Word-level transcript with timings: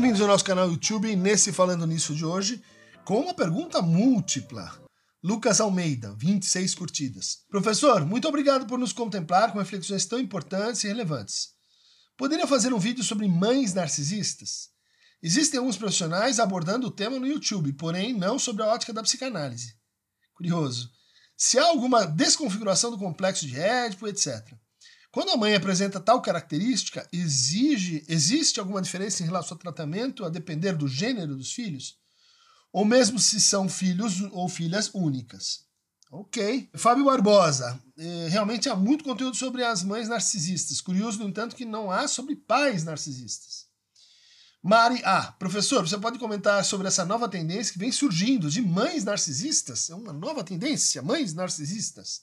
Bem-vindos 0.00 0.22
ao 0.22 0.28
nosso 0.28 0.44
canal 0.46 0.66
YouTube, 0.66 1.14
nesse 1.14 1.52
Falando 1.52 1.86
Nisso 1.86 2.14
de 2.14 2.24
hoje, 2.24 2.62
com 3.04 3.20
uma 3.20 3.34
pergunta 3.34 3.82
múltipla. 3.82 4.82
Lucas 5.22 5.60
Almeida, 5.60 6.14
26 6.16 6.74
curtidas. 6.74 7.40
Professor, 7.50 8.06
muito 8.06 8.26
obrigado 8.26 8.66
por 8.66 8.78
nos 8.78 8.94
contemplar 8.94 9.52
com 9.52 9.58
reflexões 9.58 10.06
tão 10.06 10.18
importantes 10.18 10.82
e 10.82 10.88
relevantes. 10.88 11.50
Poderia 12.16 12.46
fazer 12.46 12.72
um 12.72 12.78
vídeo 12.78 13.04
sobre 13.04 13.28
mães 13.28 13.74
narcisistas? 13.74 14.70
Existem 15.22 15.58
alguns 15.58 15.76
profissionais 15.76 16.40
abordando 16.40 16.86
o 16.86 16.90
tema 16.90 17.18
no 17.18 17.26
YouTube, 17.26 17.70
porém 17.74 18.14
não 18.14 18.38
sobre 18.38 18.62
a 18.62 18.68
ótica 18.68 18.94
da 18.94 19.02
psicanálise. 19.02 19.74
Curioso. 20.32 20.90
Se 21.36 21.58
há 21.58 21.66
alguma 21.66 22.06
desconfiguração 22.06 22.90
do 22.90 22.96
complexo 22.96 23.46
de 23.46 23.60
Édipo, 23.60 24.08
etc. 24.08 24.50
Quando 25.10 25.30
a 25.30 25.36
mãe 25.36 25.54
apresenta 25.54 25.98
tal 25.98 26.22
característica, 26.22 27.08
exige, 27.12 28.04
existe 28.08 28.60
alguma 28.60 28.80
diferença 28.80 29.22
em 29.22 29.26
relação 29.26 29.56
ao 29.56 29.58
tratamento 29.58 30.24
a 30.24 30.28
depender 30.28 30.72
do 30.72 30.86
gênero 30.86 31.36
dos 31.36 31.52
filhos? 31.52 32.00
ou 32.72 32.84
mesmo 32.84 33.18
se 33.18 33.40
são 33.40 33.68
filhos 33.68 34.20
ou 34.32 34.48
filhas 34.48 34.90
únicas. 34.94 35.64
Ok. 36.10 36.68
Fábio 36.74 37.04
Barbosa. 37.04 37.80
Eh, 37.96 38.28
realmente 38.28 38.68
há 38.68 38.74
muito 38.74 39.04
conteúdo 39.04 39.36
sobre 39.36 39.64
as 39.64 39.82
mães 39.84 40.08
narcisistas. 40.08 40.80
Curioso, 40.80 41.18
no 41.18 41.28
entanto, 41.28 41.54
que 41.54 41.64
não 41.64 41.90
há 41.90 42.08
sobre 42.08 42.34
pais 42.34 42.82
narcisistas. 42.84 43.66
Mari 44.62 45.00
A. 45.04 45.32
Professor, 45.32 45.86
você 45.86 45.96
pode 45.96 46.18
comentar 46.18 46.64
sobre 46.64 46.88
essa 46.88 47.04
nova 47.04 47.28
tendência 47.28 47.72
que 47.72 47.78
vem 47.78 47.92
surgindo 47.92 48.50
de 48.50 48.60
mães 48.60 49.04
narcisistas? 49.04 49.88
É 49.88 49.94
uma 49.94 50.12
nova 50.12 50.44
tendência, 50.44 51.00
mães 51.00 51.32
narcisistas. 51.32 52.22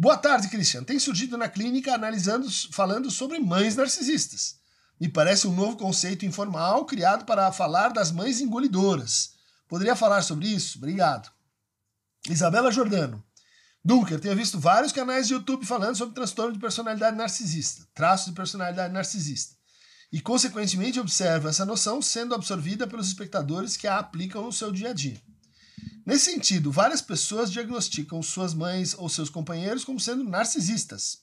Boa 0.00 0.16
tarde, 0.16 0.48
Christian. 0.48 0.84
Tem 0.84 0.98
surgido 0.98 1.36
na 1.36 1.48
clínica 1.48 1.92
analisando, 1.92 2.48
falando 2.70 3.10
sobre 3.10 3.40
mães 3.40 3.74
narcisistas. 3.74 4.56
Me 5.00 5.08
parece 5.08 5.48
um 5.48 5.52
novo 5.52 5.76
conceito 5.76 6.24
informal 6.24 6.84
criado 6.84 7.24
para 7.24 7.50
falar 7.50 7.88
das 7.88 8.12
mães 8.12 8.40
engolidoras 8.40 9.36
Poderia 9.68 9.94
falar 9.94 10.22
sobre 10.22 10.48
isso? 10.48 10.78
Obrigado. 10.78 11.30
Isabela 12.28 12.72
Jordano. 12.72 13.22
Dunker, 13.84 14.18
tenho 14.18 14.34
visto 14.34 14.58
vários 14.58 14.92
canais 14.92 15.28
de 15.28 15.34
YouTube 15.34 15.66
falando 15.66 15.96
sobre 15.96 16.14
transtorno 16.14 16.52
de 16.52 16.58
personalidade 16.58 17.16
narcisista, 17.16 17.86
traços 17.94 18.26
de 18.26 18.32
personalidade 18.32 18.92
narcisista, 18.92 19.54
e 20.10 20.20
consequentemente 20.20 20.98
observo 20.98 21.48
essa 21.48 21.64
noção 21.64 22.02
sendo 22.02 22.34
absorvida 22.34 22.86
pelos 22.86 23.06
espectadores 23.08 23.76
que 23.76 23.86
a 23.86 23.98
aplicam 23.98 24.42
no 24.42 24.52
seu 24.52 24.72
dia 24.72 24.90
a 24.90 24.92
dia. 24.92 25.20
Nesse 26.08 26.32
sentido, 26.32 26.72
várias 26.72 27.02
pessoas 27.02 27.52
diagnosticam 27.52 28.22
suas 28.22 28.54
mães 28.54 28.94
ou 28.96 29.10
seus 29.10 29.28
companheiros 29.28 29.84
como 29.84 30.00
sendo 30.00 30.24
narcisistas, 30.24 31.18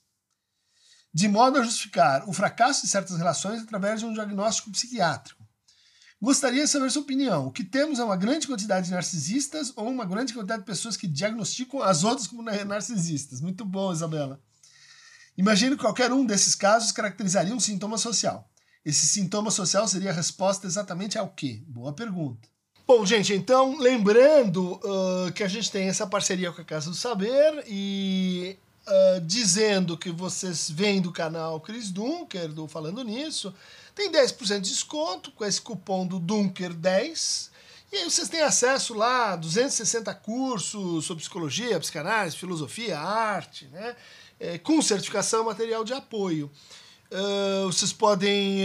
de 1.11 1.27
modo 1.27 1.57
a 1.57 1.63
justificar 1.63 2.29
o 2.29 2.31
fracasso 2.31 2.83
de 2.83 2.89
certas 2.89 3.17
relações 3.17 3.63
através 3.63 3.99
de 3.99 4.05
um 4.05 4.13
diagnóstico 4.13 4.69
psiquiátrico. 4.69 5.43
Gostaria 6.21 6.63
de 6.63 6.69
saber 6.69 6.91
sua 6.91 7.01
opinião. 7.01 7.47
O 7.47 7.51
que 7.51 7.63
temos 7.63 7.97
é 7.97 8.03
uma 8.03 8.15
grande 8.15 8.45
quantidade 8.45 8.85
de 8.85 8.91
narcisistas 8.91 9.73
ou 9.75 9.89
uma 9.89 10.05
grande 10.05 10.35
quantidade 10.35 10.61
de 10.61 10.67
pessoas 10.67 10.95
que 10.95 11.07
diagnosticam 11.07 11.81
as 11.81 12.03
outras 12.03 12.27
como 12.27 12.43
narcisistas? 12.43 13.41
Muito 13.41 13.65
bom, 13.65 13.91
Isabela. 13.91 14.39
Imagino 15.35 15.75
que 15.75 15.81
qualquer 15.81 16.13
um 16.13 16.23
desses 16.23 16.53
casos 16.53 16.91
caracterizaria 16.91 17.55
um 17.55 17.59
sintoma 17.59 17.97
social. 17.97 18.47
Esse 18.85 19.07
sintoma 19.07 19.49
social 19.49 19.87
seria 19.87 20.11
a 20.11 20.13
resposta 20.13 20.67
exatamente 20.67 21.17
ao 21.17 21.33
quê? 21.33 21.63
Boa 21.65 21.91
pergunta. 21.91 22.54
Bom, 22.87 23.03
gente, 23.03 23.33
então, 23.33 23.79
lembrando 23.79 24.73
uh, 24.73 25.31
que 25.33 25.43
a 25.43 25.47
gente 25.47 25.71
tem 25.71 25.87
essa 25.87 26.05
parceria 26.05 26.51
com 26.51 26.61
a 26.61 26.63
Casa 26.63 26.91
do 26.91 26.95
Saber 26.95 27.63
e 27.67 28.55
uh, 28.85 29.21
dizendo 29.21 29.97
que 29.97 30.11
vocês 30.11 30.69
vêm 30.69 31.01
do 31.01 31.11
canal 31.11 31.59
Cris 31.59 31.89
Dunker, 31.89 32.47
do 32.49 32.67
Falando 32.67 33.03
Nisso, 33.03 33.51
tem 33.95 34.11
10% 34.11 34.59
de 34.59 34.69
desconto 34.69 35.31
com 35.31 35.43
esse 35.43 35.59
cupom 35.59 36.05
do 36.05 36.19
Dunker10. 36.19 37.49
E 37.91 37.97
aí 37.97 38.03
vocês 38.03 38.29
têm 38.29 38.41
acesso 38.41 38.93
lá 38.93 39.33
a 39.33 39.35
260 39.35 40.13
cursos 40.13 41.05
sobre 41.05 41.23
psicologia, 41.23 41.79
psicanálise, 41.79 42.37
filosofia, 42.37 42.99
arte, 42.99 43.65
né? 43.71 43.95
É, 44.39 44.59
com 44.59 44.79
certificação 44.79 45.45
material 45.45 45.83
de 45.83 45.93
apoio. 45.93 46.51
Uh, 47.11 47.65
vocês 47.67 47.93
podem 47.93 48.59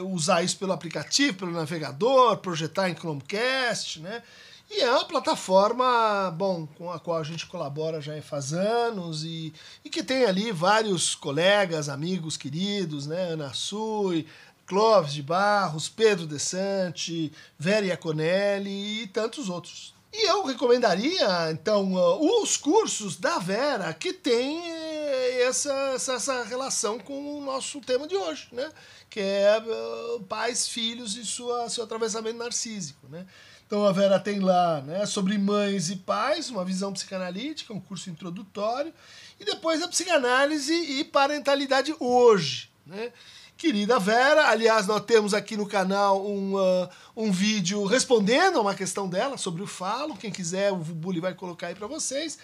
uh, 0.00 0.12
usar 0.12 0.42
isso 0.42 0.56
pelo 0.58 0.72
aplicativo, 0.72 1.38
pelo 1.38 1.52
navegador, 1.52 2.36
projetar 2.38 2.90
em 2.90 2.94
Chromecast, 2.94 4.00
né? 4.00 4.22
E 4.70 4.80
é 4.82 4.90
uma 4.90 5.04
plataforma, 5.04 6.30
bom, 6.36 6.66
com 6.76 6.90
a 6.90 7.00
qual 7.00 7.18
a 7.18 7.24
gente 7.24 7.46
colabora 7.46 8.02
já 8.02 8.20
faz 8.20 8.52
anos 8.52 9.24
e, 9.24 9.54
e 9.82 9.88
que 9.88 10.02
tem 10.02 10.24
ali 10.26 10.52
vários 10.52 11.14
colegas, 11.14 11.88
amigos 11.88 12.36
queridos, 12.36 13.06
né? 13.06 13.32
Ana 13.32 13.54
Sui, 13.54 14.26
Clóvis 14.66 15.14
de 15.14 15.22
Barros, 15.22 15.88
Pedro 15.88 16.26
De 16.26 16.38
Sante, 16.38 17.32
Vera 17.58 17.86
Iaconelli 17.86 19.02
e 19.02 19.06
tantos 19.06 19.48
outros. 19.48 19.94
E 20.12 20.28
eu 20.28 20.44
recomendaria, 20.44 21.50
então, 21.50 21.94
uh, 21.94 22.42
os 22.42 22.56
cursos 22.56 23.16
da 23.16 23.38
Vera, 23.38 23.92
que 23.94 24.12
tem 24.12 24.70
eh, 24.70 24.87
essa, 25.08 25.72
essa, 25.94 26.12
essa, 26.14 26.44
relação 26.44 26.98
com 26.98 27.38
o 27.38 27.40
nosso 27.40 27.80
tema 27.80 28.06
de 28.06 28.16
hoje, 28.16 28.48
né? 28.52 28.70
que 29.10 29.20
é 29.20 29.58
uh, 29.58 30.22
pais, 30.24 30.68
filhos 30.68 31.16
e 31.16 31.24
sua, 31.24 31.68
seu 31.68 31.84
atravessamento 31.84 32.38
narcísico. 32.38 33.06
Né? 33.08 33.26
Então 33.66 33.84
a 33.84 33.92
Vera 33.92 34.18
tem 34.18 34.40
lá 34.40 34.80
né, 34.80 35.06
sobre 35.06 35.36
mães 35.38 35.90
e 35.90 35.96
pais, 35.96 36.50
uma 36.50 36.64
visão 36.64 36.92
psicanalítica, 36.92 37.72
um 37.72 37.80
curso 37.80 38.10
introdutório, 38.10 38.92
e 39.38 39.44
depois 39.44 39.82
a 39.82 39.88
psicanálise 39.88 40.72
e 40.72 41.04
parentalidade 41.04 41.94
hoje. 41.98 42.70
Né? 42.86 43.12
querida 43.58 43.98
Vera. 43.98 44.48
Aliás, 44.48 44.86
nós 44.86 45.04
temos 45.04 45.34
aqui 45.34 45.56
no 45.56 45.66
canal 45.66 46.24
um, 46.24 46.54
uh, 46.54 46.88
um 47.16 47.32
vídeo 47.32 47.84
respondendo 47.84 48.56
a 48.56 48.62
uma 48.62 48.74
questão 48.74 49.08
dela 49.08 49.36
sobre 49.36 49.62
o 49.62 49.66
falo. 49.66 50.16
Quem 50.16 50.30
quiser, 50.30 50.72
o 50.72 50.76
Bully 50.76 51.20
vai 51.20 51.34
colocar 51.34 51.66
aí 51.66 51.74
para 51.74 51.88
vocês. 51.88 52.38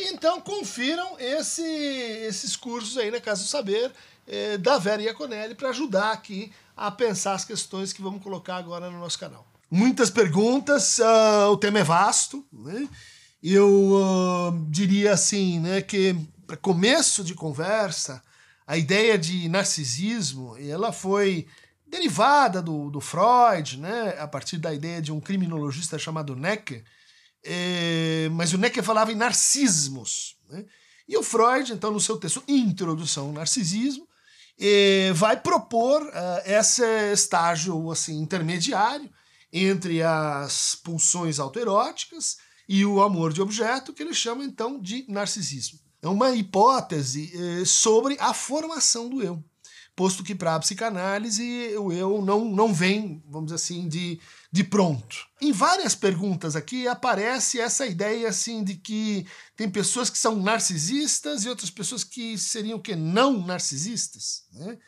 Então 0.00 0.40
confiram 0.40 1.16
esse, 1.18 1.62
esses 1.62 2.54
cursos 2.54 2.96
aí 2.96 3.10
na 3.10 3.20
Casa 3.20 3.42
do 3.42 3.48
Saber 3.48 3.90
eh, 4.26 4.56
da 4.56 4.78
Vera 4.78 5.02
Iaconelli 5.02 5.54
para 5.54 5.70
ajudar 5.70 6.12
aqui 6.12 6.52
a 6.76 6.90
pensar 6.90 7.34
as 7.34 7.44
questões 7.44 7.92
que 7.92 8.00
vamos 8.00 8.22
colocar 8.22 8.56
agora 8.56 8.88
no 8.88 9.00
nosso 9.00 9.18
canal. 9.18 9.44
Muitas 9.68 10.08
perguntas, 10.08 10.98
uh, 10.98 11.50
o 11.50 11.56
tema 11.56 11.80
é 11.80 11.84
vasto, 11.84 12.46
né? 12.52 12.88
Eu 13.42 13.68
uh, 13.68 14.66
diria 14.70 15.12
assim, 15.12 15.60
né, 15.60 15.82
que 15.82 16.16
para 16.46 16.56
começo 16.56 17.22
de 17.22 17.34
conversa, 17.34 18.22
a 18.66 18.76
ideia 18.76 19.18
de 19.18 19.48
narcisismo 19.48 20.56
ela 20.58 20.92
foi 20.92 21.46
derivada 21.86 22.62
do, 22.62 22.90
do 22.90 23.00
Freud, 23.00 23.78
né, 23.78 24.16
a 24.18 24.26
partir 24.26 24.58
da 24.58 24.72
ideia 24.72 25.00
de 25.00 25.12
um 25.12 25.20
criminologista 25.20 25.98
chamado 25.98 26.34
Necker, 26.34 26.82
é, 27.44 28.28
mas 28.32 28.52
o 28.52 28.58
Necker 28.58 28.82
falava 28.82 29.12
em 29.12 29.16
narcismos. 29.16 30.36
Né, 30.48 30.64
e 31.08 31.16
o 31.16 31.22
Freud, 31.22 31.72
então, 31.72 31.90
no 31.90 32.00
seu 32.00 32.16
texto 32.16 32.42
Introdução 32.46 33.26
ao 33.26 33.32
Narcisismo, 33.32 34.06
é, 34.60 35.12
vai 35.14 35.40
propor 35.40 36.02
uh, 36.02 36.10
esse 36.44 36.82
estágio 37.12 37.90
assim, 37.90 38.20
intermediário 38.20 39.08
entre 39.52 40.02
as 40.02 40.74
pulsões 40.74 41.38
autoeróticas 41.38 42.36
e 42.68 42.84
o 42.84 43.00
amor 43.00 43.32
de 43.32 43.40
objeto, 43.40 43.94
que 43.94 44.02
ele 44.02 44.12
chama 44.12 44.44
então 44.44 44.78
de 44.78 45.06
narcisismo 45.08 45.78
é 46.02 46.08
uma 46.08 46.30
hipótese 46.30 47.32
eh, 47.34 47.64
sobre 47.64 48.16
a 48.20 48.32
formação 48.32 49.08
do 49.08 49.22
eu. 49.22 49.42
Posto 49.98 50.22
que 50.22 50.32
para 50.32 50.54
a 50.54 50.60
psicanálise 50.60 51.76
o 51.76 51.92
eu 51.92 52.22
não, 52.22 52.44
não 52.44 52.72
vem, 52.72 53.20
vamos 53.28 53.46
dizer 53.46 53.56
assim, 53.56 53.88
de, 53.88 54.20
de 54.52 54.62
pronto. 54.62 55.26
Em 55.40 55.50
várias 55.50 55.96
perguntas 55.96 56.54
aqui 56.54 56.86
aparece 56.86 57.58
essa 57.58 57.84
ideia 57.84 58.28
assim 58.28 58.62
de 58.62 58.76
que 58.76 59.26
tem 59.56 59.68
pessoas 59.68 60.08
que 60.08 60.16
são 60.16 60.40
narcisistas 60.40 61.44
e 61.44 61.48
outras 61.48 61.68
pessoas 61.68 62.04
que 62.04 62.38
seriam 62.38 62.78
que 62.78 62.94
não 62.94 63.44
narcisistas. 63.44 64.44
Né? 64.52 64.78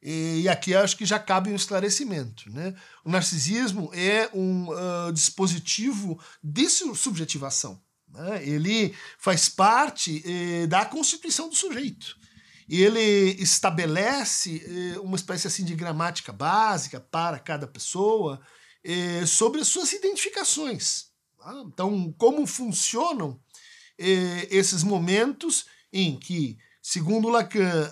E 0.00 0.48
aqui 0.48 0.72
acho 0.72 0.96
que 0.96 1.04
já 1.04 1.18
cabe 1.18 1.50
um 1.50 1.56
esclarecimento. 1.56 2.48
Né? 2.48 2.72
O 3.04 3.10
narcisismo 3.10 3.90
é 3.92 4.30
um 4.32 4.68
uh, 4.68 5.12
dispositivo 5.12 6.16
de 6.40 6.68
subjetivação. 6.68 7.82
Né? 8.08 8.46
Ele 8.46 8.94
faz 9.18 9.48
parte 9.48 10.22
eh, 10.24 10.68
da 10.68 10.84
constituição 10.84 11.48
do 11.48 11.56
sujeito. 11.56 12.20
Ele 12.70 13.36
estabelece 13.42 14.62
eh, 14.64 14.98
uma 15.00 15.16
espécie 15.16 15.46
assim 15.48 15.64
de 15.64 15.74
gramática 15.74 16.32
básica 16.32 17.00
para 17.00 17.38
cada 17.38 17.66
pessoa 17.66 18.40
eh, 18.84 19.26
sobre 19.26 19.60
as 19.60 19.68
suas 19.68 19.92
identificações. 19.92 21.06
Tá? 21.36 21.52
Então, 21.66 22.14
como 22.16 22.46
funcionam 22.46 23.40
eh, 23.98 24.46
esses 24.50 24.82
momentos 24.82 25.66
em 25.92 26.16
que, 26.16 26.56
segundo 26.80 27.28
Lacan, 27.28 27.90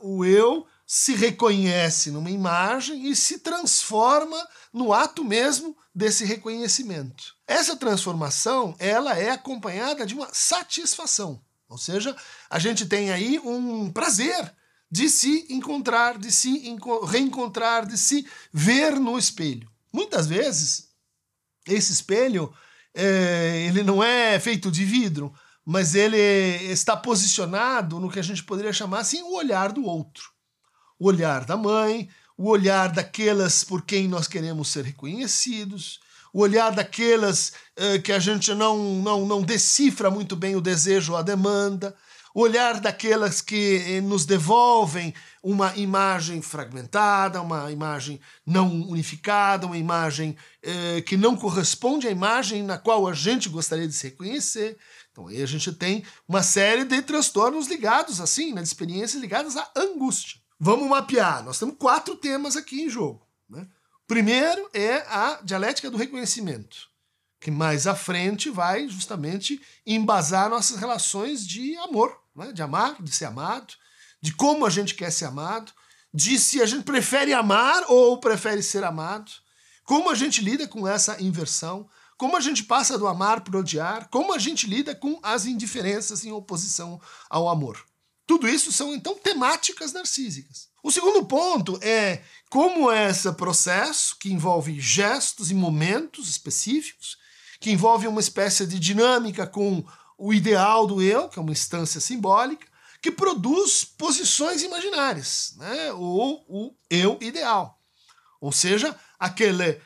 uh, 0.00 0.08
o 0.08 0.24
eu 0.24 0.66
se 0.86 1.14
reconhece 1.14 2.10
numa 2.10 2.30
imagem 2.30 3.08
e 3.10 3.16
se 3.16 3.38
transforma 3.38 4.36
no 4.72 4.92
ato 4.92 5.24
mesmo 5.24 5.76
desse 5.94 6.24
reconhecimento. 6.24 7.34
Essa 7.46 7.76
transformação, 7.76 8.74
ela 8.78 9.18
é 9.18 9.30
acompanhada 9.30 10.06
de 10.06 10.14
uma 10.14 10.28
satisfação. 10.32 11.42
Ou 11.72 11.78
seja, 11.78 12.14
a 12.50 12.58
gente 12.58 12.84
tem 12.84 13.10
aí 13.10 13.38
um 13.38 13.90
prazer 13.90 14.52
de 14.90 15.08
se 15.08 15.46
encontrar, 15.48 16.18
de 16.18 16.30
se 16.30 16.76
reencontrar, 17.08 17.86
de 17.86 17.96
se 17.96 18.26
ver 18.52 19.00
no 19.00 19.18
espelho. 19.18 19.70
Muitas 19.90 20.26
vezes, 20.26 20.90
esse 21.66 21.92
espelho 21.92 22.52
é, 22.94 23.64
ele 23.66 23.82
não 23.82 24.04
é 24.04 24.38
feito 24.38 24.70
de 24.70 24.84
vidro, 24.84 25.32
mas 25.64 25.94
ele 25.94 26.18
está 26.70 26.94
posicionado 26.94 27.98
no 27.98 28.10
que 28.10 28.18
a 28.18 28.22
gente 28.22 28.44
poderia 28.44 28.72
chamar 28.72 29.00
assim 29.00 29.22
o 29.22 29.34
olhar 29.34 29.72
do 29.72 29.82
outro. 29.82 30.30
O 30.98 31.06
olhar 31.06 31.46
da 31.46 31.56
mãe, 31.56 32.10
o 32.36 32.50
olhar 32.50 32.92
daquelas 32.92 33.64
por 33.64 33.80
quem 33.82 34.06
nós 34.06 34.28
queremos 34.28 34.68
ser 34.68 34.84
reconhecidos, 34.84 36.00
o 36.32 36.40
olhar 36.40 36.70
daquelas 36.72 37.52
uh, 37.78 38.00
que 38.02 38.12
a 38.12 38.18
gente 38.18 38.54
não, 38.54 38.78
não, 39.02 39.26
não 39.26 39.42
decifra 39.42 40.10
muito 40.10 40.34
bem 40.34 40.56
o 40.56 40.60
desejo 40.60 41.12
ou 41.12 41.18
a 41.18 41.22
demanda, 41.22 41.94
o 42.34 42.40
olhar 42.40 42.80
daquelas 42.80 43.40
que 43.40 43.84
eh, 43.86 44.00
nos 44.00 44.24
devolvem 44.24 45.14
uma 45.42 45.76
imagem 45.76 46.40
fragmentada, 46.40 47.42
uma 47.42 47.70
imagem 47.70 48.20
não 48.46 48.70
unificada, 48.88 49.66
uma 49.66 49.76
imagem 49.76 50.36
eh, 50.62 51.02
que 51.02 51.16
não 51.16 51.36
corresponde 51.36 52.08
à 52.08 52.10
imagem 52.10 52.62
na 52.62 52.78
qual 52.78 53.06
a 53.06 53.12
gente 53.12 53.48
gostaria 53.48 53.86
de 53.86 53.92
se 53.92 54.08
reconhecer. 54.08 54.78
Então 55.10 55.26
aí 55.26 55.42
a 55.42 55.46
gente 55.46 55.70
tem 55.72 56.04
uma 56.26 56.42
série 56.42 56.84
de 56.84 57.02
transtornos 57.02 57.68
ligados 57.68 58.20
assim, 58.20 58.54
né, 58.54 58.62
de 58.62 58.68
experiências 58.68 59.20
ligadas 59.20 59.56
à 59.56 59.70
angústia. 59.76 60.40
Vamos 60.58 60.88
mapear. 60.88 61.44
Nós 61.44 61.58
temos 61.58 61.76
quatro 61.78 62.16
temas 62.16 62.56
aqui 62.56 62.82
em 62.82 62.88
jogo. 62.88 63.26
Primeiro 64.06 64.68
é 64.72 64.96
a 65.08 65.40
dialética 65.42 65.90
do 65.90 65.96
reconhecimento, 65.96 66.88
que 67.40 67.50
mais 67.50 67.86
à 67.86 67.94
frente 67.94 68.50
vai 68.50 68.88
justamente 68.88 69.60
embasar 69.86 70.50
nossas 70.50 70.78
relações 70.78 71.46
de 71.46 71.76
amor, 71.78 72.18
né? 72.34 72.52
de 72.52 72.62
amar, 72.62 73.02
de 73.02 73.14
ser 73.14 73.26
amado, 73.26 73.74
de 74.20 74.32
como 74.34 74.66
a 74.66 74.70
gente 74.70 74.94
quer 74.94 75.10
ser 75.10 75.26
amado, 75.26 75.72
de 76.12 76.38
se 76.38 76.60
a 76.60 76.66
gente 76.66 76.84
prefere 76.84 77.32
amar 77.32 77.84
ou 77.88 78.18
prefere 78.18 78.62
ser 78.62 78.84
amado, 78.84 79.30
como 79.84 80.10
a 80.10 80.14
gente 80.14 80.42
lida 80.42 80.68
com 80.68 80.86
essa 80.86 81.20
inversão, 81.22 81.88
como 82.16 82.36
a 82.36 82.40
gente 82.40 82.62
passa 82.64 82.96
do 82.96 83.08
amar 83.08 83.40
para 83.40 83.58
odiar, 83.58 84.08
como 84.08 84.32
a 84.32 84.38
gente 84.38 84.66
lida 84.66 84.94
com 84.94 85.18
as 85.22 85.46
indiferenças 85.46 86.24
em 86.24 86.30
oposição 86.30 87.00
ao 87.28 87.48
amor. 87.48 87.84
Tudo 88.26 88.48
isso 88.48 88.70
são, 88.70 88.94
então, 88.94 89.14
temáticas 89.16 89.92
narcísicas. 89.92 90.68
O 90.82 90.90
segundo 90.90 91.24
ponto 91.24 91.78
é 91.80 92.22
como 92.50 92.90
esse 92.90 93.30
processo, 93.34 94.16
que 94.18 94.32
envolve 94.32 94.80
gestos 94.80 95.50
e 95.50 95.54
momentos 95.54 96.28
específicos, 96.28 97.16
que 97.60 97.70
envolve 97.70 98.08
uma 98.08 98.20
espécie 98.20 98.66
de 98.66 98.80
dinâmica 98.80 99.46
com 99.46 99.84
o 100.18 100.34
ideal 100.34 100.86
do 100.86 101.00
eu, 101.00 101.28
que 101.28 101.38
é 101.38 101.42
uma 101.42 101.52
instância 101.52 102.00
simbólica, 102.00 102.66
que 103.00 103.12
produz 103.12 103.84
posições 103.84 104.62
imaginárias, 104.62 105.54
né? 105.56 105.92
ou 105.92 106.44
o 106.48 106.74
eu 106.90 107.16
ideal. 107.20 107.78
Ou 108.40 108.50
seja, 108.50 108.96
aquele 109.18 109.80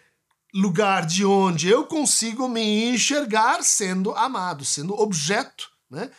lugar 0.54 1.04
de 1.04 1.26
onde 1.26 1.68
eu 1.68 1.84
consigo 1.84 2.48
me 2.48 2.90
enxergar 2.90 3.62
sendo 3.62 4.12
amado, 4.14 4.64
sendo 4.64 4.98
objeto 4.98 5.70
né, 5.90 6.10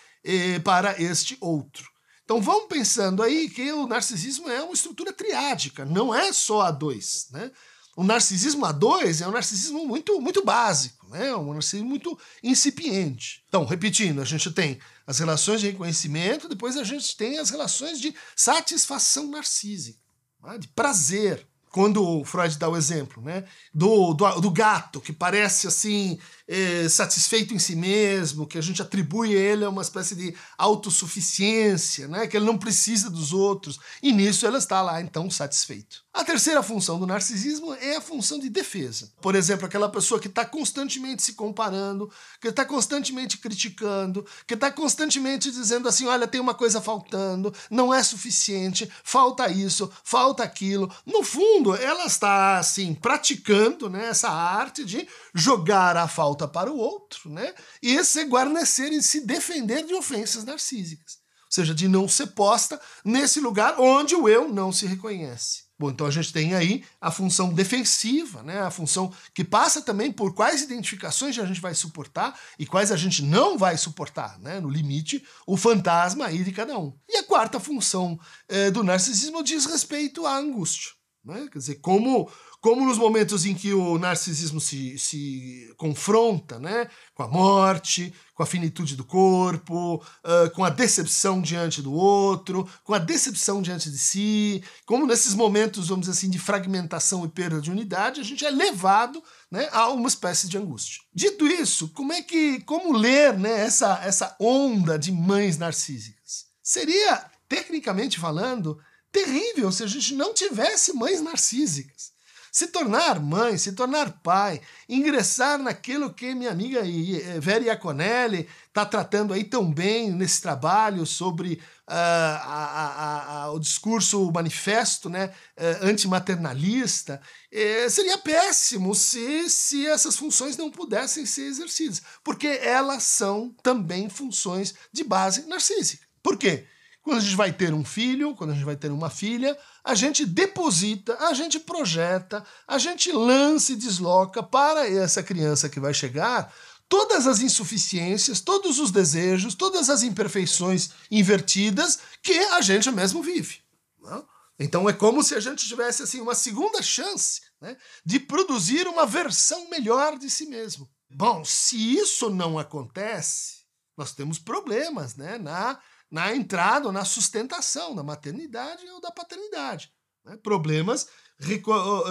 para 0.63 1.01
este 1.01 1.35
outro. 1.41 1.96
Então 2.27 2.41
vamos 2.41 2.67
pensando 2.67 3.23
aí 3.23 3.49
que 3.49 3.71
o 3.71 3.87
narcisismo 3.87 4.49
é 4.49 4.61
uma 4.61 4.73
estrutura 4.73 5.13
triádica, 5.13 5.85
não 5.85 6.13
é 6.13 6.33
só 6.33 6.59
a 6.63 6.71
dois. 6.71 7.29
Né? 7.31 7.49
O 7.95 8.03
narcisismo 8.03 8.65
a 8.65 8.73
dois 8.73 9.21
é 9.21 9.27
um 9.29 9.31
narcisismo 9.31 9.87
muito, 9.87 10.19
muito 10.19 10.43
básico, 10.43 11.07
né? 11.09 11.33
um 11.33 11.53
narcisismo 11.53 11.87
muito 11.87 12.19
incipiente. 12.43 13.45
Então, 13.47 13.63
repetindo, 13.63 14.21
a 14.21 14.25
gente 14.25 14.51
tem 14.51 14.77
as 15.07 15.19
relações 15.19 15.61
de 15.61 15.67
reconhecimento, 15.67 16.49
depois 16.49 16.75
a 16.75 16.83
gente 16.83 17.15
tem 17.15 17.39
as 17.39 17.49
relações 17.49 17.97
de 17.97 18.13
satisfação 18.35 19.27
narcísica, 19.29 19.97
né? 20.43 20.57
de 20.57 20.67
prazer 20.67 21.47
quando 21.71 22.03
o 22.03 22.25
Freud 22.25 22.57
dá 22.57 22.67
o 22.67 22.75
exemplo, 22.75 23.21
né, 23.21 23.43
do, 23.73 24.13
do, 24.13 24.41
do 24.41 24.49
gato, 24.49 24.99
que 24.99 25.13
parece 25.13 25.67
assim 25.67 26.17
é, 26.47 26.87
satisfeito 26.87 27.53
em 27.53 27.59
si 27.59 27.75
mesmo, 27.75 28.47
que 28.47 28.57
a 28.57 28.61
gente 28.61 28.81
atribui 28.81 29.35
a 29.35 29.39
ele 29.39 29.65
a 29.65 29.69
uma 29.69 29.81
espécie 29.81 30.15
de 30.15 30.33
autossuficiência, 30.57 32.07
né, 32.07 32.27
que 32.27 32.37
ele 32.37 32.45
não 32.45 32.57
precisa 32.57 33.09
dos 33.09 33.33
outros, 33.33 33.79
e 34.01 34.11
nisso 34.13 34.45
ela 34.45 34.57
está 34.57 34.81
lá, 34.81 35.01
então, 35.01 35.29
satisfeito. 35.29 36.07
A 36.13 36.23
terceira 36.23 36.63
função 36.63 36.97
do 36.99 37.05
narcisismo 37.05 37.75
é 37.75 37.97
a 37.97 38.01
função 38.01 38.39
de 38.39 38.49
defesa. 38.49 39.11
Por 39.21 39.35
exemplo, 39.35 39.67
aquela 39.67 39.87
pessoa 39.87 40.19
que 40.19 40.27
está 40.27 40.43
constantemente 40.43 41.21
se 41.21 41.33
comparando, 41.33 42.11
que 42.41 42.47
está 42.47 42.65
constantemente 42.65 43.37
criticando, 43.37 44.25
que 44.47 44.55
está 44.55 44.71
constantemente 44.71 45.51
dizendo 45.51 45.87
assim: 45.87 46.07
olha, 46.07 46.27
tem 46.27 46.41
uma 46.41 46.55
coisa 46.55 46.81
faltando, 46.81 47.53
não 47.69 47.93
é 47.93 48.01
suficiente, 48.01 48.89
falta 49.03 49.47
isso, 49.47 49.91
falta 50.03 50.41
aquilo. 50.41 50.91
No 51.05 51.21
fundo, 51.21 51.75
ela 51.75 52.05
está 52.05 52.57
assim 52.57 52.95
praticando 52.95 53.87
né, 53.87 54.07
essa 54.07 54.29
arte 54.29 54.83
de 54.83 55.07
jogar 55.35 55.95
a 55.97 56.07
falta 56.07 56.36
para 56.45 56.69
o 56.69 56.77
outro, 56.77 57.29
né? 57.29 57.53
E 57.81 58.03
se 58.03 58.25
guarnecer 58.25 58.91
e 58.91 59.01
se 59.01 59.25
defender 59.25 59.85
de 59.85 59.93
ofensas 59.93 60.43
narcísicas. 60.43 61.19
Ou 61.45 61.51
seja, 61.51 61.73
de 61.73 61.87
não 61.87 62.09
ser 62.09 62.27
posta 62.27 62.79
nesse 63.05 63.39
lugar 63.39 63.79
onde 63.79 64.13
o 64.13 64.27
eu 64.27 64.49
não 64.49 64.73
se 64.73 64.85
reconhece. 64.85 65.67
Bom, 65.79 65.91
então 65.91 66.07
a 66.07 66.11
gente 66.11 66.33
tem 66.33 66.55
aí 66.55 66.83
a 66.99 67.11
função 67.11 67.53
defensiva, 67.53 68.41
né? 68.41 68.59
a 68.61 68.71
função 68.71 69.13
que 69.33 69.43
passa 69.43 69.79
também 69.79 70.11
por 70.11 70.33
quais 70.33 70.63
identificações 70.63 71.37
a 71.37 71.45
gente 71.45 71.61
vai 71.61 71.75
suportar 71.75 72.37
e 72.57 72.65
quais 72.65 72.91
a 72.91 72.97
gente 72.97 73.21
não 73.21 73.59
vai 73.59 73.77
suportar, 73.77 74.39
né? 74.39 74.59
no 74.59 74.69
limite, 74.69 75.23
o 75.45 75.55
fantasma 75.55 76.25
aí 76.25 76.43
de 76.43 76.51
cada 76.51 76.77
um. 76.79 76.97
E 77.07 77.17
a 77.17 77.23
quarta 77.23 77.59
função 77.59 78.19
eh, 78.49 78.71
do 78.71 78.83
narcisismo 78.83 79.43
diz 79.43 79.65
respeito 79.65 80.25
à 80.25 80.35
angústia. 80.35 80.89
Né? 81.23 81.47
Quer 81.51 81.59
dizer, 81.59 81.75
como 81.75 82.31
como 82.61 82.85
nos 82.85 82.97
momentos 82.97 83.45
em 83.45 83.53
que 83.53 83.73
o 83.73 83.97
narcisismo 83.97 84.59
se, 84.59 84.97
se 84.97 85.73
confronta 85.77 86.59
né, 86.59 86.89
com 87.13 87.23
a 87.23 87.27
morte, 87.27 88.13
com 88.33 88.43
a 88.43 88.45
finitude 88.45 88.95
do 88.95 89.03
corpo, 89.03 89.95
uh, 89.95 90.49
com 90.53 90.63
a 90.63 90.69
decepção 90.69 91.41
diante 91.41 91.81
do 91.81 91.93
outro, 91.93 92.69
com 92.83 92.93
a 92.93 92.99
decepção 92.99 93.61
diante 93.61 93.89
de 93.89 93.97
si, 93.97 94.63
como 94.85 95.05
nesses 95.05 95.33
momentos, 95.33 95.87
vamos 95.87 96.07
dizer 96.07 96.17
assim, 96.17 96.29
de 96.29 96.39
fragmentação 96.39 97.25
e 97.25 97.29
perda 97.29 97.61
de 97.61 97.71
unidade, 97.71 98.21
a 98.21 98.23
gente 98.23 98.45
é 98.45 98.49
levado 98.49 99.23
né, 99.51 99.69
a 99.71 99.89
uma 99.89 100.07
espécie 100.07 100.47
de 100.47 100.57
angústia. 100.57 101.01
Dito 101.13 101.47
isso, 101.47 101.89
como 101.89 102.11
é 102.13 102.21
que, 102.21 102.59
como 102.61 102.95
ler 102.95 103.37
né, 103.37 103.65
essa, 103.65 103.99
essa 104.03 104.35
onda 104.39 104.97
de 104.97 105.11
mães 105.11 105.57
narcísicas? 105.57 106.45
Seria, 106.61 107.25
tecnicamente 107.47 108.19
falando, 108.19 108.77
terrível 109.11 109.71
se 109.71 109.83
a 109.83 109.87
gente 109.87 110.13
não 110.13 110.33
tivesse 110.33 110.93
mães 110.93 111.21
narcísicas. 111.21 112.16
Se 112.57 112.65
tornar 112.65 113.19
mãe, 113.19 113.55
se 113.55 113.73
tornar 113.73 114.19
pai, 114.23 114.59
ingressar 114.89 115.59
naquilo 115.59 116.11
que 116.11 116.33
minha 116.33 116.49
amiga 116.49 116.79
eh, 116.79 117.39
Vera 117.39 117.65
Iaconelli 117.65 118.49
está 118.67 118.83
tratando 118.83 119.31
aí 119.31 119.43
tão 119.43 119.71
bem 119.71 120.09
nesse 120.09 120.41
trabalho 120.41 121.05
sobre 121.05 121.61
uh, 121.87 121.93
a, 121.93 122.63
a, 122.73 123.43
a, 123.43 123.51
o 123.51 123.59
discurso, 123.59 124.27
o 124.27 124.33
manifesto 124.33 125.07
né, 125.07 125.27
uh, 125.27 125.85
antimaternalista, 125.85 127.21
uh, 127.53 127.89
seria 127.91 128.17
péssimo 128.17 128.95
se, 128.95 129.47
se 129.51 129.85
essas 129.85 130.15
funções 130.15 130.57
não 130.57 130.71
pudessem 130.71 131.27
ser 131.27 131.43
exercidas, 131.43 132.01
porque 132.23 132.47
elas 132.47 133.03
são 133.03 133.55
também 133.61 134.09
funções 134.09 134.73
de 134.91 135.03
base 135.03 135.45
narcísica. 135.45 136.07
Por 136.23 136.35
quê? 136.35 136.65
Quando 137.07 137.19
a 137.19 137.21
gente 137.21 137.37
vai 137.37 137.53
ter 137.53 137.73
um 137.73 137.85
filho, 137.85 138.35
quando 138.35 138.49
a 138.49 138.53
gente 138.53 138.65
vai 138.65 138.75
ter 138.75 138.91
uma 138.91 139.09
filha, 139.09 139.57
a 139.81 139.95
gente 139.95 140.25
deposita, 140.25 141.15
a 141.25 141.33
gente 141.33 141.57
projeta, 141.57 142.45
a 142.67 142.77
gente 142.77 143.13
lança 143.13 143.71
e 143.71 143.77
desloca 143.77 144.43
para 144.43 144.85
essa 144.89 145.23
criança 145.23 145.69
que 145.69 145.79
vai 145.79 145.93
chegar 145.93 146.53
todas 146.89 147.25
as 147.25 147.39
insuficiências, 147.39 148.41
todos 148.41 148.77
os 148.77 148.91
desejos, 148.91 149.55
todas 149.55 149.89
as 149.89 150.03
imperfeições 150.03 150.89
invertidas 151.09 151.97
que 152.21 152.37
a 152.37 152.59
gente 152.59 152.91
mesmo 152.91 153.23
vive. 153.23 153.61
Não? 154.01 154.17
Né? 154.17 154.23
Então 154.59 154.89
é 154.89 154.91
como 154.91 155.23
se 155.23 155.33
a 155.33 155.39
gente 155.39 155.65
tivesse 155.65 156.03
assim 156.03 156.19
uma 156.19 156.35
segunda 156.35 156.83
chance 156.83 157.39
né, 157.61 157.77
de 158.03 158.19
produzir 158.19 158.85
uma 158.85 159.05
versão 159.05 159.69
melhor 159.69 160.17
de 160.17 160.29
si 160.29 160.45
mesmo. 160.45 160.89
Bom, 161.09 161.45
se 161.45 161.77
isso 161.95 162.29
não 162.29 162.59
acontece, 162.59 163.59
nós 163.95 164.11
temos 164.11 164.37
problemas 164.37 165.15
né, 165.15 165.37
na 165.37 165.79
na 166.09 166.33
entrada 166.35 166.87
ou 166.87 166.91
na 166.91 167.05
sustentação 167.05 167.95
da 167.95 168.03
maternidade 168.03 168.87
ou 168.89 169.01
da 169.01 169.11
paternidade. 169.11 169.91
Né? 170.25 170.37
Problemas 170.37 171.07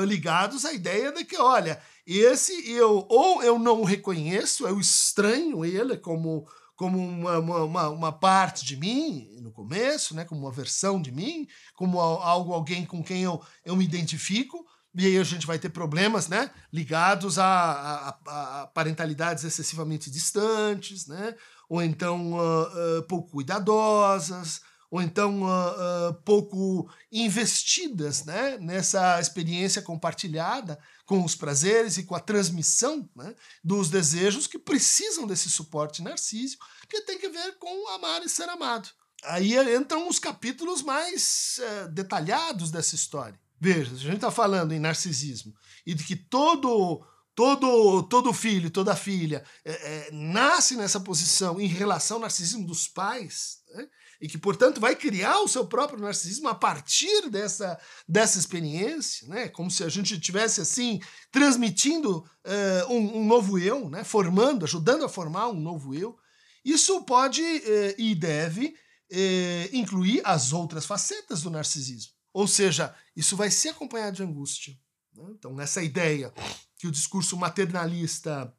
ligados 0.05 0.65
à 0.65 0.73
ideia 0.73 1.11
de 1.12 1.25
que, 1.25 1.37
olha, 1.37 1.81
esse 2.07 2.71
eu 2.71 3.07
ou 3.09 3.43
eu 3.43 3.59
não 3.59 3.83
reconheço, 3.83 4.67
eu 4.67 4.79
estranho 4.79 5.65
ele 5.65 5.97
como, 5.97 6.49
como 6.76 6.99
uma, 6.99 7.38
uma, 7.38 7.88
uma 7.88 8.12
parte 8.12 8.65
de 8.65 8.76
mim 8.76 9.29
no 9.41 9.50
começo, 9.50 10.15
né? 10.15 10.25
como 10.25 10.43
uma 10.43 10.53
versão 10.53 11.03
de 11.03 11.11
mim, 11.11 11.49
como 11.75 12.00
algo, 12.00 12.53
alguém 12.53 12.85
com 12.85 13.03
quem 13.03 13.23
eu, 13.23 13.43
eu 13.65 13.75
me 13.75 13.85
identifico, 13.85 14.65
e 14.99 15.05
aí 15.05 15.19
a 15.19 15.25
gente 15.25 15.47
vai 15.47 15.59
ter 15.59 15.69
problemas 15.69 16.26
né, 16.26 16.50
ligados 16.73 17.38
a, 17.38 17.45
a, 17.45 18.62
a 18.62 18.67
parentalidades 18.69 19.45
excessivamente 19.45 20.11
distantes, 20.11 21.07
né, 21.07 21.35
ou 21.69 21.83
então 21.83 22.33
uh, 22.35 22.99
uh, 22.99 23.03
pouco 23.05 23.31
cuidadosas, 23.31 24.61
ou 24.91 25.03
então 25.03 25.43
uh, 25.43 26.15
pouco 26.25 26.89
investidas 27.11 28.25
né, 28.25 28.57
nessa 28.59 29.21
experiência 29.21 29.83
compartilhada 29.83 30.79
com 31.05 31.25
os 31.25 31.35
prazeres 31.35 31.97
e 31.97 32.05
com 32.05 32.15
a 32.15 32.21
transmissão 32.21 33.09
né, 33.15 33.35
dos 33.63 33.91
desejos 33.91 34.47
que 34.47 34.59
precisam 34.59 35.27
desse 35.27 35.51
suporte 35.51 36.03
narcísico, 36.03 36.65
que 36.89 37.03
tem 37.03 37.19
que 37.19 37.29
ver 37.29 37.59
com 37.59 37.89
amar 37.95 38.23
e 38.25 38.29
ser 38.29 38.49
amado. 38.49 38.89
Aí 39.25 39.57
entram 39.75 40.09
os 40.09 40.19
capítulos 40.19 40.83
mais 40.83 41.59
uh, 41.61 41.89
detalhados 41.89 42.71
dessa 42.71 42.95
história. 42.95 43.39
Veja, 43.61 43.93
a 43.93 43.99
gente 43.99 44.17
está 44.17 44.31
falando 44.31 44.73
em 44.73 44.79
narcisismo 44.79 45.55
e 45.87 45.95
de 45.95 46.05
que 46.05 46.15
todo 46.15 47.05
todo 47.37 48.02
todo 48.05 48.33
filho, 48.33 48.71
toda 48.71 48.97
filha 48.97 49.45
é, 49.62 49.73
é, 49.73 50.11
nasce 50.11 50.75
nessa 50.75 50.99
posição 50.99 51.61
em 51.61 51.66
relação 51.66 52.16
ao 52.16 52.23
narcisismo 52.23 52.66
dos 52.66 52.88
pais, 52.88 53.59
né? 53.75 53.87
e 54.19 54.26
que, 54.26 54.38
portanto, 54.38 54.81
vai 54.81 54.97
criar 54.97 55.40
o 55.40 55.49
seu 55.49 55.66
próprio 55.66 56.00
narcisismo 56.00 56.49
a 56.49 56.55
partir 56.55 57.28
dessa, 57.28 57.78
dessa 58.09 58.38
experiência, 58.38 59.28
né? 59.28 59.49
como 59.49 59.71
se 59.71 59.85
a 59.85 59.90
gente 59.90 60.14
estivesse 60.14 60.62
assim 60.62 60.99
transmitindo 61.31 62.19
uh, 62.19 62.93
um, 62.93 63.19
um, 63.19 63.26
novo 63.26 63.59
eu, 63.59 63.90
né? 63.90 64.02
formando, 64.02 64.64
ajudando 64.64 65.05
a 65.05 65.09
formar 65.09 65.49
um 65.49 65.61
novo 65.61 65.95
eu. 65.95 66.16
Isso 66.64 67.02
pode 67.02 67.43
uh, 67.43 67.95
e 67.99 68.14
deve 68.14 68.69
uh, 69.12 69.76
incluir 69.76 70.23
as 70.25 70.55
outras 70.55 70.87
facetas 70.87 71.43
do 71.43 71.50
narcisismo. 71.50 72.12
Ou 72.33 72.49
seja, 72.49 72.95
isso 73.14 73.37
vai 73.37 73.50
ser 73.50 73.69
acompanhado 73.69 74.16
de 74.16 74.23
angústia. 74.23 74.75
Né? 75.14 75.25
Então, 75.33 75.61
essa 75.61 75.83
ideia 75.83 76.33
que 76.78 76.87
o 76.87 76.90
discurso 76.90 77.37
maternalista 77.37 78.54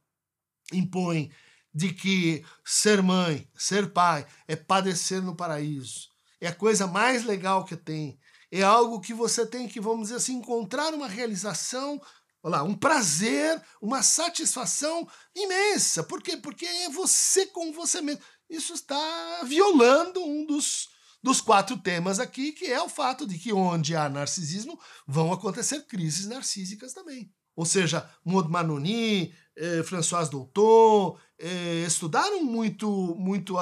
impõe 0.74 1.31
de 1.74 1.93
que 1.93 2.43
ser 2.65 3.03
mãe, 3.03 3.47
ser 3.55 3.93
pai, 3.93 4.25
é 4.47 4.55
padecer 4.55 5.21
no 5.21 5.36
paraíso. 5.36 6.09
É 6.41 6.47
a 6.47 6.55
coisa 6.55 6.88
mais 6.88 7.24
legal 7.24 7.65
que 7.65 7.75
tem. 7.75 8.19
É 8.51 8.63
algo 8.63 9.01
que 9.01 9.13
você 9.13 9.45
tem 9.45 9.67
que, 9.67 9.79
vamos 9.79 10.07
dizer 10.07 10.15
assim, 10.15 10.36
encontrar 10.36 10.93
uma 10.93 11.07
realização, 11.07 12.01
lá, 12.43 12.63
um 12.63 12.74
prazer, 12.74 13.62
uma 13.81 14.01
satisfação 14.01 15.07
imensa. 15.36 16.03
Por 16.03 16.21
quê? 16.21 16.38
Porque 16.38 16.65
é 16.65 16.89
você 16.89 17.45
com 17.47 17.71
você 17.74 18.01
mesmo. 18.01 18.21
Isso 18.50 18.74
está 18.74 19.43
violando 19.43 20.24
um 20.24 20.45
dos, 20.45 20.89
dos 21.21 21.41
quatro 21.41 21.77
temas 21.77 22.19
aqui, 22.19 22.53
que 22.53 22.65
é 22.65 22.81
o 22.81 22.89
fato 22.89 23.27
de 23.27 23.38
que 23.38 23.51
onde 23.51 23.95
há 23.95 24.07
narcisismo 24.07 24.79
vão 25.05 25.33
acontecer 25.33 25.86
crises 25.86 26.25
narcísicas 26.25 26.93
também. 26.93 27.31
Ou 27.58 27.66
seja, 27.66 28.08
Maud 28.24 28.52
Manoni, 28.52 29.34
eh, 29.56 29.82
François 29.82 30.30
Doutor, 30.30 31.20
eh, 31.40 31.86
estudaram 31.88 32.44
muito, 32.44 32.88
muito 33.16 33.56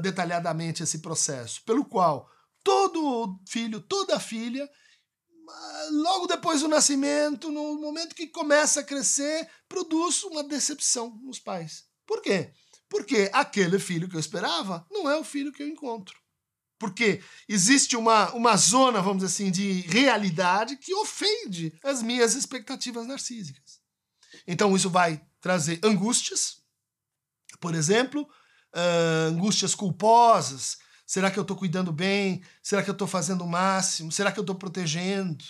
detalhadamente 0.00 0.82
esse 0.82 1.00
processo, 1.00 1.62
pelo 1.66 1.84
qual 1.84 2.26
todo 2.64 3.38
filho, 3.46 3.82
toda 3.82 4.18
filha, 4.18 4.66
logo 5.90 6.26
depois 6.26 6.62
do 6.62 6.68
nascimento, 6.68 7.50
no 7.50 7.78
momento 7.78 8.14
que 8.14 8.28
começa 8.28 8.80
a 8.80 8.84
crescer, 8.84 9.46
produz 9.68 10.24
uma 10.24 10.42
decepção 10.42 11.14
nos 11.22 11.38
pais. 11.38 11.84
Por 12.06 12.22
quê? 12.22 12.50
Porque 12.88 13.30
aquele 13.34 13.78
filho 13.78 14.08
que 14.08 14.16
eu 14.16 14.20
esperava 14.20 14.86
não 14.90 15.08
é 15.08 15.18
o 15.18 15.24
filho 15.24 15.52
que 15.52 15.62
eu 15.62 15.68
encontro 15.68 16.18
porque 16.78 17.22
existe 17.48 17.96
uma, 17.96 18.32
uma 18.32 18.56
zona, 18.56 19.02
vamos 19.02 19.24
dizer 19.24 19.34
assim, 19.34 19.50
de 19.50 19.80
realidade 19.82 20.76
que 20.76 20.94
ofende 20.94 21.76
as 21.82 22.02
minhas 22.02 22.34
expectativas 22.34 23.06
narcísicas. 23.06 23.80
Então 24.46 24.74
isso 24.76 24.88
vai 24.88 25.20
trazer 25.40 25.80
angústias, 25.82 26.62
por 27.60 27.74
exemplo, 27.74 28.22
uh, 28.22 29.28
angústias 29.28 29.74
culposas. 29.74 30.78
Será 31.06 31.30
que 31.30 31.38
eu 31.38 31.42
estou 31.42 31.56
cuidando 31.56 31.92
bem? 31.92 32.42
Será 32.62 32.82
que 32.82 32.90
eu 32.90 32.92
estou 32.92 33.08
fazendo 33.08 33.42
o 33.42 33.48
máximo? 33.48 34.12
Será 34.12 34.30
que 34.30 34.38
eu 34.38 34.42
estou 34.42 34.56
protegendo? 34.56 35.44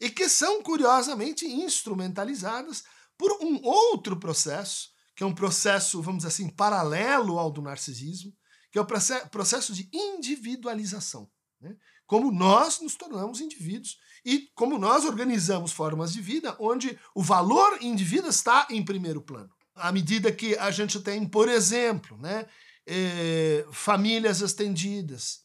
E 0.00 0.08
que 0.08 0.28
são, 0.28 0.62
curiosamente, 0.62 1.46
instrumentalizadas 1.46 2.84
por 3.18 3.32
um 3.40 3.60
outro 3.62 4.18
processo, 4.18 4.90
que 5.14 5.22
é 5.22 5.26
um 5.26 5.34
processo, 5.34 6.00
vamos 6.00 6.24
dizer 6.24 6.28
assim, 6.28 6.48
paralelo 6.48 7.38
ao 7.38 7.50
do 7.50 7.62
narcisismo, 7.62 8.32
que 8.72 8.78
é 8.78 8.82
o 8.82 8.86
processo 9.30 9.74
de 9.74 9.88
individualização. 9.92 11.30
Né? 11.60 11.76
Como 12.06 12.32
nós 12.32 12.80
nos 12.80 12.96
tornamos 12.96 13.40
indivíduos 13.40 13.98
e 14.24 14.50
como 14.54 14.78
nós 14.78 15.04
organizamos 15.04 15.72
formas 15.72 16.12
de 16.12 16.22
vida 16.22 16.56
onde 16.58 16.98
o 17.14 17.22
valor 17.22 17.78
indivíduo 17.82 18.30
está 18.30 18.66
em 18.70 18.82
primeiro 18.82 19.20
plano. 19.20 19.50
À 19.74 19.92
medida 19.92 20.32
que 20.32 20.56
a 20.56 20.70
gente 20.70 21.00
tem, 21.00 21.26
por 21.26 21.48
exemplo, 21.48 22.16
né, 22.18 22.46
eh, 22.86 23.64
famílias 23.72 24.40
estendidas, 24.40 25.40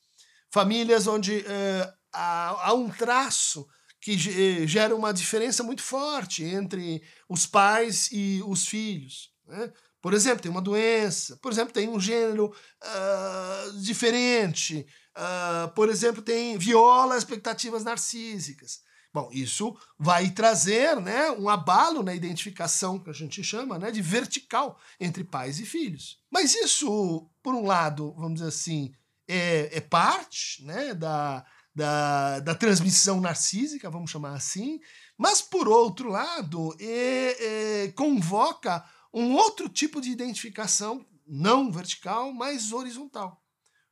famílias 0.49 1.05
onde 1.05 1.45
eh, 1.45 1.93
há, 2.13 2.69
há 2.69 2.73
um 2.73 2.89
traço 2.89 3.67
que 4.01 4.13
eh, 4.13 4.67
gera 4.67 4.95
uma 4.95 5.13
diferença 5.13 5.63
muito 5.63 5.81
forte 5.81 6.43
entre 6.43 7.01
os 7.27 7.45
pais 7.45 8.09
e 8.11 8.41
os 8.45 8.67
filhos. 8.67 9.31
Né? 9.45 9.71
Por 10.07 10.13
exemplo, 10.13 10.41
tem 10.41 10.49
uma 10.49 10.61
doença, 10.61 11.35
por 11.41 11.51
exemplo, 11.51 11.73
tem 11.73 11.89
um 11.89 11.99
gênero 11.99 12.45
uh, 12.45 13.79
diferente, 13.81 14.87
uh, 15.17 15.67
por 15.73 15.89
exemplo, 15.89 16.21
tem 16.21 16.57
viola 16.57 17.17
expectativas 17.17 17.83
narcísicas. 17.83 18.79
Bom, 19.13 19.29
isso 19.33 19.77
vai 19.99 20.29
trazer 20.29 20.95
né, 21.01 21.29
um 21.31 21.49
abalo 21.49 22.03
na 22.03 22.15
identificação 22.15 22.97
que 22.97 23.09
a 23.09 23.13
gente 23.13 23.43
chama 23.43 23.77
né, 23.77 23.91
de 23.91 24.01
vertical 24.01 24.79
entre 24.97 25.25
pais 25.25 25.59
e 25.59 25.65
filhos. 25.65 26.21
Mas 26.31 26.55
isso, 26.55 27.29
por 27.43 27.53
um 27.53 27.65
lado, 27.65 28.13
vamos 28.13 28.35
dizer 28.35 28.47
assim, 28.47 28.93
é, 29.27 29.77
é 29.77 29.81
parte 29.81 30.63
né, 30.63 30.93
da, 30.93 31.45
da, 31.75 32.39
da 32.39 32.55
transmissão 32.55 33.19
narcísica, 33.19 33.89
vamos 33.89 34.09
chamar 34.09 34.35
assim, 34.35 34.79
mas 35.17 35.41
por 35.41 35.67
outro 35.67 36.07
lado, 36.07 36.73
é, 36.79 37.83
é, 37.83 37.87
convoca 37.89 38.85
um 39.13 39.33
outro 39.33 39.69
tipo 39.69 39.99
de 40.01 40.09
identificação, 40.09 41.05
não 41.25 41.71
vertical, 41.71 42.33
mas 42.33 42.71
horizontal. 42.71 43.41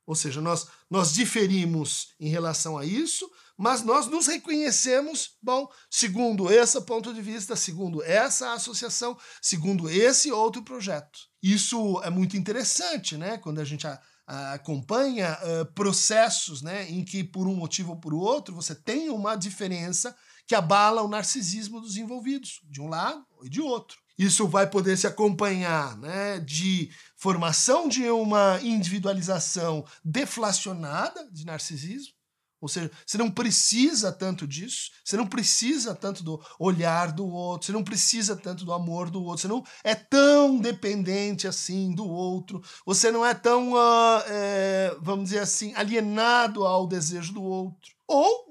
Ou 0.06 0.14
seja, 0.14 0.40
nós, 0.40 0.68
nós 0.88 1.12
diferimos 1.12 2.14
em 2.20 2.28
relação 2.28 2.78
a 2.78 2.86
isso, 2.86 3.28
mas 3.58 3.82
nós 3.82 4.06
nos 4.06 4.28
reconhecemos, 4.28 5.36
bom, 5.42 5.68
segundo 5.90 6.50
esse 6.50 6.80
ponto 6.82 7.12
de 7.12 7.20
vista, 7.20 7.56
segundo 7.56 8.02
essa 8.04 8.52
associação, 8.52 9.18
segundo 9.42 9.90
esse 9.90 10.30
outro 10.30 10.62
projeto. 10.62 11.18
Isso 11.42 12.00
é 12.04 12.10
muito 12.10 12.36
interessante, 12.36 13.16
né? 13.16 13.38
Quando 13.38 13.60
a 13.60 13.64
gente 13.64 13.84
a, 13.86 14.00
a, 14.26 14.52
acompanha 14.54 15.38
uh, 15.42 15.72
processos 15.72 16.62
né, 16.62 16.88
em 16.88 17.04
que, 17.04 17.24
por 17.24 17.48
um 17.48 17.56
motivo 17.56 17.92
ou 17.92 18.00
por 18.00 18.14
outro, 18.14 18.54
você 18.54 18.74
tem 18.74 19.08
uma 19.08 19.34
diferença 19.34 20.14
que 20.46 20.54
abala 20.54 21.02
o 21.02 21.08
narcisismo 21.08 21.80
dos 21.80 21.96
envolvidos, 21.96 22.60
de 22.70 22.80
um 22.80 22.88
lado 22.88 23.26
e 23.42 23.48
de 23.48 23.60
outro. 23.60 23.98
Isso 24.18 24.48
vai 24.48 24.68
poder 24.68 24.96
se 24.96 25.06
acompanhar 25.06 25.96
né, 25.98 26.38
de 26.40 26.90
formação 27.16 27.88
de 27.88 28.08
uma 28.08 28.58
individualização 28.62 29.84
deflacionada 30.04 31.28
de 31.30 31.44
narcisismo, 31.44 32.16
ou 32.58 32.68
seja, 32.68 32.90
você 33.06 33.18
não 33.18 33.30
precisa 33.30 34.10
tanto 34.10 34.46
disso, 34.46 34.90
você 35.04 35.16
não 35.16 35.26
precisa 35.26 35.94
tanto 35.94 36.24
do 36.24 36.42
olhar 36.58 37.12
do 37.12 37.26
outro, 37.26 37.66
você 37.66 37.72
não 37.72 37.84
precisa 37.84 38.34
tanto 38.34 38.64
do 38.64 38.72
amor 38.72 39.10
do 39.10 39.22
outro, 39.22 39.42
você 39.42 39.48
não 39.48 39.64
é 39.84 39.94
tão 39.94 40.58
dependente 40.58 41.46
assim 41.46 41.94
do 41.94 42.06
outro, 42.08 42.62
você 42.84 43.10
não 43.10 43.24
é 43.24 43.34
tão, 43.34 43.74
uh, 43.74 44.22
é, 44.26 44.96
vamos 45.00 45.26
dizer 45.26 45.40
assim, 45.40 45.74
alienado 45.74 46.64
ao 46.64 46.86
desejo 46.86 47.34
do 47.34 47.42
outro. 47.42 47.94
Ou 48.06 48.46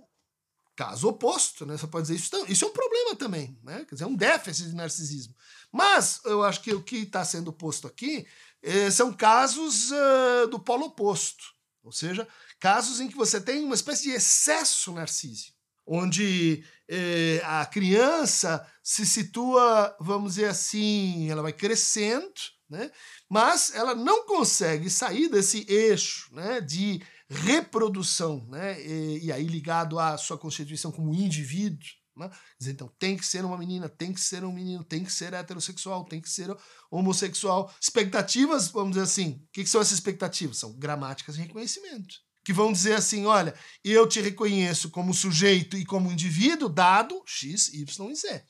Caso 0.75 1.07
oposto, 1.07 1.65
né? 1.65 1.77
Você 1.77 1.87
pode 1.87 2.07
dizer 2.07 2.15
isso, 2.15 2.51
isso 2.51 2.65
é 2.65 2.67
um 2.67 2.73
problema 2.73 3.15
também, 3.15 3.57
né? 3.63 3.85
Quer 3.87 3.95
dizer, 3.95 4.03
é 4.03 4.07
um 4.07 4.15
déficit 4.15 4.69
de 4.69 4.75
narcisismo. 4.75 5.33
Mas 5.71 6.21
eu 6.25 6.43
acho 6.43 6.61
que 6.61 6.73
o 6.73 6.81
que 6.81 6.97
está 6.97 7.23
sendo 7.23 7.51
posto 7.51 7.87
aqui 7.87 8.25
eh, 8.61 8.89
são 8.89 9.13
casos 9.13 9.91
uh, 9.91 10.47
do 10.49 10.59
polo 10.59 10.85
oposto, 10.85 11.43
ou 11.83 11.91
seja, 11.91 12.27
casos 12.59 12.99
em 12.99 13.07
que 13.07 13.15
você 13.15 13.39
tem 13.39 13.63
uma 13.63 13.75
espécie 13.75 14.03
de 14.03 14.11
excesso 14.11 14.91
narcísico, 14.91 15.55
onde 15.85 16.63
eh, 16.89 17.41
a 17.43 17.65
criança 17.65 18.65
se 18.81 19.05
situa, 19.05 19.95
vamos 19.99 20.33
dizer 20.33 20.49
assim, 20.49 21.29
ela 21.29 21.43
vai 21.43 21.53
crescendo, 21.53 22.33
né? 22.67 22.89
Mas 23.29 23.73
ela 23.75 23.93
não 23.93 24.25
consegue 24.25 24.89
sair 24.89 25.29
desse 25.29 25.65
eixo, 25.69 26.33
né? 26.33 26.59
De 26.59 27.03
reprodução, 27.29 28.45
né? 28.49 28.81
E, 28.81 29.25
e, 29.25 29.31
aí 29.31 29.45
ligado 29.45 29.99
à 29.99 30.17
sua 30.17 30.37
constituição 30.37 30.91
como 30.91 31.13
indivíduo. 31.13 31.87
Né? 32.15 32.29
Dizer, 32.57 32.71
então, 32.71 32.87
tem 32.97 33.17
que 33.17 33.25
ser 33.25 33.43
uma 33.43 33.57
menina, 33.57 33.89
tem 33.89 34.13
que 34.13 34.21
ser 34.21 34.43
um 34.45 34.51
menino, 34.51 34.83
tem 34.83 35.03
que 35.03 35.11
ser 35.11 35.33
heterossexual, 35.33 36.05
tem 36.05 36.21
que 36.21 36.29
ser 36.29 36.55
homossexual. 36.89 37.73
Expectativas, 37.79 38.69
vamos 38.69 38.91
dizer 38.91 39.03
assim, 39.03 39.31
o 39.31 39.51
que, 39.51 39.63
que 39.63 39.69
são 39.69 39.81
essas 39.81 39.93
expectativas? 39.93 40.57
São 40.57 40.73
gramáticas 40.77 41.35
de 41.35 41.41
reconhecimento. 41.41 42.15
Que 42.43 42.53
vão 42.53 42.71
dizer 42.71 42.93
assim: 42.93 43.25
olha, 43.25 43.55
eu 43.83 44.07
te 44.07 44.21
reconheço 44.21 44.91
como 44.91 45.13
sujeito 45.13 45.75
e 45.75 45.83
como 45.83 46.11
indivíduo, 46.11 46.69
dado 46.69 47.21
X, 47.25 47.73
Y 47.73 48.11
e 48.11 48.15
Z. 48.15 48.45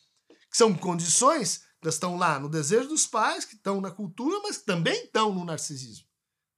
Que 0.51 0.57
são 0.57 0.75
condições 0.75 1.61
que 1.81 1.87
estão 1.87 2.17
lá 2.17 2.37
no 2.37 2.49
desejo 2.49 2.89
dos 2.89 3.07
pais, 3.07 3.45
que 3.45 3.55
estão 3.55 3.79
na 3.79 3.89
cultura, 3.89 4.41
mas 4.43 4.57
também 4.57 5.05
estão 5.05 5.33
no 5.33 5.45
narcisismo. 5.45 6.05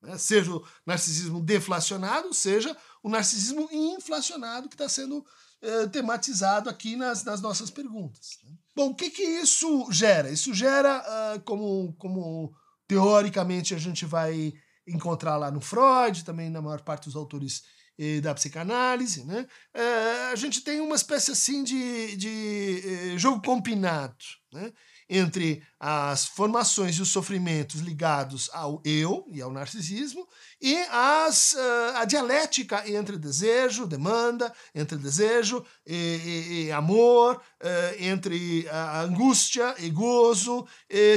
Né? 0.02 0.18
Seja 0.18 0.52
o 0.52 0.66
narcisismo 0.86 1.40
deflacionado, 1.40 2.34
seja 2.34 2.76
o 3.04 3.10
narcisismo 3.10 3.70
inflacionado 3.72 4.68
que 4.68 4.76
está 4.76 4.90
sendo 4.90 5.26
eh, 5.62 5.88
tematizado 5.88 6.70
aqui 6.70 6.96
nas, 6.96 7.24
nas 7.24 7.42
nossas 7.42 7.70
perguntas. 7.70 8.38
Né? 8.44 8.52
Bom, 8.76 8.90
o 8.90 8.96
que, 8.96 9.10
que 9.10 9.24
isso 9.24 9.88
gera? 9.92 10.30
Isso 10.30 10.54
gera, 10.54 11.04
uh, 11.36 11.42
como, 11.42 11.94
como 11.98 12.54
teoricamente 12.88 13.74
a 13.74 13.78
gente 13.78 14.06
vai 14.06 14.54
encontrar 14.88 15.36
lá 15.36 15.52
no 15.52 15.60
Freud, 15.60 16.24
também 16.24 16.50
na 16.50 16.62
maior 16.62 16.82
parte 16.82 17.06
dos 17.06 17.16
autores 17.16 17.64
eh, 18.00 18.22
da 18.22 18.36
psicanálise, 18.36 19.26
né? 19.26 19.48
Uh, 19.76 20.32
a 20.32 20.36
gente 20.36 20.62
tem 20.62 20.80
uma 20.80 20.96
espécie 20.96 21.32
assim 21.32 21.64
de, 21.64 22.16
de 22.16 23.14
eh, 23.14 23.18
jogo 23.18 23.42
combinado, 23.42 24.16
né? 24.54 24.72
Entre 25.10 25.64
as 25.80 26.26
formações 26.26 26.96
e 26.96 27.02
os 27.02 27.10
sofrimentos 27.10 27.82
ligados 27.82 28.50
ao 28.54 28.82
eu 28.84 29.26
e 29.30 29.42
ao 29.42 29.52
narcisismo 29.52 30.28
e 30.62 30.76
as, 30.90 31.54
uh, 31.54 31.96
a 31.96 32.06
dialética 32.06 32.90
entre 32.90 33.18
desejo, 33.18 33.86
demanda, 33.86 34.54
entre 34.74 34.98
desejo 34.98 35.66
e, 35.86 35.96
e, 35.96 36.64
e 36.66 36.72
amor, 36.72 37.36
uh, 37.36 38.04
entre 38.04 38.68
angústia 39.04 39.76
e 39.80 39.90
gozo, 39.90 40.68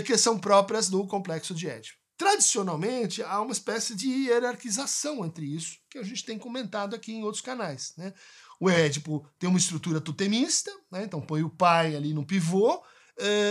que 0.04 0.16
são 0.16 0.38
próprias 0.38 0.88
do 0.88 1.06
complexo 1.06 1.54
de 1.54 1.68
Édipo. 1.68 2.00
Tradicionalmente, 2.20 3.22
há 3.22 3.40
uma 3.40 3.52
espécie 3.52 3.96
de 3.96 4.06
hierarquização 4.06 5.24
entre 5.24 5.46
isso, 5.46 5.78
que 5.88 5.96
a 5.96 6.02
gente 6.02 6.22
tem 6.22 6.38
comentado 6.38 6.94
aqui 6.94 7.12
em 7.12 7.24
outros 7.24 7.40
canais. 7.40 7.94
Né? 7.96 8.12
O 8.60 8.68
Édipo 8.68 9.26
tem 9.38 9.48
uma 9.48 9.58
estrutura 9.58 10.02
totemista, 10.02 10.70
né? 10.92 11.04
então 11.04 11.18
põe 11.18 11.42
o 11.42 11.48
pai 11.48 11.96
ali 11.96 12.12
no 12.12 12.26
pivô, 12.26 12.82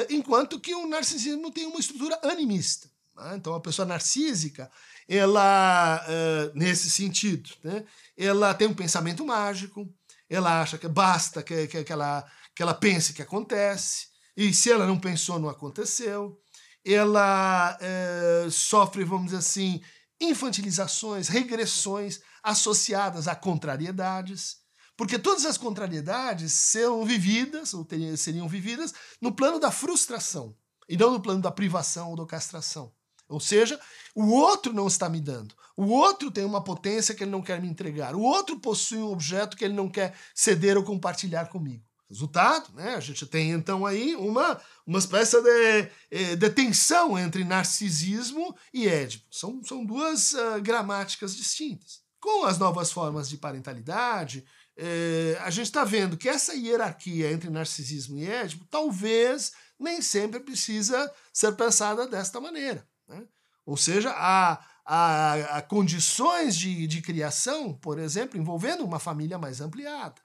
enquanto 0.09 0.59
que 0.59 0.73
o 0.73 0.87
narcisismo 0.87 1.51
tem 1.51 1.65
uma 1.65 1.79
estrutura 1.79 2.19
animista. 2.23 2.89
Né? 3.15 3.35
Então, 3.35 3.53
a 3.53 3.59
pessoa 3.59 3.85
narcísica, 3.85 4.71
ela, 5.07 6.05
uh, 6.07 6.57
nesse 6.57 6.89
sentido, 6.89 7.49
né? 7.63 7.83
ela 8.17 8.53
tem 8.53 8.67
um 8.67 8.73
pensamento 8.73 9.25
mágico, 9.25 9.87
ela 10.29 10.61
acha 10.61 10.77
que 10.77 10.87
basta 10.87 11.41
que, 11.41 11.67
que, 11.67 11.83
que, 11.83 11.91
ela, 11.91 12.25
que 12.55 12.61
ela 12.61 12.73
pense 12.73 13.13
que 13.13 13.21
acontece, 13.21 14.07
e 14.37 14.53
se 14.53 14.71
ela 14.71 14.85
não 14.85 14.99
pensou, 14.99 15.39
não 15.39 15.49
aconteceu. 15.49 16.39
Ela 16.85 17.77
uh, 17.77 18.49
sofre, 18.49 19.03
vamos 19.03 19.25
dizer 19.25 19.37
assim, 19.37 19.81
infantilizações, 20.21 21.27
regressões 21.27 22.21
associadas 22.41 23.27
a 23.27 23.35
contrariedades. 23.35 24.57
Porque 24.99 25.17
todas 25.17 25.45
as 25.45 25.57
contrariedades 25.57 26.51
são 26.51 27.05
vividas, 27.05 27.73
ou 27.73 27.85
teriam, 27.85 28.17
seriam 28.17 28.49
vividas, 28.49 28.93
no 29.21 29.31
plano 29.31 29.57
da 29.57 29.71
frustração, 29.71 30.53
e 30.89 30.97
não 30.97 31.11
no 31.13 31.21
plano 31.21 31.41
da 31.41 31.49
privação 31.49 32.09
ou 32.09 32.17
da 32.17 32.25
castração. 32.25 32.91
Ou 33.29 33.39
seja, 33.39 33.79
o 34.13 34.27
outro 34.27 34.73
não 34.73 34.87
está 34.87 35.07
me 35.07 35.21
dando. 35.21 35.55
O 35.77 35.85
outro 35.85 36.29
tem 36.29 36.43
uma 36.43 36.61
potência 36.61 37.15
que 37.15 37.23
ele 37.23 37.31
não 37.31 37.41
quer 37.41 37.61
me 37.61 37.69
entregar. 37.69 38.13
O 38.13 38.19
outro 38.19 38.59
possui 38.59 38.97
um 38.97 39.09
objeto 39.09 39.55
que 39.55 39.63
ele 39.63 39.73
não 39.73 39.87
quer 39.87 40.13
ceder 40.35 40.75
ou 40.75 40.83
compartilhar 40.83 41.45
comigo. 41.47 41.81
Resultado, 42.09 42.73
né? 42.73 42.95
A 42.95 42.99
gente 42.99 43.25
tem 43.25 43.51
então 43.51 43.85
aí 43.85 44.17
uma, 44.17 44.59
uma 44.85 44.99
espécie 44.99 45.41
de, 45.41 45.91
eh, 46.11 46.35
de 46.35 46.49
tensão 46.49 47.17
entre 47.17 47.45
narcisismo 47.45 48.53
e 48.73 48.85
édipo. 48.85 49.25
São, 49.31 49.63
são 49.63 49.85
duas 49.85 50.33
uh, 50.33 50.61
gramáticas 50.61 51.37
distintas. 51.37 52.01
Com 52.19 52.43
as 52.45 52.57
novas 52.57 52.91
formas 52.91 53.29
de 53.29 53.37
parentalidade, 53.37 54.43
é, 54.81 55.37
a 55.41 55.49
gente 55.49 55.65
está 55.65 55.83
vendo 55.83 56.15
que 56.15 56.29
essa 56.29 56.53
hierarquia 56.53 57.31
entre 57.31 57.49
narcisismo 57.49 58.17
e 58.17 58.25
édipo 58.25 58.65
talvez 58.69 59.51
nem 59.77 60.01
sempre 60.01 60.39
precisa 60.39 61.11
ser 61.33 61.51
pensada 61.53 62.07
desta 62.07 62.39
maneira. 62.39 62.87
Né? 63.05 63.27
Ou 63.65 63.75
seja, 63.75 64.11
há, 64.11 64.65
há, 64.85 65.57
há 65.57 65.61
condições 65.61 66.55
de, 66.55 66.87
de 66.87 67.01
criação, 67.01 67.73
por 67.73 67.99
exemplo, 67.99 68.39
envolvendo 68.39 68.85
uma 68.85 68.99
família 68.99 69.37
mais 69.37 69.59
ampliada. 69.59 70.21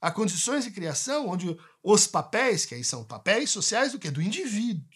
Há 0.00 0.12
condições 0.12 0.64
de 0.64 0.70
criação 0.70 1.28
onde 1.28 1.56
os 1.82 2.06
papéis, 2.06 2.64
que 2.64 2.76
aí 2.76 2.84
são 2.84 3.04
papéis 3.04 3.50
sociais 3.50 3.90
do 3.90 3.98
que 3.98 4.12
do 4.12 4.22
indivíduo, 4.22 4.86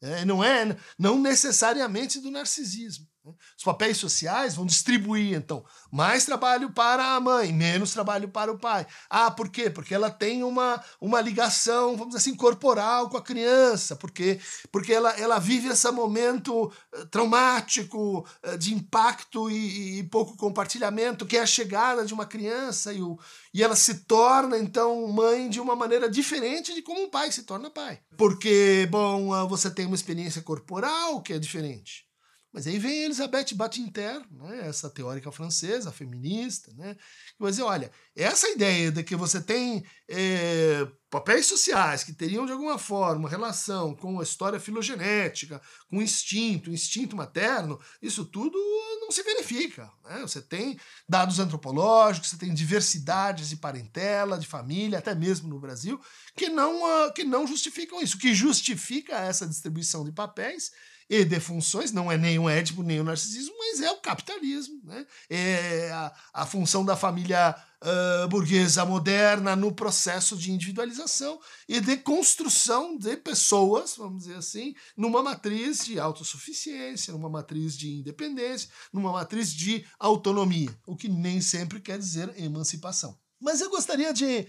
é, 0.00 0.24
não 0.24 0.42
é 0.42 0.76
não 0.98 1.18
necessariamente 1.20 2.20
do 2.20 2.30
narcisismo. 2.30 3.06
Né? 3.26 3.32
Os 3.58 3.64
papéis 3.64 3.96
sociais 3.96 4.54
vão 4.54 4.64
distribuir, 4.64 5.34
então, 5.34 5.64
mais 5.90 6.24
trabalho 6.24 6.70
para 6.70 7.16
a 7.16 7.20
mãe, 7.20 7.52
menos 7.52 7.92
trabalho 7.92 8.28
para 8.28 8.52
o 8.52 8.58
pai. 8.58 8.86
Ah, 9.10 9.30
por 9.30 9.48
quê? 9.48 9.68
Porque 9.68 9.94
ela 9.94 10.10
tem 10.10 10.44
uma, 10.44 10.82
uma 11.00 11.20
ligação, 11.20 11.96
vamos 11.96 12.14
dizer 12.14 12.18
assim, 12.18 12.36
corporal 12.36 13.10
com 13.10 13.16
a 13.16 13.22
criança, 13.22 13.96
porque, 13.96 14.38
porque 14.70 14.92
ela, 14.92 15.10
ela 15.18 15.38
vive 15.38 15.68
esse 15.68 15.90
momento 15.90 16.72
eh, 16.94 17.04
traumático, 17.06 18.26
eh, 18.42 18.56
de 18.56 18.74
impacto 18.74 19.50
e, 19.50 19.98
e, 19.98 20.02
pouco 20.04 20.36
compartilhamento, 20.36 21.26
que 21.26 21.36
é 21.36 21.40
a 21.40 21.46
chegada 21.46 22.04
de 22.04 22.14
uma 22.14 22.26
criança 22.26 22.92
e, 22.92 23.02
o, 23.02 23.18
e 23.52 23.62
ela 23.62 23.74
se 23.74 24.04
torna, 24.04 24.58
então, 24.58 25.06
mãe 25.08 25.48
de 25.48 25.60
uma 25.60 25.74
maneira 25.74 26.08
diferente 26.08 26.74
de 26.74 26.82
como 26.82 27.02
um 27.02 27.10
pai 27.10 27.32
se 27.32 27.42
torna 27.42 27.70
pai. 27.70 28.00
Porque, 28.16 28.86
bom, 28.90 29.32
ah, 29.32 29.44
você 29.44 29.70
tem 29.70 29.86
uma 29.86 29.96
experiência 29.96 30.42
corporal 30.42 31.20
que 31.22 31.32
é 31.32 31.38
diferente. 31.38 32.05
Mas 32.52 32.66
aí 32.66 32.78
vem 32.78 33.04
Elisabeth 33.04 33.54
Badinter, 33.54 34.22
né, 34.30 34.66
essa 34.66 34.88
teórica 34.88 35.30
francesa, 35.30 35.92
feminista, 35.92 36.72
né, 36.74 36.94
que 36.94 37.40
vai 37.40 37.50
dizer, 37.50 37.62
olha, 37.62 37.90
essa 38.14 38.48
ideia 38.48 38.90
de 38.90 39.04
que 39.04 39.14
você 39.14 39.40
tem 39.40 39.84
é, 40.08 40.86
papéis 41.10 41.46
sociais 41.46 42.02
que 42.02 42.12
teriam 42.12 42.46
de 42.46 42.52
alguma 42.52 42.78
forma 42.78 43.28
relação 43.28 43.94
com 43.94 44.18
a 44.20 44.22
história 44.22 44.58
filogenética, 44.58 45.60
com 45.88 45.98
o 45.98 46.02
instinto, 46.02 46.70
o 46.70 46.74
instinto 46.74 47.16
materno, 47.16 47.78
isso 48.00 48.24
tudo 48.24 48.58
não 49.00 49.10
se 49.10 49.22
verifica. 49.22 49.90
Né? 50.04 50.20
Você 50.22 50.40
tem 50.40 50.78
dados 51.08 51.38
antropológicos, 51.38 52.30
você 52.30 52.38
tem 52.38 52.52
diversidades 52.52 53.48
de 53.48 53.56
parentela, 53.56 54.38
de 54.38 54.46
família, 54.46 54.98
até 54.98 55.14
mesmo 55.14 55.48
no 55.48 55.60
Brasil, 55.60 56.00
que 56.34 56.48
não, 56.48 56.82
uh, 56.82 57.12
que 57.12 57.24
não 57.24 57.46
justificam 57.46 58.00
isso. 58.00 58.16
O 58.16 58.20
que 58.20 58.34
justifica 58.34 59.16
essa 59.16 59.46
distribuição 59.46 60.04
de 60.04 60.12
papéis 60.12 60.70
e 61.08 61.24
de 61.24 61.38
funções, 61.38 61.92
não 61.92 62.10
é 62.10 62.18
nem 62.18 62.38
o 62.38 62.48
Édipo, 62.48 62.82
nem 62.82 63.00
o 63.00 63.04
narcisismo, 63.04 63.54
mas 63.58 63.80
é 63.80 63.90
o 63.90 64.00
capitalismo. 64.00 64.80
Né? 64.84 65.06
É 65.30 65.90
a, 65.92 66.12
a 66.32 66.46
função 66.46 66.84
da 66.84 66.96
família 66.96 67.54
uh, 67.82 68.28
burguesa 68.28 68.84
moderna 68.84 69.54
no 69.54 69.72
processo 69.72 70.36
de 70.36 70.50
individualização 70.50 71.38
e 71.68 71.80
de 71.80 71.96
construção 71.98 72.96
de 72.96 73.16
pessoas, 73.16 73.94
vamos 73.96 74.24
dizer 74.24 74.36
assim, 74.36 74.74
numa 74.96 75.22
matriz 75.22 75.84
de 75.84 75.98
autossuficiência, 75.98 77.12
numa 77.12 77.30
matriz 77.30 77.76
de 77.76 77.94
independência, 77.94 78.68
numa 78.92 79.12
matriz 79.12 79.52
de 79.52 79.86
autonomia, 79.98 80.76
o 80.86 80.96
que 80.96 81.08
nem 81.08 81.40
sempre 81.40 81.80
quer 81.80 81.98
dizer 81.98 82.32
emancipação. 82.36 83.16
Mas 83.40 83.60
eu 83.60 83.70
gostaria 83.70 84.12
de 84.12 84.48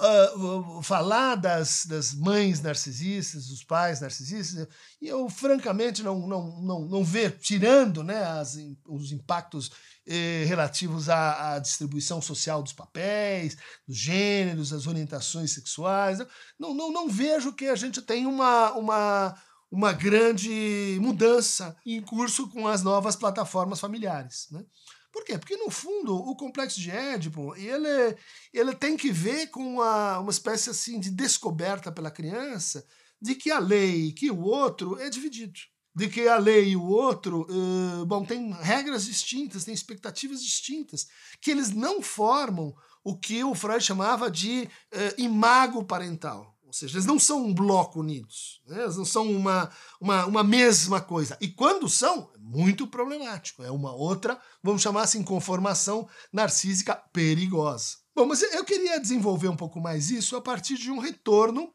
uh, 0.00 0.82
falar 0.82 1.36
das, 1.36 1.84
das 1.86 2.14
mães 2.14 2.60
narcisistas, 2.60 3.48
dos 3.48 3.64
pais 3.64 4.00
narcisistas, 4.00 4.66
e 5.00 5.08
eu 5.08 5.28
francamente 5.28 6.02
não, 6.02 6.26
não, 6.26 6.60
não, 6.60 6.80
não 6.86 7.04
ver, 7.04 7.38
tirando 7.38 8.02
né, 8.02 8.24
as, 8.24 8.58
os 8.86 9.12
impactos 9.12 9.70
eh, 10.04 10.44
relativos 10.46 11.08
à, 11.08 11.54
à, 11.54 11.58
distribuição 11.60 12.20
social 12.20 12.60
dos 12.60 12.72
papéis, 12.72 13.56
dos 13.86 13.96
gêneros, 13.96 14.70
das 14.70 14.88
orientações 14.88 15.52
sexuais, 15.52 16.18
não, 16.58 16.74
não, 16.74 16.90
não 16.90 17.08
vejo 17.08 17.52
que 17.52 17.66
a 17.66 17.76
gente 17.76 18.02
tem 18.02 18.26
uma, 18.26 18.72
uma, 18.72 19.36
uma 19.70 19.92
grande 19.92 20.98
mudança 21.00 21.76
em 21.86 22.02
curso 22.02 22.48
com 22.48 22.66
as 22.66 22.82
novas 22.82 23.14
plataformas 23.14 23.78
familiares. 23.78 24.48
Né? 24.50 24.64
Por 25.12 25.24
quê? 25.24 25.36
Porque, 25.36 25.56
no 25.56 25.70
fundo, 25.70 26.16
o 26.16 26.34
complexo 26.34 26.80
de 26.80 26.90
Édipo 26.90 27.54
ele, 27.54 28.16
ele 28.52 28.74
tem 28.74 28.96
que 28.96 29.12
ver 29.12 29.48
com 29.48 29.74
uma, 29.74 30.18
uma 30.20 30.30
espécie 30.30 30.70
assim 30.70 30.98
de 30.98 31.10
descoberta 31.10 31.92
pela 31.92 32.10
criança 32.10 32.84
de 33.20 33.34
que 33.34 33.50
a 33.50 33.58
lei 33.58 34.06
e 34.06 34.12
que 34.12 34.30
o 34.30 34.40
outro 34.40 34.98
é 34.98 35.10
dividido. 35.10 35.60
De 35.94 36.08
que 36.08 36.26
a 36.26 36.38
lei 36.38 36.70
e 36.70 36.76
o 36.76 36.86
outro 36.86 37.46
uh, 37.50 38.06
bom, 38.06 38.24
tem 38.24 38.50
regras 38.52 39.04
distintas, 39.04 39.64
tem 39.64 39.74
expectativas 39.74 40.42
distintas, 40.42 41.06
que 41.38 41.50
eles 41.50 41.70
não 41.70 42.00
formam 42.00 42.74
o 43.04 43.14
que 43.14 43.44
o 43.44 43.54
Freud 43.54 43.84
chamava 43.84 44.30
de 44.30 44.62
uh, 44.62 45.20
imago 45.20 45.84
parental. 45.84 46.56
Ou 46.72 46.78
seja, 46.78 46.94
eles 46.94 47.04
não 47.04 47.18
são 47.18 47.44
um 47.44 47.52
bloco 47.52 48.00
unidos, 48.00 48.62
né? 48.66 48.84
eles 48.84 48.96
não 48.96 49.04
são 49.04 49.30
uma, 49.30 49.70
uma, 50.00 50.24
uma 50.24 50.42
mesma 50.42 51.02
coisa. 51.02 51.36
E 51.38 51.46
quando 51.46 51.86
são, 51.86 52.30
é 52.34 52.38
muito 52.38 52.86
problemático. 52.86 53.62
É 53.62 53.70
uma 53.70 53.94
outra, 53.94 54.40
vamos 54.62 54.80
chamar 54.80 55.02
assim, 55.02 55.22
conformação 55.22 56.08
narcísica 56.32 56.96
perigosa. 57.12 57.98
Bom, 58.16 58.24
mas 58.24 58.40
eu 58.40 58.64
queria 58.64 58.98
desenvolver 58.98 59.48
um 59.48 59.56
pouco 59.56 59.82
mais 59.82 60.10
isso 60.10 60.34
a 60.34 60.40
partir 60.40 60.78
de 60.78 60.90
um 60.90 60.98
retorno 60.98 61.74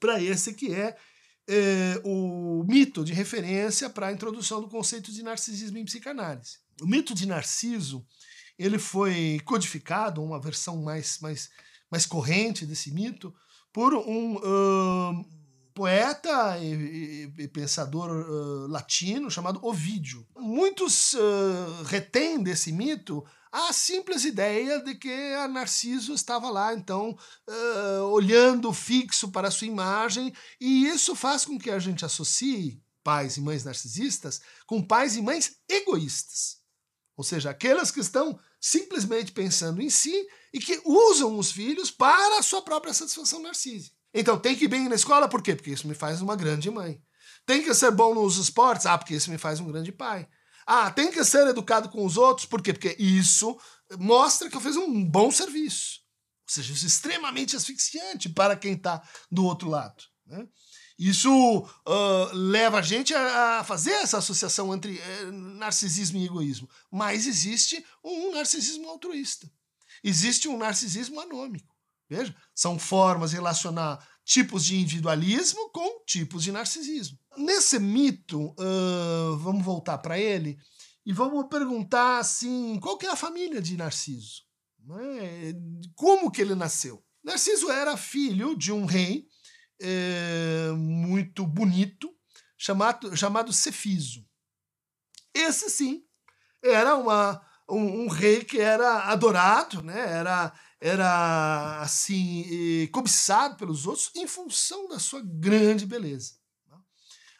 para 0.00 0.20
esse 0.20 0.54
que 0.54 0.74
é, 0.74 0.96
é, 1.48 2.02
o 2.04 2.64
mito 2.64 3.04
de 3.04 3.12
referência 3.12 3.88
para 3.88 4.08
a 4.08 4.12
introdução 4.12 4.60
do 4.60 4.68
conceito 4.68 5.12
de 5.12 5.22
narcisismo 5.22 5.78
em 5.78 5.84
psicanálise. 5.84 6.58
O 6.82 6.86
mito 6.86 7.14
de 7.14 7.26
Narciso 7.26 8.04
ele 8.58 8.78
foi 8.78 9.40
codificado, 9.44 10.20
uma 10.20 10.40
versão 10.40 10.82
mais, 10.82 11.20
mais, 11.20 11.48
mais 11.88 12.06
corrente 12.06 12.66
desse 12.66 12.90
mito, 12.90 13.32
por 13.72 13.94
um, 13.94 14.36
uh, 14.36 15.24
poeta 15.74 16.58
e, 16.58 16.74
e, 16.74 17.42
e 17.44 17.48
pensador 17.48 18.10
uh, 18.10 18.66
latino 18.66 19.30
chamado 19.30 19.60
Ovídio. 19.62 20.26
Muitos 20.36 21.14
uh, 21.14 21.82
retêm 21.86 22.42
desse 22.42 22.72
mito 22.72 23.24
a 23.52 23.72
simples 23.72 24.24
ideia 24.24 24.80
de 24.84 24.94
que 24.94 25.34
a 25.34 25.48
Narciso 25.48 26.12
estava 26.12 26.50
lá, 26.50 26.72
então, 26.72 27.16
uh, 27.48 28.04
olhando 28.12 28.72
fixo 28.72 29.30
para 29.30 29.48
a 29.48 29.50
sua 29.50 29.66
imagem, 29.66 30.32
e 30.60 30.86
isso 30.86 31.16
faz 31.16 31.44
com 31.44 31.58
que 31.58 31.70
a 31.70 31.78
gente 31.78 32.04
associe 32.04 32.80
pais 33.02 33.36
e 33.36 33.40
mães 33.40 33.64
narcisistas 33.64 34.40
com 34.66 34.82
pais 34.82 35.16
e 35.16 35.22
mães 35.22 35.56
egoístas. 35.68 36.58
Ou 37.16 37.24
seja, 37.24 37.50
aquelas 37.50 37.90
que 37.90 38.00
estão 38.00 38.38
simplesmente 38.60 39.32
pensando 39.32 39.80
em 39.80 39.88
si 39.88 40.26
e 40.52 40.58
que 40.58 40.80
usam 40.84 41.38
os 41.38 41.50
filhos 41.50 41.90
para 41.90 42.38
a 42.38 42.42
sua 42.42 42.62
própria 42.62 42.92
satisfação 42.92 43.40
narcísica. 43.40 43.96
Então 44.12 44.38
tem 44.38 44.54
que 44.54 44.64
ir 44.64 44.68
bem 44.68 44.88
na 44.88 44.94
escola, 44.94 45.28
por 45.28 45.42
quê? 45.42 45.54
Porque 45.54 45.70
isso 45.70 45.88
me 45.88 45.94
faz 45.94 46.20
uma 46.20 46.36
grande 46.36 46.70
mãe. 46.70 47.00
Tem 47.46 47.62
que 47.62 47.72
ser 47.74 47.90
bom 47.90 48.14
nos 48.14 48.36
esportes, 48.36 48.86
ah, 48.86 48.98
porque 48.98 49.14
isso 49.14 49.30
me 49.30 49.38
faz 49.38 49.60
um 49.60 49.66
grande 49.66 49.92
pai. 49.92 50.28
Ah, 50.66 50.90
tem 50.90 51.10
que 51.10 51.24
ser 51.24 51.46
educado 51.46 51.88
com 51.88 52.04
os 52.04 52.16
outros, 52.16 52.46
por 52.46 52.62
quê? 52.62 52.72
Porque 52.72 52.94
isso 52.98 53.58
mostra 53.98 54.50
que 54.50 54.56
eu 54.56 54.60
fiz 54.60 54.76
um 54.76 55.04
bom 55.04 55.30
serviço. 55.30 56.00
Ou 56.48 56.54
seja, 56.54 56.72
isso 56.72 56.84
é 56.84 56.88
extremamente 56.88 57.56
asfixiante 57.56 58.28
para 58.28 58.56
quem 58.56 58.74
está 58.74 59.02
do 59.30 59.44
outro 59.44 59.68
lado. 59.68 60.02
Né? 60.26 60.46
Isso 61.00 61.60
uh, 61.60 62.34
leva 62.34 62.80
a 62.80 62.82
gente 62.82 63.14
a, 63.14 63.60
a, 63.60 63.64
fazer 63.64 63.92
essa 63.92 64.18
associação 64.18 64.74
entre 64.74 65.00
uh, 65.00 65.32
narcisismo 65.32 66.18
e 66.18 66.26
egoísmo. 66.26 66.68
Mas 66.90 67.26
existe 67.26 67.82
um 68.04 68.32
narcisismo 68.32 68.86
altruísta. 68.86 69.50
Existe 70.04 70.46
um 70.46 70.58
narcisismo 70.58 71.18
anômico. 71.18 71.74
Veja, 72.06 72.36
são 72.54 72.78
formas 72.78 73.30
de 73.30 73.36
relacionar 73.36 74.06
tipos 74.26 74.66
de 74.66 74.76
individualismo 74.76 75.70
com 75.70 76.04
tipos 76.04 76.44
de 76.44 76.52
narcisismo. 76.52 77.18
Nesse 77.34 77.78
mito, 77.78 78.54
uh, 78.58 79.38
vamos 79.38 79.64
voltar 79.64 79.96
para 79.96 80.18
ele 80.18 80.58
e 81.06 81.14
vamos 81.14 81.46
perguntar 81.48 82.18
assim, 82.18 82.78
qual 82.78 82.98
que 82.98 83.06
é 83.06 83.10
a 83.10 83.16
família 83.16 83.62
de 83.62 83.74
Narciso? 83.74 84.42
Né? 84.84 85.54
Como 85.94 86.30
que 86.30 86.42
ele 86.42 86.54
nasceu? 86.54 87.02
Narciso 87.24 87.70
era 87.70 87.96
filho 87.96 88.54
de 88.54 88.70
um 88.70 88.84
rei 88.84 89.29
é, 89.80 90.70
muito 90.76 91.46
bonito 91.46 92.14
chamado, 92.56 93.16
chamado 93.16 93.52
Cefiso. 93.52 94.26
Esse 95.32 95.70
sim 95.70 96.04
era 96.62 96.96
uma, 96.96 97.40
um, 97.68 98.02
um, 98.02 98.08
rei 98.08 98.44
que 98.44 98.60
era 98.60 99.04
adorado, 99.04 99.82
né? 99.82 99.98
era, 99.98 100.52
era 100.80 101.80
assim 101.80 102.86
cobiçado 102.92 103.56
pelos 103.56 103.86
outros 103.86 104.10
em 104.14 104.26
função 104.26 104.88
da 104.88 104.98
sua 104.98 105.22
grande 105.24 105.86
beleza. 105.86 106.34
Né? 106.68 106.76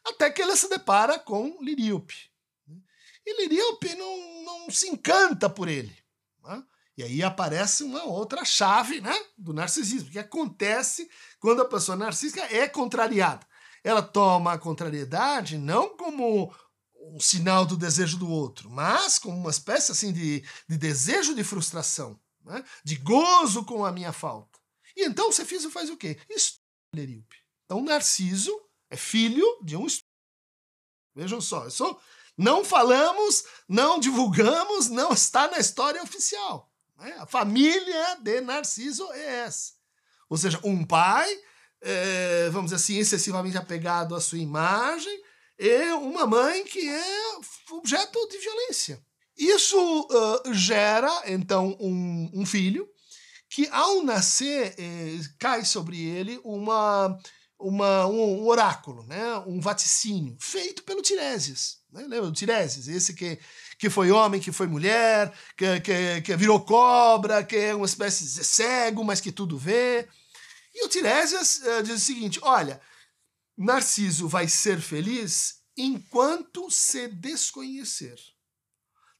Até 0.07 0.31
que 0.31 0.41
ele 0.41 0.57
se 0.57 0.69
depara 0.69 1.19
com 1.19 1.59
Liríope. 1.61 2.31
Né? 2.67 2.79
E 3.27 3.43
Liríope 3.43 3.95
não, 3.97 4.45
não 4.45 4.71
se 4.71 4.89
encanta 4.89 5.51
por 5.51 5.69
ele. 5.69 5.95
Né? 6.43 6.65
E 6.97 7.03
aí 7.03 7.23
aparece 7.23 7.83
uma 7.83 8.05
outra 8.05 8.45
chave 8.45 9.01
né, 9.01 9.15
do 9.37 9.53
narcisismo, 9.53 10.11
que 10.11 10.19
acontece 10.19 11.11
quando 11.41 11.63
a 11.63 11.69
pessoa 11.69 11.97
narcísica 11.97 12.43
é 12.55 12.69
contrariada. 12.69 13.45
Ela 13.83 14.03
toma 14.03 14.53
a 14.53 14.59
contrariedade 14.59 15.57
não 15.57 15.97
como 15.97 16.55
um 17.01 17.19
sinal 17.19 17.65
do 17.65 17.77
desejo 17.77 18.19
do 18.19 18.31
outro, 18.31 18.69
mas 18.71 19.19
como 19.19 19.37
uma 19.37 19.51
espécie 19.51 19.91
assim 19.91 20.13
de, 20.13 20.45
de 20.69 20.77
desejo 20.77 21.35
de 21.35 21.43
frustração, 21.43 22.21
né, 22.45 22.63
de 22.85 22.97
gozo 22.97 23.65
com 23.65 23.85
a 23.85 23.91
minha 23.91 24.13
falta. 24.13 24.59
E 24.95 25.05
então 25.05 25.31
o 25.31 25.33
Cefiso 25.33 25.71
faz 25.71 25.89
o 25.89 25.97
quê? 25.97 26.19
Estúdio 26.29 27.25
Então 27.65 27.83
Narciso 27.83 28.55
é 28.91 28.97
filho 28.97 29.47
de 29.63 29.77
um 29.77 29.87
estúdio. 29.87 30.11
Vejam 31.15 31.41
só, 31.41 31.67
isso 31.67 31.99
não 32.37 32.65
falamos, 32.65 33.45
não 33.69 33.99
divulgamos, 33.99 34.89
não 34.89 35.13
está 35.13 35.51
na 35.51 35.59
história 35.59 36.03
oficial. 36.03 36.71
Né? 36.97 37.15
A 37.19 37.27
família 37.27 38.17
de 38.17 38.41
Narciso 38.41 39.11
é 39.13 39.41
essa. 39.41 39.80
Ou 40.31 40.37
seja, 40.37 40.61
um 40.63 40.85
pai, 40.85 41.29
é, 41.83 42.49
vamos 42.51 42.71
dizer 42.71 42.77
assim, 42.77 42.99
excessivamente 42.99 43.59
apegado 43.59 44.15
à 44.15 44.21
sua 44.21 44.39
imagem, 44.39 45.13
e 45.59 45.93
uma 45.95 46.25
mãe 46.25 46.65
que 46.65 46.89
é 46.89 47.13
objeto 47.73 48.29
de 48.29 48.39
violência. 48.39 49.03
Isso 49.37 49.77
uh, 49.77 50.55
gera, 50.55 51.11
então, 51.27 51.77
um, 51.81 52.31
um, 52.33 52.47
filho 52.47 52.89
que, 53.49 53.69
ao 53.69 54.03
nascer, 54.03 54.75
eh, 54.79 55.19
cai 55.39 55.65
sobre 55.65 56.01
ele 56.01 56.41
uma, 56.45 57.19
uma, 57.59 58.07
um, 58.07 58.43
um, 58.43 58.47
oráculo, 58.47 59.03
né? 59.07 59.37
um 59.47 59.61
vaticínio, 59.61 60.37
feito 60.41 60.83
pelo 60.85 61.03
Tiresias. 61.03 61.79
Né? 61.91 62.03
Lembra 62.03 62.27
do 62.27 62.33
Tiresias? 62.33 62.87
Esse 62.87 63.13
que 63.15 63.39
que 63.81 63.89
foi 63.89 64.11
homem, 64.11 64.39
que 64.39 64.53
foi 64.53 64.67
mulher, 64.67 65.33
que, 65.57 65.81
que, 65.81 66.21
que 66.21 66.37
virou 66.37 66.61
cobra, 66.61 67.43
que 67.43 67.57
é 67.57 67.75
uma 67.75 67.87
espécie 67.87 68.25
de 68.25 68.45
cego, 68.45 69.03
mas 69.03 69.23
que 69.23 69.33
tudo 69.33 69.57
vê. 69.57 70.07
E 70.75 70.85
o 70.85 70.89
Tiresias 70.89 71.59
uh, 71.59 71.83
diz 71.83 72.03
o 72.03 72.05
seguinte: 72.05 72.39
olha, 72.43 72.81
Narciso 73.57 74.29
vai 74.29 74.49
ser 74.49 74.81
feliz 74.81 75.63
enquanto 75.77 76.71
se 76.71 77.09
desconhecer. 77.09 78.19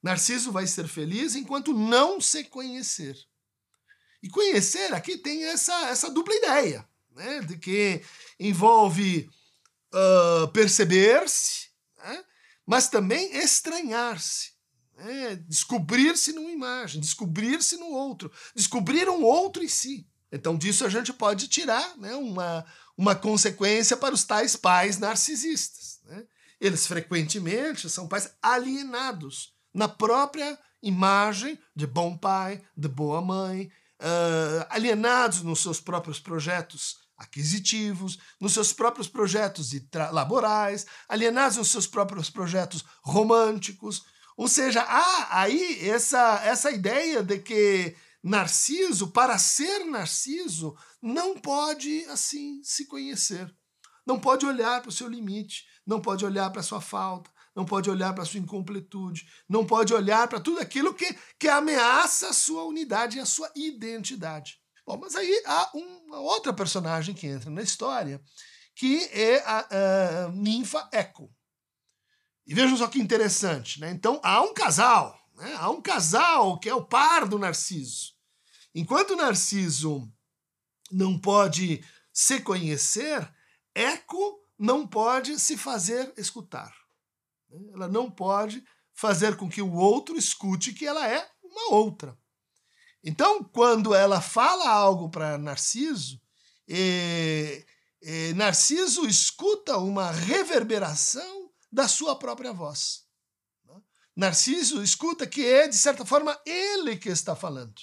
Narciso 0.03 0.51
vai 0.51 0.67
ser 0.67 0.89
feliz 0.89 1.35
enquanto 1.35 1.75
não 1.75 2.21
se 2.21 2.45
conhecer. 2.45 3.17
E 4.23 4.29
conhecer 4.29 4.93
aqui 4.95 5.17
tem 5.19 5.45
essa, 5.45 5.89
essa 5.89 6.11
dupla 6.11 6.35
ideia, 6.35 6.89
né? 7.13 7.41
de 7.41 7.57
que 7.59 8.03
envolve 8.39 9.31
uh, 9.93 10.49
perceber-se, 10.49 11.69
né? 11.99 12.25
mas 12.67 12.89
também 12.89 13.37
estranhar-se. 13.37 14.53
Né? 14.97 15.37
Descobrir-se 15.49 16.33
numa 16.33 16.51
imagem, 16.51 17.01
descobrir-se 17.01 17.77
no 17.77 17.89
outro, 17.89 18.31
descobrir 18.55 19.09
um 19.09 19.23
outro 19.23 19.63
em 19.63 19.69
si. 19.69 20.07
Então, 20.33 20.57
disso 20.57 20.85
a 20.85 20.89
gente 20.89 21.13
pode 21.13 21.49
tirar 21.49 21.97
né, 21.99 22.15
uma, 22.15 22.65
uma 22.97 23.15
consequência 23.15 23.97
para 23.97 24.15
os 24.15 24.25
tais 24.25 24.57
pais 24.57 24.99
narcisistas. 24.99 26.01
Né? 26.05 26.25
Eles 26.61 26.87
frequentemente 26.87 27.89
são 27.89 28.07
pais 28.07 28.31
alienados 28.43 29.53
na 29.75 29.89
própria 29.89 30.59
imagem 30.83 31.59
de 31.75 31.87
bom 31.87 32.17
pai, 32.17 32.63
de 32.77 32.89
boa 32.89 33.21
mãe, 33.21 33.71
uh, 34.01 34.67
alienados 34.71 35.43
nos 35.43 35.63
seus 35.63 35.81
próprios 35.81 36.19
projetos 36.19 36.99
aquisitivos, 37.17 38.19
nos 38.41 38.55
seus 38.55 38.73
próprios 38.73 39.07
projetos 39.07 39.73
laborais, 40.11 40.87
alienados 41.07 41.59
nos 41.59 41.69
seus 41.69 41.87
próprios 41.87 42.31
projetos 42.31 42.83
românticos. 43.03 44.05
Ou 44.37 44.49
seja, 44.49 44.81
há 44.81 45.41
aí 45.43 45.87
essa, 45.87 46.41
essa 46.43 46.71
ideia 46.71 47.23
de 47.23 47.39
que 47.39 47.95
Narciso, 48.23 49.09
para 49.09 49.39
ser 49.39 49.85
Narciso, 49.85 50.77
não 51.01 51.39
pode 51.39 52.05
assim 52.07 52.61
se 52.63 52.87
conhecer. 52.87 53.55
Não 54.07 54.19
pode 54.19 54.45
olhar 54.45 54.81
para 54.81 54.89
o 54.89 54.93
seu 54.93 55.09
limite, 55.09 55.65
não 55.87 56.01
pode 56.01 56.25
olhar 56.25 56.51
para 56.51 56.61
a 56.61 56.65
sua 56.65 56.81
falta, 56.81 57.31
não 57.55 57.65
pode 57.65 57.91
olhar 57.91 58.13
para 58.13 58.23
a 58.23 58.27
sua 58.27 58.41
incompletude, 58.41 59.27
não 59.49 59.67
pode 59.67 59.93
olhar 59.93 60.29
para 60.29 60.41
tudo 60.41 60.61
aquilo 60.61 60.95
que, 60.95 61.17
que 61.39 61.49
ameaça 61.49 62.29
a 62.29 62.33
sua 62.33 62.65
unidade 62.65 63.19
e 63.19 63.21
a 63.21 63.27
sua 63.27 63.51
identidade. 63.55 64.59
Bom, 64.87 64.99
mas 64.99 65.15
aí 65.15 65.43
há 65.47 65.71
uma 65.75 66.21
outra 66.21 66.53
personagem 66.53 67.15
que 67.15 67.27
entra 67.27 67.51
na 67.51 67.63
história, 67.63 68.21
que 68.75 69.05
é 69.13 69.43
a, 69.45 69.59
a 70.27 70.29
ninfa 70.33 70.89
Eco. 70.93 71.31
E 72.47 72.55
vejam 72.55 72.77
só 72.77 72.89
que 72.89 72.99
interessante, 72.99 73.79
né? 73.81 73.91
Então 73.91 74.21
há 74.25 74.43
um 74.43 74.55
casal, 74.55 75.17
né? 75.41 75.57
há 75.59 75.71
um 75.71 75.81
casal 75.81 76.59
que 76.59 76.69
é 76.69 76.75
o 76.75 76.85
par 76.85 77.27
do 77.27 77.39
Narciso. 77.39 78.13
Enquanto 78.75 79.17
Narciso 79.17 80.13
não 80.93 81.19
pode 81.19 81.85
se 82.13 82.41
conhecer, 82.41 83.29
Eco 83.75 84.39
não 84.59 84.87
pode 84.87 85.39
se 85.39 85.57
fazer 85.57 86.13
escutar. 86.17 86.75
Ela 87.73 87.89
não 87.89 88.11
pode 88.11 88.63
fazer 88.93 89.37
com 89.37 89.49
que 89.49 89.63
o 89.63 89.73
outro 89.73 90.17
escute 90.17 90.73
que 90.73 90.87
ela 90.87 91.09
é 91.09 91.29
uma 91.43 91.75
outra. 91.75 92.17
Então, 93.03 93.43
quando 93.43 93.95
ela 93.95 94.21
fala 94.21 94.69
algo 94.69 95.09
para 95.09 95.39
Narciso, 95.39 96.21
Narciso 98.37 99.07
escuta 99.07 99.79
uma 99.79 100.11
reverberação 100.11 101.51
da 101.73 101.89
sua 101.89 102.15
própria 102.17 102.53
voz. 102.53 103.07
Narciso 104.17 104.83
escuta 104.83 105.27
que 105.27 105.47
é, 105.47 105.69
de 105.69 105.77
certa 105.77 106.05
forma, 106.05 106.39
ele 106.45 106.97
que 106.97 107.09
está 107.09 107.35
falando. 107.37 107.75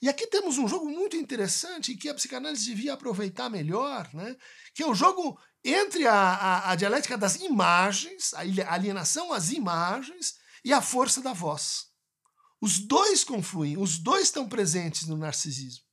E 0.00 0.08
aqui 0.08 0.26
temos 0.26 0.58
um 0.58 0.68
jogo 0.68 0.88
muito 0.88 1.16
interessante 1.16 1.96
que 1.96 2.08
a 2.08 2.14
psicanálise 2.14 2.66
devia 2.66 2.92
aproveitar 2.92 3.48
melhor, 3.48 4.08
né? 4.12 4.36
que 4.74 4.82
é 4.82 4.86
o 4.86 4.94
jogo 4.94 5.38
entre 5.64 6.06
a, 6.06 6.14
a, 6.14 6.70
a 6.72 6.74
dialética 6.76 7.16
das 7.16 7.36
imagens, 7.36 8.32
a 8.34 8.40
alienação 8.74 9.32
às 9.32 9.50
imagens 9.50 10.34
e 10.64 10.72
a 10.72 10.82
força 10.82 11.20
da 11.20 11.32
voz. 11.32 11.86
Os 12.60 12.78
dois 12.78 13.24
confluem, 13.24 13.76
os 13.78 13.98
dois 13.98 14.24
estão 14.24 14.48
presentes 14.48 15.06
no 15.06 15.16
narcisismo. 15.16 15.85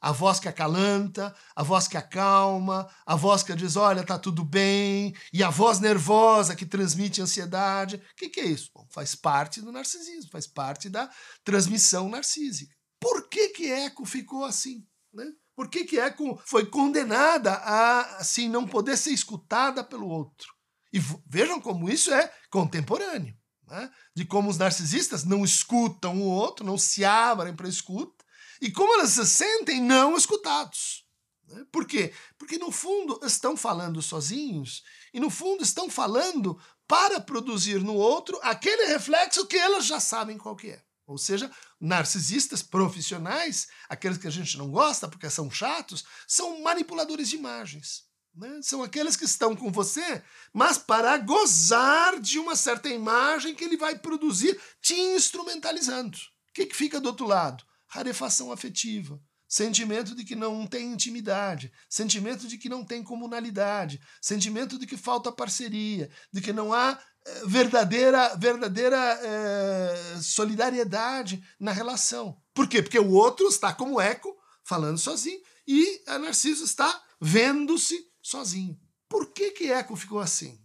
A 0.00 0.12
voz 0.12 0.38
que 0.38 0.48
acalanta, 0.48 1.34
a 1.54 1.62
voz 1.62 1.88
que 1.88 1.96
acalma, 1.96 2.88
a 3.04 3.16
voz 3.16 3.42
que 3.42 3.54
diz, 3.54 3.76
olha, 3.76 4.04
tá 4.04 4.18
tudo 4.18 4.44
bem, 4.44 5.14
e 5.32 5.42
a 5.42 5.50
voz 5.50 5.80
nervosa 5.80 6.54
que 6.54 6.66
transmite 6.66 7.20
ansiedade. 7.20 7.96
O 7.96 8.16
que, 8.16 8.28
que 8.28 8.40
é 8.40 8.46
isso? 8.46 8.70
Bom, 8.74 8.86
faz 8.90 9.14
parte 9.14 9.60
do 9.60 9.72
narcisismo, 9.72 10.30
faz 10.30 10.46
parte 10.46 10.88
da 10.88 11.10
transmissão 11.44 12.08
narcísica. 12.08 12.74
Por 13.00 13.28
que 13.28 13.50
que 13.50 13.70
Eco 13.70 14.04
ficou 14.04 14.44
assim? 14.44 14.84
Né? 15.12 15.24
Por 15.56 15.68
que 15.68 15.84
que 15.84 15.98
Eco 15.98 16.40
foi 16.46 16.66
condenada 16.66 17.54
a 17.54 18.18
assim 18.18 18.48
não 18.48 18.66
poder 18.66 18.96
ser 18.96 19.10
escutada 19.10 19.82
pelo 19.82 20.08
outro? 20.08 20.52
E 20.92 21.00
vejam 21.26 21.60
como 21.60 21.90
isso 21.90 22.12
é 22.12 22.32
contemporâneo. 22.50 23.36
Né? 23.66 23.90
De 24.14 24.24
como 24.24 24.48
os 24.48 24.56
narcisistas 24.56 25.24
não 25.24 25.44
escutam 25.44 26.20
o 26.20 26.24
outro, 26.24 26.64
não 26.64 26.78
se 26.78 27.04
abrem 27.04 27.54
para 27.54 27.68
escuta, 27.68 28.17
e 28.60 28.70
como 28.70 28.94
elas 28.94 29.10
se 29.10 29.26
sentem 29.26 29.80
não 29.80 30.16
escutados. 30.16 31.04
Né? 31.48 31.64
Por 31.72 31.86
quê? 31.86 32.12
Porque 32.38 32.58
no 32.58 32.70
fundo 32.70 33.18
estão 33.24 33.56
falando 33.56 34.02
sozinhos 34.02 34.82
e 35.12 35.20
no 35.20 35.30
fundo 35.30 35.62
estão 35.62 35.88
falando 35.88 36.60
para 36.86 37.20
produzir 37.20 37.80
no 37.80 37.94
outro 37.94 38.38
aquele 38.42 38.86
reflexo 38.86 39.46
que 39.46 39.56
elas 39.56 39.86
já 39.86 40.00
sabem 40.00 40.38
qual 40.38 40.56
que 40.56 40.70
é. 40.70 40.82
Ou 41.06 41.16
seja, 41.16 41.50
narcisistas 41.80 42.62
profissionais, 42.62 43.68
aqueles 43.88 44.18
que 44.18 44.26
a 44.26 44.30
gente 44.30 44.58
não 44.58 44.70
gosta 44.70 45.08
porque 45.08 45.30
são 45.30 45.50
chatos, 45.50 46.04
são 46.26 46.60
manipuladores 46.60 47.30
de 47.30 47.36
imagens. 47.36 48.04
Né? 48.34 48.60
São 48.62 48.82
aqueles 48.82 49.16
que 49.16 49.24
estão 49.24 49.56
com 49.56 49.72
você, 49.72 50.22
mas 50.52 50.76
para 50.76 51.16
gozar 51.16 52.20
de 52.20 52.38
uma 52.38 52.54
certa 52.54 52.90
imagem 52.90 53.54
que 53.54 53.64
ele 53.64 53.76
vai 53.76 53.98
produzir 53.98 54.60
te 54.82 54.94
instrumentalizando. 54.94 56.16
O 56.16 56.52
que, 56.52 56.66
que 56.66 56.76
fica 56.76 57.00
do 57.00 57.08
outro 57.08 57.26
lado? 57.26 57.64
Rarefação 57.88 58.52
afetiva, 58.52 59.20
sentimento 59.48 60.14
de 60.14 60.24
que 60.24 60.36
não 60.36 60.66
tem 60.66 60.92
intimidade, 60.92 61.72
sentimento 61.88 62.46
de 62.46 62.58
que 62.58 62.68
não 62.68 62.84
tem 62.84 63.02
comunalidade, 63.02 64.00
sentimento 64.20 64.78
de 64.78 64.86
que 64.86 64.96
falta 64.96 65.32
parceria, 65.32 66.10
de 66.32 66.40
que 66.40 66.52
não 66.52 66.72
há 66.72 67.00
eh, 67.26 67.42
verdadeira 67.46 68.36
verdadeira 68.36 69.20
eh, 69.22 70.18
solidariedade 70.20 71.42
na 71.58 71.72
relação. 71.72 72.40
Por 72.52 72.68
quê? 72.68 72.82
Porque 72.82 72.98
o 72.98 73.10
outro 73.10 73.48
está 73.48 73.72
como 73.72 74.00
eco, 74.00 74.36
falando 74.64 74.98
sozinho, 74.98 75.40
e 75.66 76.02
a 76.06 76.18
Narciso 76.18 76.64
está 76.64 77.02
vendo-se 77.20 77.98
sozinho. 78.22 78.78
Por 79.08 79.32
que 79.32 79.50
que 79.52 79.72
Eco 79.72 79.96
ficou 79.96 80.20
assim? 80.20 80.58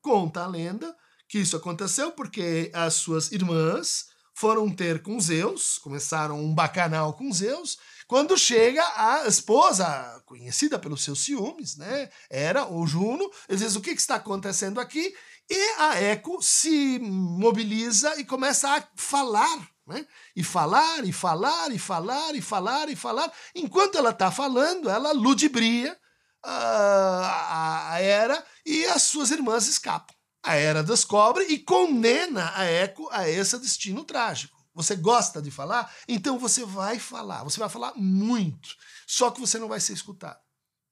Conta 0.00 0.42
a 0.42 0.46
lenda 0.46 0.94
que 1.28 1.38
isso 1.38 1.56
aconteceu 1.56 2.12
porque 2.12 2.70
as 2.72 2.94
suas 2.94 3.32
irmãs 3.32 4.06
foram 4.36 4.68
ter 4.68 5.02
com 5.02 5.18
Zeus, 5.18 5.78
começaram 5.78 6.38
um 6.38 6.54
bacanal 6.54 7.14
com 7.14 7.32
Zeus, 7.32 7.78
quando 8.06 8.36
chega 8.36 8.84
a 8.94 9.26
esposa, 9.26 10.22
conhecida 10.26 10.78
pelos 10.78 11.02
seus 11.02 11.20
ciúmes, 11.20 11.78
né? 11.78 12.10
Era 12.28 12.70
o 12.70 12.86
Juno, 12.86 13.30
ele 13.48 13.58
diz: 13.58 13.74
o 13.74 13.80
que, 13.80 13.94
que 13.94 14.00
está 14.00 14.16
acontecendo 14.16 14.78
aqui? 14.78 15.14
E 15.48 15.74
a 15.78 16.02
Eco 16.02 16.42
se 16.42 16.98
mobiliza 16.98 18.20
e 18.20 18.24
começa 18.24 18.76
a 18.76 18.84
falar 18.94 19.68
né? 19.86 20.04
E 20.34 20.42
falar, 20.42 21.04
e 21.04 21.12
falar, 21.12 21.70
e 21.70 21.78
falar, 21.78 22.34
e 22.34 22.42
falar, 22.42 22.88
e 22.88 22.96
falar. 22.96 23.32
Enquanto 23.54 23.96
ela 23.96 24.10
está 24.10 24.32
falando, 24.32 24.90
ela 24.90 25.12
ludibria 25.12 25.96
a, 26.42 27.92
a 27.92 28.00
Era 28.00 28.44
e 28.66 28.84
as 28.86 29.02
suas 29.02 29.30
irmãs 29.30 29.68
escapam 29.68 30.15
a 30.46 30.54
Era 30.54 30.82
descobre 30.82 31.44
e 31.44 31.58
condena 31.58 32.52
a 32.54 32.64
Eco 32.64 33.08
a 33.10 33.28
esse 33.28 33.58
destino 33.58 34.04
trágico. 34.04 34.56
Você 34.74 34.94
gosta 34.94 35.40
de 35.40 35.50
falar? 35.50 35.92
Então 36.06 36.38
você 36.38 36.64
vai 36.64 36.98
falar. 36.98 37.42
Você 37.44 37.58
vai 37.58 37.68
falar 37.68 37.94
muito. 37.96 38.76
Só 39.06 39.30
que 39.30 39.40
você 39.40 39.58
não 39.58 39.68
vai 39.68 39.80
ser 39.80 39.94
escutado. 39.94 40.38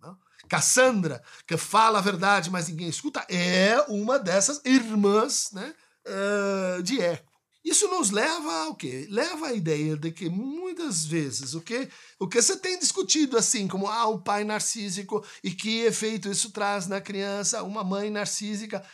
Não? 0.00 0.16
Cassandra, 0.48 1.22
que 1.46 1.56
fala 1.56 1.98
a 1.98 2.02
verdade, 2.02 2.50
mas 2.50 2.68
ninguém 2.68 2.88
escuta, 2.88 3.24
é 3.28 3.80
uma 3.88 4.18
dessas 4.18 4.60
irmãs 4.64 5.50
né, 5.52 5.74
uh, 6.06 6.82
de 6.82 7.00
Eco. 7.00 7.34
Isso 7.64 7.88
nos 7.88 8.10
leva 8.10 8.52
ao 8.64 8.74
quê? 8.74 9.06
Leva 9.10 9.46
à 9.46 9.52
ideia 9.54 9.96
de 9.96 10.12
que 10.12 10.28
muitas 10.28 11.06
vezes 11.06 11.54
o 11.54 11.62
que 11.62 11.88
o 12.20 12.28
que 12.28 12.40
você 12.40 12.58
tem 12.58 12.78
discutido 12.78 13.38
assim, 13.38 13.66
como 13.66 13.88
ah, 13.88 14.06
o 14.06 14.20
pai 14.20 14.44
narcísico 14.44 15.24
e 15.42 15.50
que 15.50 15.80
efeito 15.80 16.30
isso 16.30 16.50
traz 16.50 16.86
na 16.86 17.00
criança, 17.00 17.62
uma 17.62 17.82
mãe 17.82 18.10
narcísica, 18.10 18.84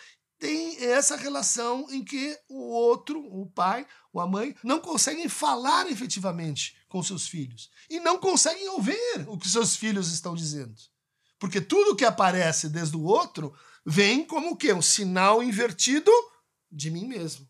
tem 0.40 0.82
essa 0.82 1.16
relação 1.16 1.86
em 1.90 2.02
que 2.02 2.36
o 2.48 2.70
outro, 2.70 3.20
o 3.20 3.46
pai 3.50 3.86
ou 4.10 4.22
a 4.22 4.26
mãe, 4.26 4.56
não 4.64 4.80
conseguem 4.80 5.28
falar 5.28 5.88
efetivamente 5.90 6.74
com 6.88 7.02
seus 7.02 7.28
filhos 7.28 7.70
e 7.90 8.00
não 8.00 8.18
conseguem 8.18 8.66
ouvir 8.70 9.28
o 9.28 9.36
que 9.36 9.46
seus 9.46 9.76
filhos 9.76 10.10
estão 10.10 10.34
dizendo. 10.34 10.74
Porque 11.38 11.60
tudo 11.60 11.94
que 11.94 12.06
aparece 12.06 12.70
desde 12.70 12.96
o 12.96 13.02
outro 13.02 13.54
vem 13.84 14.24
como 14.24 14.52
o 14.52 14.56
quê? 14.56 14.72
Um 14.72 14.80
sinal 14.80 15.42
invertido 15.42 16.10
de 16.72 16.90
mim 16.90 17.06
mesmo. 17.06 17.46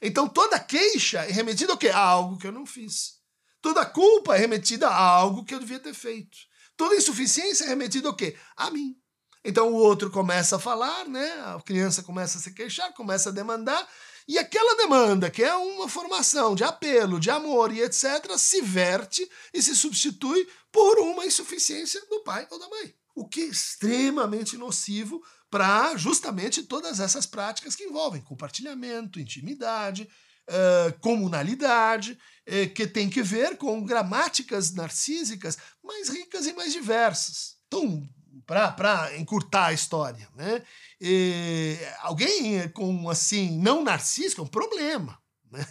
Então 0.00 0.28
toda 0.28 0.60
queixa 0.60 1.20
é 1.20 1.32
remetida 1.32 1.72
ao 1.72 1.78
quê? 1.78 1.88
A 1.88 1.98
algo 1.98 2.36
que 2.36 2.46
eu 2.46 2.52
não 2.52 2.66
fiz. 2.66 3.22
Toda 3.62 3.86
culpa 3.86 4.36
é 4.36 4.38
remetida 4.38 4.86
a 4.86 5.02
algo 5.02 5.44
que 5.44 5.54
eu 5.54 5.60
devia 5.60 5.80
ter 5.80 5.94
feito. 5.94 6.36
Toda 6.76 6.94
insuficiência 6.94 7.64
é 7.64 7.68
remetida 7.68 8.06
ao 8.06 8.14
quê? 8.14 8.36
A 8.54 8.70
mim. 8.70 8.97
Então 9.44 9.72
o 9.72 9.76
outro 9.76 10.10
começa 10.10 10.56
a 10.56 10.58
falar, 10.58 11.06
né? 11.06 11.28
A 11.46 11.60
criança 11.64 12.02
começa 12.02 12.38
a 12.38 12.40
se 12.40 12.52
queixar, 12.52 12.92
começa 12.92 13.30
a 13.30 13.32
demandar, 13.32 13.88
e 14.28 14.36
aquela 14.36 14.76
demanda, 14.76 15.30
que 15.30 15.42
é 15.42 15.54
uma 15.54 15.88
formação 15.88 16.54
de 16.54 16.62
apelo, 16.62 17.18
de 17.18 17.30
amor 17.30 17.72
e 17.72 17.80
etc., 17.80 18.36
se 18.36 18.60
verte 18.60 19.26
e 19.54 19.62
se 19.62 19.74
substitui 19.74 20.46
por 20.70 20.98
uma 20.98 21.24
insuficiência 21.24 21.98
do 22.10 22.20
pai 22.20 22.46
ou 22.50 22.58
da 22.58 22.68
mãe. 22.68 22.94
O 23.14 23.26
que 23.26 23.40
é 23.40 23.46
extremamente 23.46 24.58
nocivo 24.58 25.22
para 25.50 25.96
justamente 25.96 26.62
todas 26.62 27.00
essas 27.00 27.24
práticas 27.24 27.74
que 27.74 27.84
envolvem 27.84 28.20
compartilhamento, 28.20 29.18
intimidade, 29.18 30.06
uh, 30.48 30.98
comunalidade, 31.00 32.18
uh, 32.46 32.74
que 32.74 32.86
tem 32.86 33.08
que 33.08 33.22
ver 33.22 33.56
com 33.56 33.82
gramáticas 33.82 34.74
narcísicas 34.74 35.56
mais 35.82 36.10
ricas 36.10 36.46
e 36.46 36.52
mais 36.52 36.74
diversas. 36.74 37.56
Então, 37.66 38.06
para 38.48 39.14
encurtar 39.18 39.66
a 39.66 39.72
história, 39.74 40.26
né? 40.34 40.62
E 40.98 41.76
alguém 42.00 42.66
com 42.70 43.10
assim 43.10 43.60
não 43.60 43.84
narcísico 43.84 44.40
é 44.40 44.44
um 44.44 44.48
problema. 44.48 45.20
Né? 45.50 45.64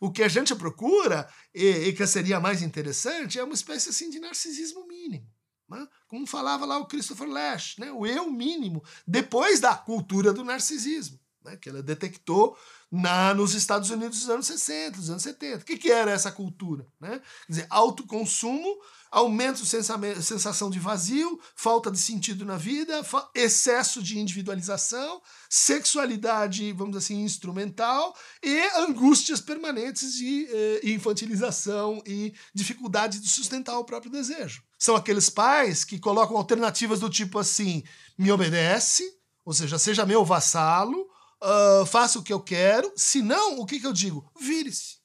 O 0.00 0.10
que 0.10 0.22
a 0.22 0.28
gente 0.28 0.54
procura 0.54 1.28
e, 1.52 1.66
e, 1.66 1.92
que 1.92 2.06
seria 2.06 2.38
mais 2.38 2.62
interessante 2.62 3.38
é 3.38 3.44
uma 3.44 3.54
espécie 3.54 3.88
assim 3.88 4.08
de 4.08 4.20
narcisismo 4.20 4.86
mínimo. 4.86 5.28
Né? 5.68 5.86
Como 6.06 6.26
falava 6.26 6.64
lá 6.64 6.78
o 6.78 6.86
Christopher 6.86 7.28
Lash, 7.28 7.76
né? 7.78 7.90
o 7.90 8.06
eu 8.06 8.30
mínimo, 8.30 8.82
depois 9.06 9.58
da 9.58 9.74
cultura 9.74 10.32
do 10.32 10.44
narcisismo, 10.44 11.18
né? 11.44 11.56
que 11.56 11.68
ela 11.68 11.82
detectou 11.82 12.56
na, 12.92 13.32
nos 13.32 13.54
Estados 13.54 13.88
Unidos 13.88 14.20
dos 14.20 14.28
anos 14.28 14.46
60, 14.46 14.98
dos 14.98 15.08
anos 15.08 15.22
70. 15.22 15.62
O 15.62 15.64
que, 15.64 15.78
que 15.78 15.90
era 15.90 16.10
essa 16.10 16.30
cultura? 16.30 16.86
Né? 17.00 17.20
Quer 17.46 17.52
dizer, 17.52 17.66
autoconsumo 17.70 18.78
aumento 19.12 19.62
de 19.62 19.68
sensação 19.68 20.70
de 20.70 20.78
vazio, 20.78 21.38
falta 21.54 21.90
de 21.90 21.98
sentido 21.98 22.46
na 22.46 22.56
vida, 22.56 23.02
excesso 23.34 24.02
de 24.02 24.18
individualização, 24.18 25.20
sexualidade, 25.50 26.72
vamos 26.72 26.96
dizer 26.96 27.12
assim, 27.12 27.22
instrumental 27.22 28.16
e 28.42 28.58
angústias 28.78 29.38
permanentes 29.38 30.14
de 30.14 30.48
eh, 30.50 30.80
infantilização 30.84 32.02
e 32.06 32.32
dificuldade 32.54 33.20
de 33.20 33.28
sustentar 33.28 33.78
o 33.78 33.84
próprio 33.84 34.10
desejo. 34.10 34.62
São 34.78 34.96
aqueles 34.96 35.28
pais 35.28 35.84
que 35.84 35.98
colocam 35.98 36.38
alternativas 36.38 36.98
do 36.98 37.10
tipo 37.10 37.38
assim: 37.38 37.84
me 38.16 38.32
obedece, 38.32 39.04
ou 39.44 39.52
seja, 39.52 39.78
seja 39.78 40.06
meu 40.06 40.24
vassalo, 40.24 41.06
uh, 41.42 41.86
faça 41.86 42.18
o 42.18 42.22
que 42.22 42.32
eu 42.32 42.40
quero, 42.40 42.92
se 42.96 43.20
não, 43.20 43.58
o 43.58 43.66
que, 43.66 43.80
que 43.80 43.86
eu 43.86 43.92
digo? 43.92 44.30
Vire-se. 44.40 44.96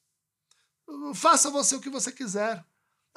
Faça 1.14 1.50
você 1.50 1.76
o 1.76 1.82
que 1.82 1.90
você 1.90 2.12
quiser 2.12 2.64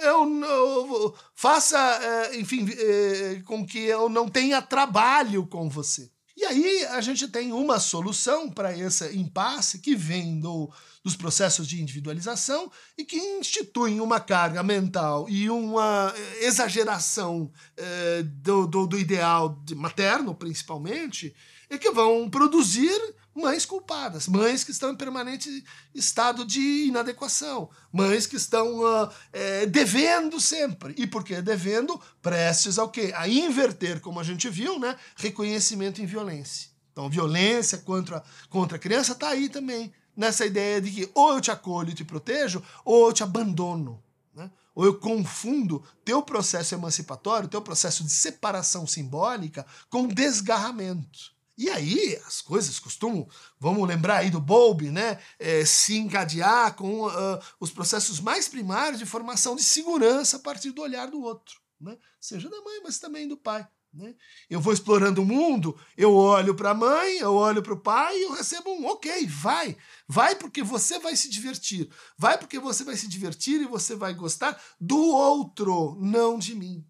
eu, 0.01 0.45
eu 0.45 1.15
faça, 1.35 1.79
é, 1.79 2.41
enfim, 2.41 2.67
é, 2.71 3.43
com 3.45 3.67
que 3.67 3.79
eu 3.79 4.09
não 4.09 4.29
tenha 4.29 4.63
trabalho 4.63 5.47
com 5.47 5.69
você. 5.69 6.11
E 6.37 6.45
aí 6.45 6.87
a 6.87 7.03
gente 7.03 7.29
tem 7.29 7.53
uma 7.53 7.79
solução 7.79 8.51
para 8.51 8.77
esse 8.77 9.15
impasse 9.15 9.79
que 9.79 9.95
vem 9.95 10.41
do, 10.41 10.73
dos 11.05 11.15
processos 11.15 11.69
de 11.69 11.83
individualização 11.83 12.73
e 12.97 13.05
que 13.05 13.17
instituem 13.17 14.01
uma 14.01 14.19
carga 14.19 14.63
mental 14.63 15.29
e 15.29 15.51
uma 15.51 16.15
exageração 16.41 17.53
é, 17.77 18.23
do, 18.23 18.67
do, 18.67 18.87
do, 18.87 18.99
ideal 18.99 19.63
materno, 19.77 20.35
principalmente, 20.35 21.35
e 21.71 21.79
que 21.79 21.91
vão 21.93 22.29
produzir 22.29 23.01
mães 23.35 23.65
culpadas, 23.65 24.27
mães 24.27 24.65
que 24.65 24.73
estão 24.73 24.91
em 24.91 24.97
permanente 24.97 25.65
estado 25.95 26.45
de 26.45 26.87
inadequação, 26.89 27.71
mães 27.93 28.27
que 28.27 28.37
estão 28.37 28.81
uh, 28.81 29.09
é, 29.33 29.67
devendo 29.67 30.41
sempre. 30.41 30.95
E 30.99 31.07
por 31.07 31.25
que 31.25 31.41
devendo? 31.41 32.01
Prestes 32.21 32.79
ao 32.79 32.91
quê? 32.91 33.13
A 33.15 33.29
inverter, 33.29 34.01
como 34.01 34.19
a 34.19 34.25
gente 34.25 34.49
viu, 34.49 34.79
né? 34.79 34.97
reconhecimento 35.17 36.03
em 36.03 36.07
violência. 36.07 36.71
Então, 36.93 37.09
violência 37.09 37.79
contra, 37.79 38.23
contra 38.49 38.77
a 38.77 38.81
criança 38.81 39.13
está 39.13 39.29
aí 39.29 39.49
também, 39.49 39.93
nessa 40.17 40.45
ideia 40.45 40.81
de 40.81 40.91
que 40.91 41.11
ou 41.15 41.35
eu 41.35 41.41
te 41.41 41.53
acolho 41.53 41.91
e 41.91 41.95
te 41.95 42.05
protejo, 42.05 42.63
ou 42.85 43.07
eu 43.07 43.13
te 43.13 43.23
abandono. 43.23 44.03
Né? 44.35 44.51
ou 44.75 44.85
eu 44.85 44.95
confundo 44.95 45.83
teu 46.05 46.23
processo 46.23 46.75
emancipatório, 46.75 47.49
teu 47.49 47.63
processo 47.63 48.05
de 48.05 48.11
separação 48.11 48.87
simbólica 48.87 49.67
com 49.89 50.07
desgarramento. 50.07 51.33
E 51.61 51.69
aí 51.69 52.19
as 52.27 52.41
coisas 52.41 52.79
costumam, 52.79 53.29
vamos 53.59 53.87
lembrar 53.87 54.17
aí 54.17 54.31
do 54.31 54.41
Bowlby, 54.41 54.91
né, 54.91 55.21
é, 55.39 55.63
se 55.63 55.95
encadear 55.95 56.75
com 56.75 57.07
uh, 57.07 57.39
os 57.61 57.71
processos 57.71 58.19
mais 58.19 58.49
primários 58.49 58.99
de 58.99 59.05
formação 59.05 59.55
de 59.55 59.63
segurança 59.63 60.39
a 60.39 60.41
partir 60.41 60.71
do 60.71 60.81
olhar 60.81 61.11
do 61.11 61.21
outro, 61.21 61.61
né, 61.79 61.99
seja 62.19 62.49
da 62.49 62.63
mãe, 62.63 62.81
mas 62.83 62.99
também 62.99 63.29
do 63.29 63.37
pai. 63.37 63.69
Né? 63.93 64.15
Eu 64.49 64.59
vou 64.59 64.73
explorando 64.73 65.21
o 65.21 65.27
mundo, 65.27 65.79
eu 65.99 66.15
olho 66.15 66.55
para 66.55 66.71
a 66.71 66.75
mãe, 66.75 67.19
eu 67.19 67.35
olho 67.35 67.63
para 67.63 67.75
o 67.75 67.81
pai 67.81 68.17
e 68.17 68.23
eu 68.23 68.33
recebo 68.33 68.71
um 68.71 68.87
ok, 68.87 69.27
vai. 69.27 69.77
Vai 70.09 70.37
porque 70.37 70.63
você 70.63 70.99
vai 70.99 71.15
se 71.15 71.29
divertir. 71.29 71.91
Vai 72.17 72.39
porque 72.39 72.59
você 72.59 72.85
vai 72.85 72.97
se 72.97 73.07
divertir 73.07 73.61
e 73.61 73.67
você 73.67 73.95
vai 73.95 74.15
gostar 74.15 74.59
do 74.81 74.97
outro, 74.97 75.99
não 76.01 76.39
de 76.39 76.55
mim. 76.55 76.87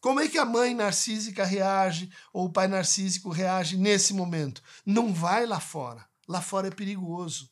Como 0.00 0.18
é 0.18 0.28
que 0.28 0.38
a 0.38 0.44
mãe 0.44 0.74
narcísica 0.74 1.44
reage 1.44 2.10
ou 2.32 2.46
o 2.46 2.52
pai 2.52 2.66
narcísico 2.66 3.28
reage 3.28 3.76
nesse 3.76 4.14
momento? 4.14 4.62
Não 4.84 5.12
vai 5.12 5.44
lá 5.44 5.60
fora. 5.60 6.06
Lá 6.26 6.40
fora 6.40 6.68
é 6.68 6.70
perigoso. 6.70 7.50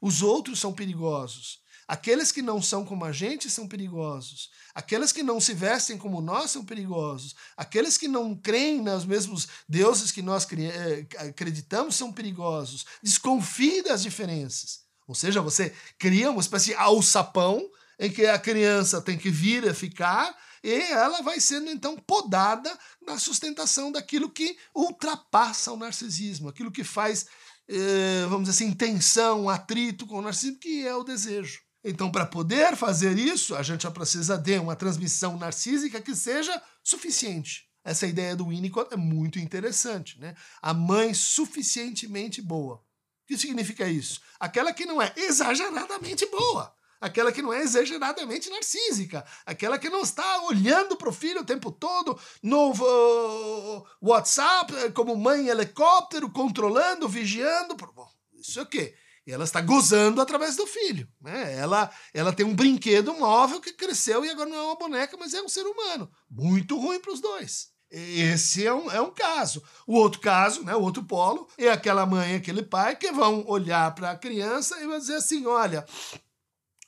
Os 0.00 0.20
outros 0.20 0.60
são 0.60 0.74
perigosos. 0.74 1.60
Aqueles 1.88 2.32
que 2.32 2.42
não 2.42 2.60
são 2.60 2.84
como 2.84 3.04
a 3.04 3.12
gente 3.12 3.48
são 3.48 3.68
perigosos. 3.68 4.50
Aqueles 4.74 5.12
que 5.12 5.22
não 5.22 5.40
se 5.40 5.54
vestem 5.54 5.96
como 5.96 6.20
nós 6.20 6.50
são 6.50 6.64
perigosos. 6.64 7.34
Aqueles 7.56 7.96
que 7.96 8.08
não 8.08 8.34
creem 8.34 8.82
nos 8.82 9.06
mesmos 9.06 9.46
deuses 9.68 10.10
que 10.10 10.20
nós 10.20 10.46
eh, 10.52 11.06
acreditamos 11.18 11.94
são 11.94 12.12
perigosos. 12.12 12.84
Desconfie 13.02 13.82
das 13.82 14.02
diferenças. 14.02 14.80
Ou 15.06 15.14
seja, 15.14 15.40
você 15.40 15.72
cria 15.96 16.30
uma 16.30 16.40
espécie 16.40 16.66
de 16.66 16.74
alçapão 16.74 17.70
em 17.98 18.10
que 18.10 18.26
a 18.26 18.38
criança 18.38 19.00
tem 19.00 19.16
que 19.16 19.30
vir 19.30 19.66
a 19.68 19.72
ficar 19.72 20.36
e 20.66 20.82
ela 20.92 21.22
vai 21.22 21.38
sendo 21.38 21.70
então 21.70 21.96
podada 21.96 22.76
na 23.06 23.20
sustentação 23.20 23.92
daquilo 23.92 24.28
que 24.28 24.58
ultrapassa 24.74 25.70
o 25.70 25.76
narcisismo, 25.76 26.48
aquilo 26.48 26.72
que 26.72 26.82
faz, 26.82 27.26
eh, 27.68 28.26
vamos 28.28 28.48
dizer 28.48 28.64
assim, 28.64 28.74
tensão, 28.74 29.48
atrito 29.48 30.08
com 30.08 30.18
o 30.18 30.22
narcisismo, 30.22 30.58
que 30.58 30.84
é 30.84 30.92
o 30.92 31.04
desejo. 31.04 31.60
Então, 31.84 32.10
para 32.10 32.26
poder 32.26 32.74
fazer 32.74 33.16
isso, 33.16 33.54
a 33.54 33.62
gente 33.62 33.84
já 33.84 33.92
precisa 33.92 34.36
de 34.36 34.58
uma 34.58 34.74
transmissão 34.74 35.38
narcísica 35.38 36.00
que 36.00 36.16
seja 36.16 36.60
suficiente. 36.82 37.68
Essa 37.84 38.08
ideia 38.08 38.34
do 38.34 38.48
Winnicott 38.48 38.92
é 38.92 38.96
muito 38.96 39.38
interessante, 39.38 40.18
né? 40.18 40.34
A 40.60 40.74
mãe 40.74 41.14
suficientemente 41.14 42.42
boa. 42.42 42.78
O 42.78 42.82
que 43.28 43.38
significa 43.38 43.88
isso? 43.88 44.20
Aquela 44.40 44.72
que 44.72 44.84
não 44.84 45.00
é 45.00 45.12
exageradamente 45.16 46.26
boa 46.26 46.75
aquela 47.00 47.32
que 47.32 47.42
não 47.42 47.52
é 47.52 47.60
exageradamente 47.60 48.50
narcísica, 48.50 49.24
aquela 49.44 49.78
que 49.78 49.88
não 49.88 50.02
está 50.02 50.42
olhando 50.42 50.96
para 50.96 51.08
o 51.08 51.12
filho 51.12 51.40
o 51.40 51.46
tempo 51.46 51.70
todo 51.70 52.18
no 52.42 52.72
uh, 52.72 53.86
WhatsApp 54.00 54.74
eh, 54.76 54.90
como 54.90 55.16
mãe 55.16 55.48
helicóptero, 55.48 56.30
controlando, 56.30 57.08
vigiando. 57.08 57.76
Bom, 57.76 58.08
isso 58.34 58.58
é 58.58 58.62
o 58.62 58.66
quê? 58.66 58.94
ela 59.32 59.44
está 59.44 59.60
gozando 59.60 60.20
através 60.20 60.54
do 60.54 60.66
filho. 60.66 61.08
Né? 61.20 61.56
Ela, 61.58 61.90
ela 62.14 62.32
tem 62.32 62.46
um 62.46 62.54
brinquedo 62.54 63.12
móvel 63.14 63.60
que 63.60 63.72
cresceu 63.72 64.24
e 64.24 64.30
agora 64.30 64.48
não 64.48 64.56
é 64.56 64.62
uma 64.62 64.76
boneca, 64.76 65.16
mas 65.18 65.34
é 65.34 65.42
um 65.42 65.48
ser 65.48 65.66
humano. 65.66 66.08
Muito 66.30 66.78
ruim 66.78 67.00
para 67.00 67.12
os 67.12 67.20
dois. 67.20 67.74
Esse 67.90 68.66
é 68.66 68.72
um, 68.72 68.90
é 68.90 69.00
um 69.00 69.10
caso. 69.10 69.62
O 69.86 69.94
outro 69.94 70.20
caso, 70.20 70.64
né, 70.64 70.74
o 70.74 70.82
outro 70.82 71.04
polo, 71.04 71.48
é 71.56 71.68
aquela 71.70 72.04
mãe 72.04 72.32
e 72.32 72.36
aquele 72.36 72.62
pai 72.62 72.96
que 72.96 73.12
vão 73.12 73.44
olhar 73.46 73.94
para 73.94 74.10
a 74.10 74.16
criança 74.16 74.80
e 74.80 74.86
vão 74.86 74.98
dizer 74.98 75.16
assim: 75.16 75.46
olha, 75.46 75.86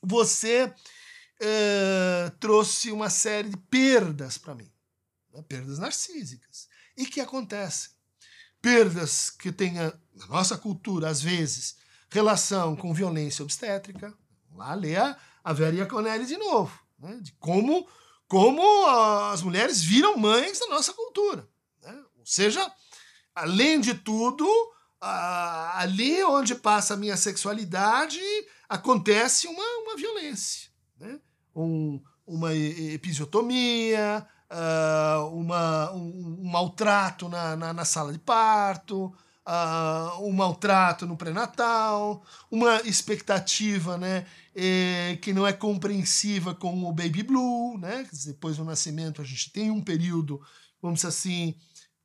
você 0.08 0.64
uh, 0.64 2.30
trouxe 2.40 2.90
uma 2.90 3.10
série 3.10 3.50
de 3.50 3.56
perdas 3.56 4.38
para 4.38 4.54
mim, 4.54 4.70
né? 5.32 5.42
perdas 5.42 5.78
narcísicas. 5.78 6.68
E 6.96 7.06
que 7.06 7.20
acontecem? 7.20 7.90
Perdas 8.60 9.30
que 9.30 9.52
tenha, 9.52 9.92
na 10.14 10.26
nossa 10.26 10.56
cultura, 10.56 11.08
às 11.08 11.22
vezes, 11.22 11.76
relação 12.10 12.74
com 12.74 12.94
violência 12.94 13.44
obstétrica. 13.44 14.12
Lá 14.54 14.74
lê 14.74 14.96
a, 14.96 15.16
a 15.44 15.52
Vera 15.52 15.86
de 16.24 16.36
novo, 16.36 16.76
né? 16.98 17.18
de 17.20 17.32
como, 17.32 17.86
como 18.26 18.86
as 19.30 19.42
mulheres 19.42 19.82
viram 19.82 20.16
mães 20.16 20.58
da 20.58 20.66
nossa 20.68 20.92
cultura. 20.92 21.48
Né? 21.82 22.02
Ou 22.16 22.26
seja, 22.26 22.68
além 23.34 23.80
de 23.80 23.94
tudo, 23.94 24.48
ali 25.00 26.22
onde 26.24 26.54
passa 26.54 26.94
a 26.94 26.96
minha 26.96 27.16
sexualidade, 27.16 28.20
acontece 28.68 29.46
uma, 29.46 29.64
uma 29.82 29.96
violência. 29.96 30.70
Né? 30.98 31.18
Um, 31.54 32.00
uma 32.26 32.54
episiotomia, 32.54 34.26
uh, 34.50 35.26
uma, 35.34 35.92
um, 35.92 36.40
um 36.42 36.50
maltrato 36.50 37.28
na, 37.28 37.56
na, 37.56 37.72
na, 37.72 37.84
sala 37.84 38.12
de 38.12 38.18
parto, 38.18 39.06
uh, 39.46 40.22
um 40.22 40.32
maltrato 40.32 41.06
no 41.06 41.16
pré-natal, 41.16 42.22
uma 42.50 42.82
expectativa 42.82 43.96
né, 43.96 44.26
eh, 44.54 45.18
que 45.22 45.32
não 45.32 45.46
é 45.46 45.52
compreensiva 45.52 46.54
com 46.54 46.84
o 46.84 46.92
baby 46.92 47.22
blue. 47.22 47.78
Né? 47.78 48.06
Depois 48.26 48.56
do 48.56 48.64
nascimento, 48.64 49.22
a 49.22 49.24
gente 49.24 49.50
tem 49.50 49.70
um 49.70 49.82
período, 49.82 50.40
vamos 50.82 50.98
dizer 50.98 51.08
assim, 51.08 51.54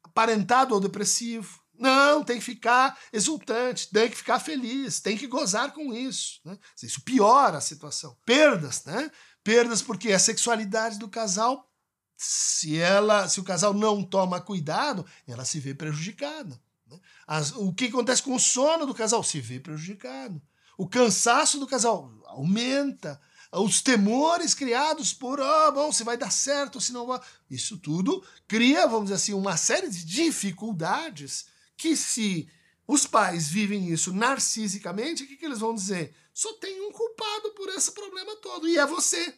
aparentado 0.03 0.73
ou 0.73 0.79
depressivo. 0.79 1.62
Não, 1.77 2.23
tem 2.23 2.37
que 2.37 2.45
ficar 2.45 2.97
exultante, 3.11 3.89
tem 3.89 4.09
que 4.09 4.17
ficar 4.17 4.39
feliz, 4.39 4.99
tem 4.99 5.17
que 5.17 5.27
gozar 5.27 5.73
com 5.73 5.93
isso. 5.93 6.39
Né? 6.45 6.57
Isso 6.81 7.01
piora 7.01 7.57
a 7.57 7.61
situação. 7.61 8.15
Perdas, 8.25 8.83
né? 8.85 9.11
Perdas 9.43 9.81
porque 9.81 10.11
a 10.11 10.19
sexualidade 10.19 10.99
do 10.99 11.09
casal, 11.09 11.69
se 12.15 12.77
ela, 12.77 13.27
se 13.27 13.39
o 13.39 13.43
casal 13.43 13.73
não 13.73 14.03
toma 14.03 14.39
cuidado, 14.39 15.05
ela 15.27 15.43
se 15.43 15.59
vê 15.59 15.73
prejudicada. 15.73 16.61
Né? 16.87 16.99
As, 17.27 17.51
o 17.51 17.73
que 17.73 17.85
acontece 17.85 18.21
com 18.21 18.35
o 18.35 18.39
sono 18.39 18.85
do 18.85 18.93
casal 18.93 19.23
se 19.23 19.41
vê 19.41 19.59
prejudicado. 19.59 20.41
O 20.77 20.87
cansaço 20.87 21.59
do 21.59 21.67
casal 21.67 22.11
aumenta 22.25 23.19
os 23.51 23.81
temores 23.81 24.53
criados 24.53 25.13
por, 25.13 25.39
oh, 25.39 25.71
bom, 25.71 25.91
se 25.91 26.03
vai 26.03 26.17
dar 26.17 26.31
certo, 26.31 26.81
se 26.81 26.91
não 26.91 27.05
vai. 27.05 27.19
Isso 27.49 27.77
tudo 27.77 28.23
cria, 28.47 28.87
vamos 28.87 29.05
dizer 29.05 29.15
assim, 29.15 29.33
uma 29.33 29.57
série 29.57 29.89
de 29.89 30.03
dificuldades 30.03 31.45
que 31.77 31.95
se 31.95 32.49
os 32.87 33.05
pais 33.05 33.47
vivem 33.47 33.89
isso 33.89 34.13
narcisicamente, 34.13 35.23
o 35.23 35.27
que, 35.27 35.37
que 35.37 35.45
eles 35.45 35.59
vão 35.59 35.73
dizer? 35.73 36.15
Só 36.33 36.53
tem 36.53 36.81
um 36.81 36.91
culpado 36.91 37.51
por 37.51 37.69
esse 37.69 37.91
problema 37.91 38.35
todo, 38.37 38.67
e 38.67 38.77
é 38.77 38.85
você. 38.85 39.37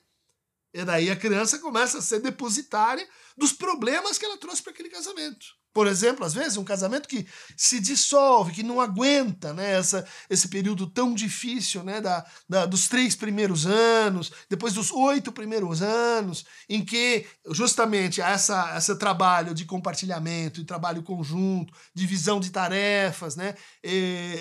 E 0.74 0.84
daí 0.84 1.10
a 1.10 1.15
criança 1.15 1.60
começa 1.60 2.00
a 2.00 2.02
ser 2.02 2.19
depositária 2.19 3.08
dos 3.38 3.54
problemas 3.54 4.17
que 4.17 4.26
ela 4.26 4.38
trouxe 4.38 4.62
para 4.62 4.71
aquele 4.71 4.89
casamento. 4.89 5.45
Por 5.75 5.88
exemplo, 5.88 6.23
às 6.23 6.33
vezes, 6.33 6.55
um 6.55 6.63
casamento 6.63 7.05
que 7.05 7.27
se 7.57 7.81
dissolve, 7.81 8.53
que 8.53 8.63
não 8.63 8.79
aguenta 8.79 9.53
né, 9.53 9.77
essa, 9.77 10.07
esse 10.29 10.47
período 10.47 10.88
tão 10.88 11.13
difícil 11.13 11.83
né, 11.83 11.99
da, 11.99 12.25
da, 12.47 12.65
dos 12.65 12.88
três 12.88 13.13
primeiros 13.13 13.65
anos, 13.65 14.31
depois 14.49 14.73
dos 14.73 14.89
oito 14.89 15.33
primeiros 15.33 15.81
anos, 15.81 16.45
em 16.69 16.83
que 16.85 17.27
justamente 17.51 18.21
essa, 18.21 18.77
esse 18.77 18.95
trabalho 18.95 19.53
de 19.53 19.65
compartilhamento, 19.65 20.61
de 20.61 20.65
trabalho 20.65 21.03
conjunto, 21.03 21.73
divisão 21.93 22.39
de 22.39 22.51
tarefas, 22.51 23.35
né, 23.35 23.53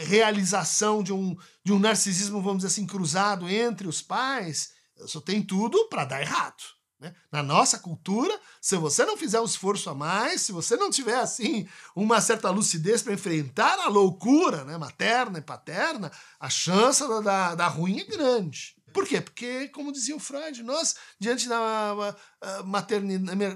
realização 0.07 1.03
de 1.03 1.13
um, 1.13 1.37
de 1.65 1.73
um 1.73 1.81
narcisismo, 1.81 2.41
vamos 2.41 2.59
dizer 2.59 2.69
assim, 2.69 2.87
cruzado 2.87 3.51
entre 3.51 3.89
os 3.89 4.01
pais, 4.01 4.71
só 5.05 5.21
tem 5.21 5.43
tudo 5.43 5.89
para 5.89 6.05
dar 6.05 6.21
errado. 6.21 6.74
Né? 7.05 7.15
Na 7.31 7.43
nossa 7.43 7.79
cultura, 7.79 8.41
se 8.63 8.77
você 8.77 9.05
não 9.05 9.15
fizer 9.15 9.39
um 9.39 9.45
esforço 9.45 9.91
a 9.91 9.95
mais, 9.95 10.41
se 10.41 10.53
você 10.53 10.75
não 10.75 10.91
tiver 10.91 11.19
assim 11.19 11.69
uma 11.95 12.19
certa 12.19 12.49
lucidez 12.49 13.03
para 13.03 13.13
enfrentar 13.13 13.79
a 13.79 13.89
loucura 13.89 14.65
né, 14.65 14.79
materna 14.79 15.39
e 15.39 15.43
paterna, 15.43 16.11
a 16.41 16.49
chance 16.49 17.07
da, 17.07 17.21
da, 17.21 17.55
da 17.55 17.69
ruim 17.69 18.01
é 18.01 18.05
grande. 18.05 18.75
Por 18.91 19.07
quê? 19.07 19.21
Porque, 19.21 19.69
como 19.69 19.93
dizia 19.93 20.17
o 20.17 20.21
Freud, 20.21 20.63
nós, 20.63 20.95
diante 21.19 21.47
da 21.47 22.17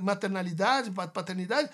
maternalidade, 0.03 0.91
paternidade, 0.91 1.71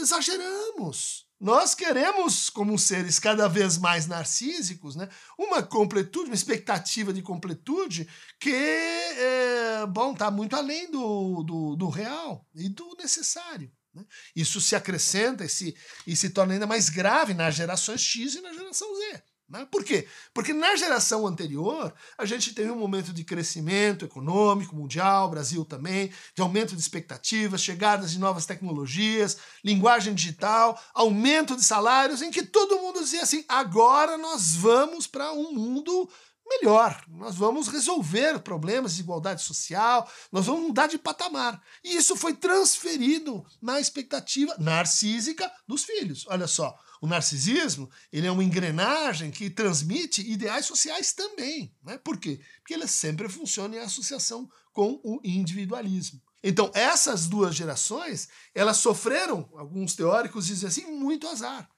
exageramos. 0.00 1.26
Nós 1.42 1.74
queremos, 1.74 2.48
como 2.48 2.78
seres 2.78 3.18
cada 3.18 3.48
vez 3.48 3.76
mais 3.76 4.06
narcísicos, 4.06 4.94
né, 4.94 5.08
uma 5.36 5.60
completude, 5.60 6.26
uma 6.26 6.36
expectativa 6.36 7.12
de 7.12 7.20
completude 7.20 8.08
que, 8.38 8.54
é, 8.54 9.84
bom, 9.88 10.12
está 10.12 10.30
muito 10.30 10.54
além 10.54 10.88
do, 10.88 11.42
do, 11.42 11.74
do, 11.74 11.88
real 11.88 12.46
e 12.54 12.68
do 12.68 12.94
necessário. 12.96 13.72
Né? 13.92 14.04
Isso 14.36 14.60
se 14.60 14.76
acrescenta 14.76 15.44
e 15.44 15.48
se, 15.48 15.76
e 16.06 16.14
se 16.14 16.30
torna 16.30 16.52
ainda 16.52 16.66
mais 16.66 16.88
grave 16.88 17.34
nas 17.34 17.56
gerações 17.56 18.00
X 18.00 18.36
e 18.36 18.40
na 18.40 18.52
geração 18.52 18.94
Z. 18.94 19.24
Né? 19.52 19.68
Por 19.70 19.84
quê? 19.84 20.08
Porque 20.32 20.54
na 20.54 20.74
geração 20.76 21.26
anterior, 21.26 21.92
a 22.16 22.24
gente 22.24 22.54
teve 22.54 22.70
um 22.70 22.78
momento 22.78 23.12
de 23.12 23.22
crescimento 23.22 24.06
econômico 24.06 24.74
mundial, 24.74 25.28
Brasil 25.28 25.62
também, 25.62 26.10
de 26.34 26.40
aumento 26.40 26.74
de 26.74 26.80
expectativas, 26.80 27.62
chegadas 27.62 28.12
de 28.12 28.18
novas 28.18 28.46
tecnologias, 28.46 29.36
linguagem 29.62 30.14
digital, 30.14 30.80
aumento 30.94 31.54
de 31.54 31.62
salários, 31.62 32.22
em 32.22 32.30
que 32.30 32.42
todo 32.42 32.78
mundo 32.78 33.00
dizia 33.00 33.22
assim: 33.22 33.44
agora 33.46 34.16
nós 34.16 34.54
vamos 34.54 35.06
para 35.06 35.34
um 35.34 35.52
mundo 35.52 36.08
melhor. 36.48 37.04
Nós 37.08 37.36
vamos 37.36 37.68
resolver 37.68 38.38
problemas 38.40 38.94
de 38.94 39.02
igualdade 39.02 39.42
social, 39.42 40.10
nós 40.30 40.46
vamos 40.46 40.62
mudar 40.68 40.86
de 40.86 40.96
patamar. 40.96 41.62
E 41.84 41.94
isso 41.94 42.16
foi 42.16 42.32
transferido 42.32 43.44
na 43.60 43.78
expectativa 43.78 44.56
narcísica 44.58 45.52
dos 45.68 45.84
filhos. 45.84 46.26
Olha 46.28 46.46
só, 46.46 46.74
o 47.02 47.06
narcisismo 47.08 47.90
ele 48.12 48.28
é 48.28 48.30
uma 48.30 48.44
engrenagem 48.44 49.32
que 49.32 49.50
transmite 49.50 50.22
ideais 50.22 50.64
sociais 50.64 51.12
também. 51.12 51.74
Né? 51.82 51.98
Por 51.98 52.16
quê? 52.16 52.40
Porque 52.60 52.72
ele 52.72 52.86
sempre 52.86 53.28
funciona 53.28 53.74
em 53.74 53.80
associação 53.80 54.48
com 54.72 55.00
o 55.02 55.20
individualismo. 55.24 56.22
Então, 56.44 56.70
essas 56.72 57.26
duas 57.26 57.56
gerações, 57.56 58.28
elas 58.54 58.76
sofreram, 58.76 59.50
alguns 59.54 59.96
teóricos 59.96 60.46
dizem 60.46 60.68
assim, 60.68 60.86
muito 60.86 61.26
azar. 61.26 61.68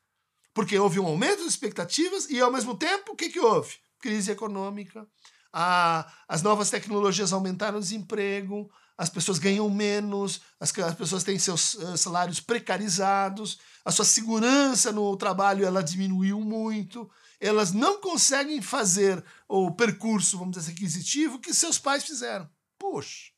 Porque 0.52 0.78
houve 0.78 1.00
um 1.00 1.06
aumento 1.06 1.38
das 1.38 1.48
expectativas 1.48 2.28
e, 2.28 2.38
ao 2.40 2.52
mesmo 2.52 2.76
tempo, 2.76 3.12
o 3.12 3.16
que, 3.16 3.30
que 3.30 3.40
houve? 3.40 3.76
Crise 3.98 4.30
econômica, 4.30 5.08
a, 5.50 6.12
as 6.28 6.42
novas 6.42 6.68
tecnologias 6.68 7.32
aumentaram 7.32 7.78
o 7.78 7.80
desemprego, 7.80 8.70
as 8.97 9.09
pessoas 9.09 9.38
ganham 9.38 9.68
menos, 9.68 10.40
as, 10.61 10.76
as 10.78 10.95
pessoas 10.95 11.24
têm 11.24 11.38
seus 11.38 11.74
uh, 11.74 11.97
salários 11.97 12.40
precarizados, 12.40 13.59
a 13.84 13.90
sua 13.90 14.05
segurança 14.05 14.92
no 14.92 15.16
trabalho 15.16 15.66
ela 15.66 15.82
diminuiu 15.82 16.40
muito, 16.40 17.11
elas 17.40 17.72
não 17.72 18.01
conseguem 18.01 18.62
fazer 18.62 19.22
o 19.49 19.70
percurso, 19.72 20.38
vamos 20.38 20.57
dizer, 20.57 20.72
aquisitivo 20.72 21.38
que 21.38 21.53
seus 21.53 21.78
pais 21.78 22.05
fizeram. 22.05 22.49
Poxa, 22.78 23.30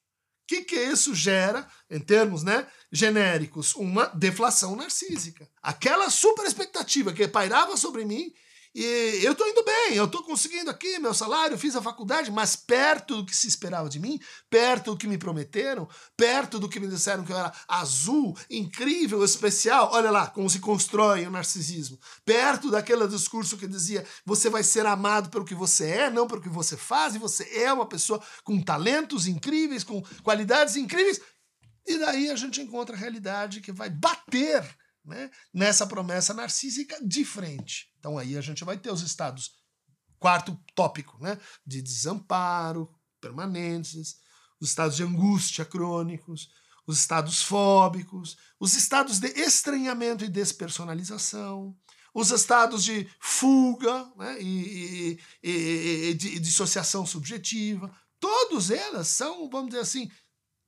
o 0.44 0.46
que, 0.46 0.62
que 0.62 0.76
isso 0.76 1.14
gera, 1.14 1.66
em 1.90 1.98
termos 1.98 2.42
né, 2.42 2.66
genéricos? 2.92 3.74
Uma 3.74 4.06
deflação 4.06 4.76
narcísica. 4.76 5.48
Aquela 5.60 6.08
super 6.08 6.46
expectativa 6.46 7.12
que 7.12 7.26
pairava 7.26 7.76
sobre 7.76 8.04
mim 8.04 8.32
e 8.78 9.24
eu 9.24 9.32
estou 9.32 9.48
indo 9.48 9.64
bem, 9.64 9.94
eu 9.94 10.04
estou 10.04 10.22
conseguindo 10.22 10.70
aqui 10.70 10.98
meu 10.98 11.14
salário, 11.14 11.56
fiz 11.56 11.74
a 11.74 11.80
faculdade, 11.80 12.30
mas 12.30 12.54
perto 12.54 13.16
do 13.16 13.24
que 13.24 13.34
se 13.34 13.48
esperava 13.48 13.88
de 13.88 13.98
mim, 13.98 14.20
perto 14.50 14.90
do 14.90 14.98
que 14.98 15.08
me 15.08 15.16
prometeram, 15.16 15.88
perto 16.14 16.58
do 16.58 16.68
que 16.68 16.78
me 16.78 16.86
disseram 16.86 17.24
que 17.24 17.32
eu 17.32 17.38
era 17.38 17.50
azul, 17.66 18.36
incrível, 18.50 19.24
especial. 19.24 19.88
Olha 19.94 20.10
lá 20.10 20.26
como 20.26 20.50
se 20.50 20.58
constrói 20.58 21.24
o 21.24 21.30
narcisismo. 21.30 21.98
Perto 22.22 22.70
daquele 22.70 23.08
discurso 23.08 23.56
que 23.56 23.66
dizia 23.66 24.06
você 24.26 24.50
vai 24.50 24.62
ser 24.62 24.84
amado 24.84 25.30
pelo 25.30 25.46
que 25.46 25.54
você 25.54 25.88
é, 25.88 26.10
não 26.10 26.26
pelo 26.26 26.42
que 26.42 26.50
você 26.50 26.76
faz, 26.76 27.14
e 27.14 27.18
você 27.18 27.48
é 27.62 27.72
uma 27.72 27.86
pessoa 27.86 28.22
com 28.44 28.60
talentos 28.60 29.26
incríveis, 29.26 29.84
com 29.84 30.02
qualidades 30.22 30.76
incríveis. 30.76 31.18
E 31.86 31.96
daí 31.96 32.28
a 32.28 32.36
gente 32.36 32.60
encontra 32.60 32.94
a 32.94 32.98
realidade 32.98 33.62
que 33.62 33.72
vai 33.72 33.88
bater 33.88 34.62
né, 35.06 35.30
nessa 35.54 35.86
promessa 35.86 36.34
narcísica 36.34 36.98
de 37.02 37.24
frente. 37.24 37.90
Então 37.98 38.18
aí 38.18 38.36
a 38.36 38.40
gente 38.40 38.64
vai 38.64 38.76
ter 38.76 38.90
os 38.90 39.02
estados, 39.02 39.52
quarto 40.18 40.58
tópico, 40.74 41.16
né, 41.22 41.38
de 41.64 41.80
desamparo 41.80 42.92
permanentes, 43.20 44.16
os 44.60 44.70
estados 44.70 44.96
de 44.96 45.02
angústia 45.02 45.64
crônicos, 45.64 46.50
os 46.86 46.98
estados 46.98 47.42
fóbicos, 47.42 48.36
os 48.58 48.74
estados 48.74 49.18
de 49.18 49.28
estranhamento 49.28 50.24
e 50.24 50.28
despersonalização, 50.28 51.76
os 52.14 52.30
estados 52.30 52.84
de 52.84 53.08
fuga 53.20 54.10
né, 54.16 54.40
e, 54.40 55.18
e, 55.42 55.50
e, 55.50 56.10
e 56.10 56.14
de 56.14 56.38
dissociação 56.38 57.04
subjetiva, 57.04 57.94
todos 58.18 58.70
elas 58.70 59.08
são, 59.08 59.50
vamos 59.50 59.70
dizer 59.70 59.82
assim, 59.82 60.10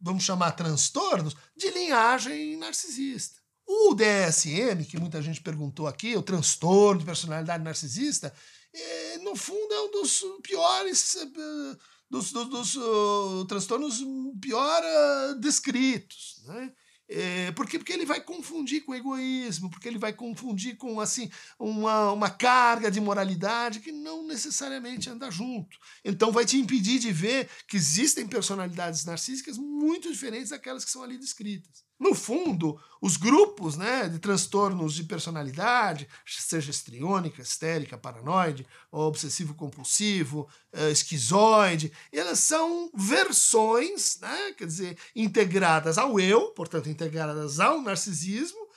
vamos 0.01 0.25
chamar 0.25 0.53
transtornos 0.53 1.35
de 1.57 1.71
linhagem 1.71 2.57
narcisista. 2.57 3.41
O 3.71 3.95
DSM, 3.95 4.83
que 4.89 4.99
muita 4.99 5.21
gente 5.21 5.43
perguntou 5.43 5.87
aqui, 5.87 6.17
o 6.17 6.23
transtorno 6.23 7.01
de 7.01 7.05
personalidade 7.05 7.63
narcisista, 7.63 8.33
é, 8.73 9.19
no 9.19 9.37
fundo 9.37 9.75
é 9.75 9.81
um 9.83 9.91
dos 9.91 10.25
piores, 10.43 11.17
eh, 11.17 11.77
dos, 12.09 12.33
dos, 12.33 12.49
dos 12.49 12.77
uh, 12.77 13.45
transtornos 13.47 14.03
pior 14.41 14.83
uh, 14.83 15.39
descritos. 15.39 16.43
Né? 16.47 16.73
É, 17.11 17.53
porque, 17.53 17.79
porque 17.79 17.93
ele 17.93 18.07
vai 18.07 18.23
confundir 18.23 18.85
com 18.85 18.95
egoísmo, 18.95 19.71
porque 19.71 19.89
ele 19.89 19.99
vai 19.99 20.15
confundir 20.15 20.77
com 20.77 20.99
assim 20.99 21.31
uma, 21.59 22.13
uma 22.13 22.31
carga 22.31 22.91
de 22.91 23.01
moralidade 23.01 23.81
que 23.81 23.93
não 23.93 24.27
necessariamente 24.27 25.11
anda 25.11 25.31
junto. 25.31 25.79
Então 26.03 26.33
vai 26.33 26.47
te 26.47 26.59
impedir 26.59 26.99
de 26.99 27.13
ver 27.13 27.51
que 27.67 27.77
existem 27.77 28.27
personalidades 28.27 29.05
narcísicas 29.05 29.59
muito 29.59 30.11
diferentes 30.11 30.51
daquelas 30.51 30.87
que 30.87 30.91
são 30.91 31.03
ali 31.03 31.19
descritas. 31.19 31.88
No 31.99 32.15
fundo, 32.15 32.81
os 33.03 33.17
grupos 33.17 33.77
né, 33.77 34.09
de 34.09 34.21
transtornos 34.21 34.95
de 34.95 35.03
personalidade, 35.03 36.09
seja 36.25 36.71
estriônica, 36.71 37.43
histérica, 37.43 37.99
paranoide, 37.99 38.67
obsessivo-compulsivo, 38.93 40.49
uh, 40.73 40.91
esquizoide, 40.91 41.93
elas 42.13 42.39
são 42.39 42.89
versões, 42.95 44.19
né, 44.21 44.53
quer 44.57 44.67
dizer, 44.67 44.99
integradas 45.15 45.99
ao 45.99 46.21
eu, 46.21 46.53
portanto, 46.53 46.89
integradas 46.89 47.59
ao 47.59 47.81
narcisismo, 47.81 48.59
eh, 48.59 48.68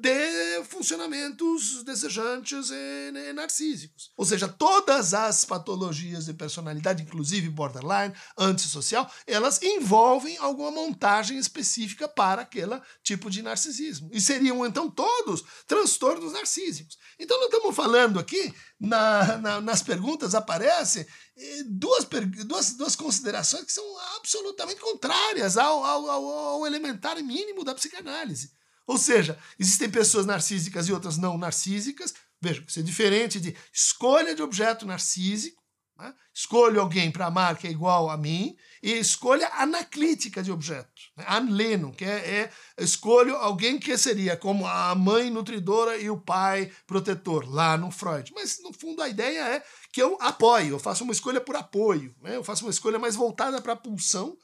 de 0.00 0.64
funcionamentos 0.64 1.82
desejantes 1.84 2.70
e 2.70 3.32
narcísicos. 3.32 4.12
Ou 4.16 4.24
seja, 4.24 4.48
todas 4.48 5.14
as 5.14 5.44
patologias 5.44 6.26
de 6.26 6.34
personalidade, 6.34 7.02
inclusive 7.02 7.48
borderline, 7.48 8.14
antissocial, 8.36 9.10
elas 9.26 9.62
envolvem 9.62 10.36
alguma 10.38 10.70
montagem 10.70 11.38
específica 11.38 12.08
para 12.08 12.42
aquele 12.42 12.80
tipo 13.02 13.30
de 13.30 13.42
narcisismo. 13.42 14.10
E 14.12 14.20
seriam, 14.20 14.64
então, 14.66 14.90
todos 14.90 15.44
transtornos 15.66 16.32
narcísicos. 16.32 16.98
Então, 17.18 17.36
nós 17.38 17.46
estamos 17.46 17.74
falando 17.74 18.18
aqui, 18.18 18.52
na, 18.80 19.38
na, 19.38 19.60
nas 19.60 19.82
perguntas 19.82 20.34
aparecem 20.34 21.06
eh, 21.36 21.62
duas, 21.66 22.06
duas, 22.44 22.72
duas 22.74 22.96
considerações 22.96 23.64
que 23.64 23.72
são 23.72 23.84
absolutamente 24.16 24.80
contrárias 24.80 25.56
ao, 25.56 25.84
ao, 25.84 26.10
ao, 26.10 26.26
ao 26.26 26.66
elementar 26.66 27.16
mínimo 27.22 27.64
da 27.64 27.74
psicanálise. 27.74 28.52
Ou 28.86 28.98
seja, 28.98 29.38
existem 29.58 29.90
pessoas 29.90 30.26
narcísicas 30.26 30.88
e 30.88 30.92
outras 30.92 31.16
não 31.16 31.38
narcísicas. 31.38 32.14
Veja, 32.40 32.62
isso 32.66 32.80
é 32.80 32.82
diferente 32.82 33.40
de 33.40 33.56
escolha 33.72 34.34
de 34.34 34.42
objeto 34.42 34.84
narcísico, 34.84 35.62
né? 35.96 36.12
escolho 36.34 36.80
alguém 36.80 37.10
para 37.10 37.26
amar 37.26 37.56
que 37.56 37.66
é 37.66 37.70
igual 37.70 38.10
a 38.10 38.16
mim, 38.16 38.54
e 38.82 38.92
escolha 38.92 39.48
anaclítica 39.54 40.42
de 40.42 40.52
objeto, 40.52 40.90
né? 41.16 41.24
anleno, 41.26 41.94
que 41.94 42.04
é, 42.04 42.50
é 42.78 42.84
escolho 42.84 43.36
alguém 43.36 43.78
que 43.78 43.96
seria 43.96 44.36
como 44.36 44.66
a 44.66 44.94
mãe 44.94 45.30
nutridora 45.30 45.96
e 45.96 46.10
o 46.10 46.20
pai 46.20 46.70
protetor, 46.86 47.48
lá 47.48 47.78
no 47.78 47.90
Freud. 47.90 48.30
Mas, 48.34 48.60
no 48.62 48.72
fundo, 48.72 49.00
a 49.00 49.08
ideia 49.08 49.56
é 49.56 49.64
que 49.90 50.02
eu 50.02 50.18
apoio, 50.20 50.74
eu 50.74 50.78
faço 50.78 51.04
uma 51.04 51.12
escolha 51.12 51.40
por 51.40 51.56
apoio, 51.56 52.14
né? 52.20 52.36
eu 52.36 52.44
faço 52.44 52.64
uma 52.64 52.70
escolha 52.70 52.98
mais 52.98 53.16
voltada 53.16 53.62
para 53.62 53.72
a 53.72 53.76
pulsão 53.76 54.36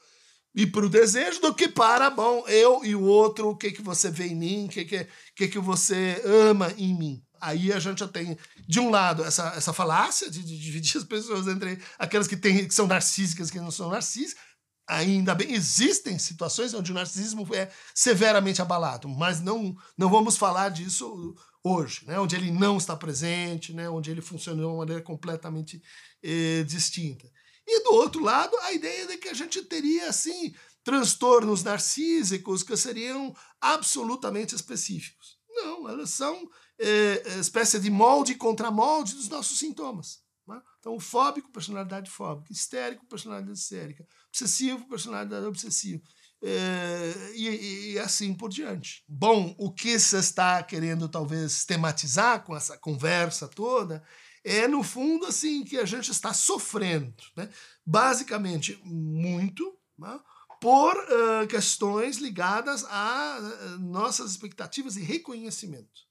e 0.53 0.67
para 0.67 0.85
o 0.85 0.89
desejo 0.89 1.39
do 1.39 1.53
que 1.53 1.67
para, 1.67 2.09
bom, 2.09 2.45
eu 2.47 2.83
e 2.83 2.93
o 2.93 3.01
outro, 3.01 3.49
o 3.49 3.55
que, 3.55 3.71
que 3.71 3.81
você 3.81 4.11
vê 4.11 4.27
em 4.27 4.35
mim, 4.35 4.65
o 4.65 4.69
que, 4.69 4.83
que, 4.83 5.07
que, 5.35 5.47
que 5.47 5.59
você 5.59 6.21
ama 6.25 6.73
em 6.77 6.93
mim. 6.97 7.23
Aí 7.39 7.73
a 7.73 7.79
gente 7.79 7.99
já 7.99 8.07
tem, 8.07 8.37
de 8.67 8.79
um 8.79 8.89
lado, 8.89 9.23
essa, 9.23 9.53
essa 9.55 9.73
falácia 9.73 10.29
de, 10.29 10.43
de 10.43 10.59
dividir 10.59 10.97
as 10.97 11.03
pessoas 11.03 11.47
entre 11.47 11.81
aquelas 11.97 12.27
que, 12.27 12.37
tem, 12.37 12.67
que 12.67 12.73
são 12.73 12.85
narcísicas 12.85 13.49
e 13.49 13.51
que 13.53 13.59
não 13.59 13.71
são 13.71 13.89
narcísicas. 13.89 14.43
Ainda 14.87 15.33
bem, 15.33 15.53
existem 15.53 16.19
situações 16.19 16.73
onde 16.73 16.91
o 16.91 16.95
narcisismo 16.95 17.47
é 17.55 17.71
severamente 17.95 18.61
abalado, 18.61 19.07
mas 19.07 19.39
não, 19.39 19.73
não 19.97 20.09
vamos 20.09 20.35
falar 20.35 20.69
disso 20.69 21.33
hoje, 21.63 22.01
né? 22.05 22.19
onde 22.19 22.35
ele 22.35 22.51
não 22.51 22.77
está 22.77 22.95
presente, 22.95 23.73
né? 23.73 23.89
onde 23.89 24.11
ele 24.11 24.21
funciona 24.21 24.59
de 24.59 24.65
uma 24.65 24.77
maneira 24.77 25.01
completamente 25.01 25.81
eh, 26.21 26.63
distinta. 26.67 27.27
E 27.73 27.83
do 27.83 27.93
outro 27.93 28.21
lado, 28.21 28.55
a 28.63 28.73
ideia 28.73 29.07
de 29.07 29.17
que 29.17 29.29
a 29.29 29.33
gente 29.33 29.61
teria, 29.63 30.09
assim, 30.09 30.53
transtornos 30.83 31.63
narcísicos 31.63 32.63
que 32.63 32.75
seriam 32.75 33.33
absolutamente 33.61 34.53
específicos. 34.53 35.39
Não, 35.49 35.87
elas 35.87 36.09
são 36.09 36.49
é, 36.77 37.23
é 37.25 37.39
espécie 37.39 37.79
de 37.79 37.89
molde 37.89 38.35
contra 38.35 38.69
molde 38.69 39.15
dos 39.15 39.29
nossos 39.29 39.57
sintomas. 39.57 40.19
Né? 40.45 40.61
Então, 40.79 40.99
fóbico, 40.99 41.51
personalidade 41.51 42.09
fóbica, 42.09 42.51
histérico, 42.51 43.05
personalidade 43.05 43.57
histérica, 43.57 44.05
obsessivo, 44.27 44.87
personalidade 44.89 45.45
obsessiva. 45.45 46.01
É, 46.43 47.33
e, 47.35 47.91
e, 47.93 47.99
assim 47.99 48.33
por 48.33 48.49
diante. 48.49 49.03
Bom, 49.07 49.55
o 49.59 49.71
que 49.71 49.97
você 49.97 50.17
está 50.17 50.61
querendo 50.63 51.07
talvez 51.07 51.63
tematizar 51.65 52.43
com 52.43 52.53
essa 52.53 52.77
conversa 52.77 53.47
toda 53.47 54.03
é, 54.43 54.67
no 54.67 54.83
fundo, 54.83 55.25
assim, 55.25 55.63
que 55.63 55.77
a 55.77 55.85
gente 55.85 56.09
está 56.11 56.33
sofrendo, 56.33 57.13
né? 57.35 57.49
basicamente, 57.85 58.79
muito, 58.83 59.77
né? 59.97 60.19
por 60.59 60.95
uh, 60.95 61.47
questões 61.47 62.17
ligadas 62.17 62.85
a 62.85 63.39
uh, 63.39 63.79
nossas 63.79 64.31
expectativas 64.31 64.93
de 64.93 65.01
reconhecimento. 65.01 66.01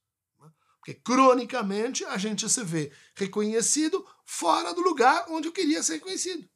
Né? 0.41 0.51
Porque, 0.78 0.95
cronicamente, 0.95 2.05
a 2.05 2.18
gente 2.18 2.49
se 2.49 2.64
vê 2.64 2.93
reconhecido 3.14 4.05
fora 4.24 4.72
do 4.74 4.81
lugar 4.81 5.26
onde 5.28 5.49
eu 5.49 5.53
queria 5.53 5.83
ser 5.83 5.95
reconhecido. 5.95 6.49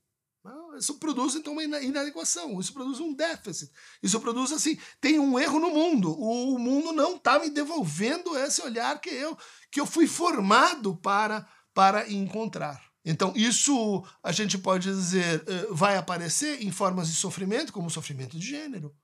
Né? 0.45 0.53
Isso 0.79 0.99
produz, 0.99 1.35
então, 1.35 1.55
uma 1.55 1.63
inadequação, 1.63 2.61
isso 2.61 2.73
produz 2.73 3.01
um 3.01 3.15
déficit, 3.15 3.73
isso 4.03 4.21
produz, 4.21 4.53
assim, 4.53 4.79
tem 5.01 5.19
um 5.19 5.39
erro 5.39 5.59
no 5.59 5.71
mundo. 5.71 6.13
O 6.13 6.59
mundo 6.59 6.93
não 6.93 7.17
está 7.17 7.39
me 7.39 7.49
devolvendo 7.49 8.37
esse 8.37 8.61
olhar 8.61 9.01
que 9.01 9.11
eu, 9.11 9.37
que 9.71 9.81
eu 9.81 9.87
fui 9.87 10.07
formado 10.07 10.97
para 10.97 11.49
para 11.75 12.11
encontrar. 12.11 12.81
Então, 13.05 13.35
isso 13.37 14.03
a 14.23 14.33
gente 14.33 14.57
pode 14.57 14.89
dizer 14.89 15.45
eh, 15.47 15.67
vai 15.71 15.97
aparecer 15.97 16.63
em 16.63 16.71
formas 16.71 17.09
de 17.09 17.15
sofrimento, 17.15 17.73
como 17.73 17.91
sofrimento 17.91 18.39
de 18.39 18.47
gênero, 18.47 18.95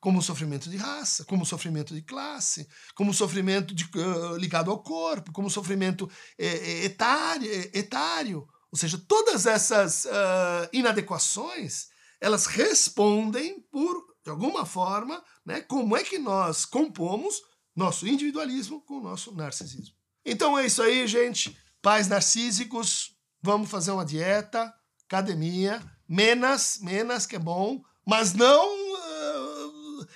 como 0.00 0.22
sofrimento 0.22 0.70
de 0.70 0.76
raça, 0.76 1.24
como 1.24 1.44
sofrimento 1.44 1.92
de 1.92 2.02
classe, 2.02 2.68
como 2.94 3.12
sofrimento 3.12 3.74
de, 3.74 3.84
uh, 3.96 4.36
ligado 4.36 4.70
ao 4.70 4.80
corpo, 4.80 5.32
como 5.32 5.50
sofrimento 5.50 6.08
eh, 6.38 6.84
etário, 6.84 7.50
etário. 7.74 8.46
Ou 8.70 8.78
seja, 8.78 9.02
todas 9.08 9.46
essas 9.46 10.06
inadequações 10.72 11.88
elas 12.20 12.46
respondem 12.46 13.60
por, 13.70 14.04
de 14.24 14.30
alguma 14.30 14.66
forma, 14.66 15.22
né, 15.44 15.60
como 15.62 15.96
é 15.96 16.02
que 16.02 16.18
nós 16.18 16.64
compomos 16.64 17.40
nosso 17.74 18.06
individualismo 18.06 18.80
com 18.82 18.98
o 18.98 19.02
nosso 19.02 19.34
narcisismo. 19.34 19.94
Então 20.24 20.58
é 20.58 20.66
isso 20.66 20.82
aí, 20.82 21.06
gente. 21.06 21.56
Pais 21.82 22.08
narcísicos, 22.08 23.18
Vamos 23.40 23.70
fazer 23.70 23.92
uma 23.92 24.04
dieta, 24.04 24.72
academia, 25.06 25.80
menos, 26.08 26.78
menos 26.82 27.24
que 27.24 27.36
é 27.36 27.38
bom, 27.38 27.80
mas 28.04 28.34
não 28.34 28.66
uh, 28.68 30.06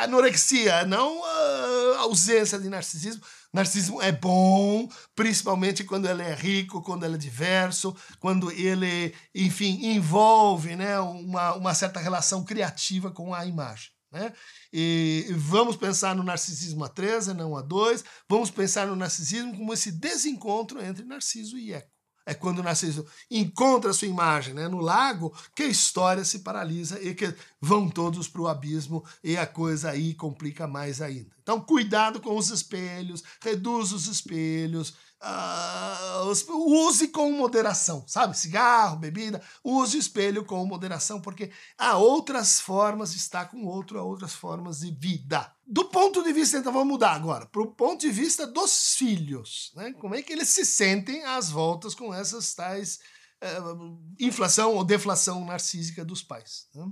anorexia, 0.00 0.84
não 0.84 1.18
uh, 1.18 1.94
ausência 2.00 2.58
de 2.58 2.68
narcisismo. 2.68 3.22
Narcisismo 3.50 4.02
é 4.02 4.12
bom, 4.12 4.86
principalmente 5.16 5.82
quando 5.82 6.06
ele 6.06 6.22
é 6.22 6.34
rico, 6.34 6.82
quando 6.82 7.04
ele 7.04 7.14
é 7.14 7.18
diverso, 7.18 7.96
quando 8.20 8.50
ele, 8.50 9.14
enfim, 9.34 9.86
envolve 9.86 10.76
né, 10.76 11.00
uma, 11.00 11.54
uma 11.54 11.74
certa 11.74 11.98
relação 11.98 12.44
criativa 12.44 13.10
com 13.10 13.34
a 13.34 13.46
imagem. 13.46 13.90
Né? 14.10 14.32
E 14.72 15.26
vamos 15.36 15.76
pensar 15.76 16.16
no 16.16 16.22
narcisismo 16.22 16.84
a 16.84 16.88
3, 16.88 17.28
não 17.28 17.56
a 17.56 17.62
2. 17.62 18.04
Vamos 18.28 18.50
pensar 18.50 18.86
no 18.86 18.96
narcisismo 18.96 19.56
como 19.56 19.72
esse 19.74 19.92
desencontro 19.92 20.82
entre 20.82 21.04
Narciso 21.04 21.58
e 21.58 21.72
Eco 21.72 21.98
é 22.28 22.34
quando 22.34 22.58
o 22.58 22.62
Narciso 22.62 23.06
encontra 23.30 23.90
a 23.90 23.94
sua 23.94 24.06
imagem 24.06 24.52
né, 24.52 24.68
no 24.68 24.80
lago, 24.80 25.34
que 25.56 25.62
a 25.62 25.66
história 25.66 26.22
se 26.22 26.40
paralisa 26.40 27.02
e 27.02 27.14
que 27.14 27.34
vão 27.58 27.88
todos 27.88 28.28
para 28.28 28.42
o 28.42 28.48
abismo 28.48 29.02
e 29.24 29.34
a 29.38 29.46
coisa 29.46 29.90
aí 29.90 30.12
complica 30.12 30.68
mais 30.68 31.00
ainda. 31.00 31.30
Então, 31.42 31.58
cuidado 31.58 32.20
com 32.20 32.36
os 32.36 32.50
espelhos, 32.50 33.24
reduz 33.40 33.92
os 33.92 34.06
espelhos, 34.06 34.94
Uh, 35.20 36.88
use 36.88 37.08
com 37.08 37.32
moderação, 37.32 38.04
sabe? 38.06 38.38
Cigarro, 38.38 38.96
bebida, 38.96 39.42
use 39.64 39.96
o 39.96 40.00
espelho 40.00 40.44
com 40.44 40.64
moderação, 40.64 41.20
porque 41.20 41.50
há 41.76 41.96
outras 41.96 42.60
formas 42.60 43.10
de 43.10 43.18
estar 43.18 43.46
com 43.46 43.64
o 43.64 43.66
outro, 43.66 43.98
há 43.98 44.02
outras 44.02 44.32
formas 44.32 44.80
de 44.80 44.92
vida. 44.92 45.52
Do 45.66 45.86
ponto 45.86 46.22
de 46.22 46.32
vista, 46.32 46.58
então 46.58 46.72
vamos 46.72 46.88
mudar 46.88 47.12
agora, 47.12 47.46
para 47.46 47.62
o 47.62 47.72
ponto 47.72 48.00
de 48.00 48.10
vista 48.10 48.46
dos 48.46 48.94
filhos, 48.94 49.72
né? 49.74 49.92
Como 49.94 50.14
é 50.14 50.22
que 50.22 50.32
eles 50.32 50.48
se 50.50 50.64
sentem 50.64 51.24
às 51.24 51.50
voltas 51.50 51.94
com 51.94 52.14
essas 52.14 52.54
tais 52.54 53.00
uh, 53.42 53.98
inflação 54.18 54.74
ou 54.74 54.84
deflação 54.84 55.44
narcísica 55.44 56.04
dos 56.04 56.22
pais. 56.22 56.66
Né? 56.74 56.86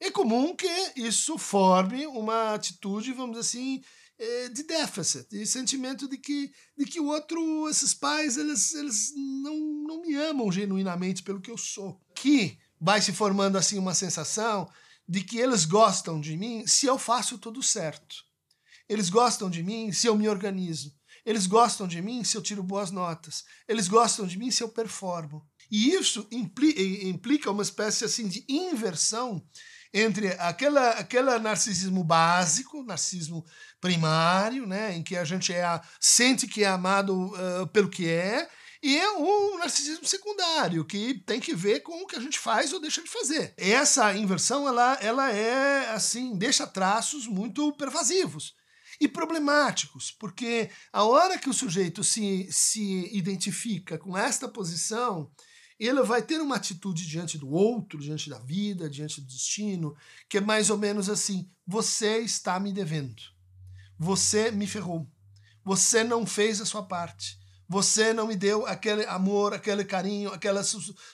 É 0.00 0.10
comum 0.10 0.54
que 0.54 0.68
isso 0.96 1.38
forme 1.38 2.06
uma 2.06 2.54
atitude, 2.54 3.12
vamos 3.12 3.38
dizer 3.38 3.58
assim, 3.58 3.82
de 4.52 4.62
déficit, 4.62 5.28
de 5.28 5.46
sentimento 5.46 6.08
de 6.08 6.16
que, 6.16 6.52
de 6.76 6.84
que 6.84 7.00
o 7.00 7.06
outro, 7.06 7.68
esses 7.68 7.92
pais, 7.92 8.36
eles, 8.36 8.72
eles 8.74 9.12
não, 9.42 9.58
não 9.86 10.00
me 10.00 10.14
amam 10.14 10.50
genuinamente 10.52 11.22
pelo 11.22 11.40
que 11.40 11.50
eu 11.50 11.58
sou. 11.58 12.00
Que 12.14 12.58
vai 12.80 13.00
se 13.00 13.12
formando 13.12 13.56
assim 13.56 13.78
uma 13.78 13.94
sensação 13.94 14.70
de 15.08 15.22
que 15.22 15.38
eles 15.38 15.64
gostam 15.64 16.20
de 16.20 16.36
mim 16.36 16.66
se 16.66 16.86
eu 16.86 16.98
faço 16.98 17.38
tudo 17.38 17.62
certo. 17.62 18.16
Eles 18.88 19.08
gostam 19.10 19.50
de 19.50 19.62
mim 19.62 19.92
se 19.92 20.06
eu 20.06 20.16
me 20.16 20.28
organizo. 20.28 20.94
Eles 21.24 21.46
gostam 21.46 21.88
de 21.88 22.02
mim 22.02 22.22
se 22.22 22.36
eu 22.36 22.42
tiro 22.42 22.62
boas 22.62 22.90
notas. 22.90 23.44
Eles 23.66 23.88
gostam 23.88 24.26
de 24.26 24.38
mim 24.38 24.50
se 24.50 24.62
eu 24.62 24.68
performo. 24.68 25.46
E 25.70 25.90
isso 25.90 26.28
implica 26.30 27.50
uma 27.50 27.62
espécie 27.62 28.04
assim 28.04 28.28
de 28.28 28.44
inversão 28.48 29.42
entre 29.94 30.28
aquela, 30.40 30.90
aquele 30.90 31.38
narcisismo 31.38 32.02
básico, 32.02 32.82
narcisismo 32.82 33.46
primário, 33.80 34.66
né, 34.66 34.96
em 34.96 35.04
que 35.04 35.16
a 35.16 35.24
gente 35.24 35.52
é, 35.52 35.80
sente 36.00 36.48
que 36.48 36.64
é 36.64 36.66
amado 36.66 37.26
uh, 37.26 37.66
pelo 37.68 37.88
que 37.88 38.08
é, 38.08 38.48
e 38.82 39.00
o 39.16 39.56
narcisismo 39.56 40.04
secundário, 40.04 40.84
que 40.84 41.14
tem 41.24 41.40
que 41.40 41.54
ver 41.54 41.80
com 41.80 42.02
o 42.02 42.06
que 42.06 42.16
a 42.16 42.20
gente 42.20 42.38
faz 42.38 42.72
ou 42.72 42.80
deixa 42.80 43.02
de 43.02 43.08
fazer. 43.08 43.54
Essa 43.56 44.14
inversão, 44.14 44.68
ela, 44.68 44.98
ela 45.00 45.32
é, 45.32 45.88
assim, 45.90 46.36
deixa 46.36 46.66
traços 46.66 47.26
muito 47.26 47.72
pervasivos 47.76 48.52
e 49.00 49.08
problemáticos, 49.08 50.10
porque 50.10 50.70
a 50.92 51.04
hora 51.04 51.38
que 51.38 51.48
o 51.48 51.54
sujeito 51.54 52.04
se, 52.04 52.46
se 52.50 53.16
identifica 53.16 53.96
com 53.96 54.18
esta 54.18 54.48
posição, 54.48 55.30
ele 55.78 56.02
vai 56.02 56.22
ter 56.22 56.40
uma 56.40 56.56
atitude 56.56 57.06
diante 57.06 57.36
do 57.36 57.50
outro, 57.50 57.98
diante 57.98 58.30
da 58.30 58.38
vida, 58.38 58.88
diante 58.88 59.20
do 59.20 59.26
destino, 59.26 59.96
que 60.28 60.38
é 60.38 60.40
mais 60.40 60.70
ou 60.70 60.78
menos 60.78 61.08
assim: 61.08 61.50
você 61.66 62.18
está 62.18 62.58
me 62.60 62.72
devendo. 62.72 63.22
Você 63.98 64.50
me 64.50 64.66
ferrou. 64.66 65.08
Você 65.64 66.04
não 66.04 66.26
fez 66.26 66.60
a 66.60 66.66
sua 66.66 66.82
parte. 66.82 67.38
Você 67.68 68.12
não 68.12 68.26
me 68.26 68.36
deu 68.36 68.66
aquele 68.66 69.04
amor, 69.06 69.54
aquele 69.54 69.84
carinho, 69.84 70.32
aquela 70.32 70.62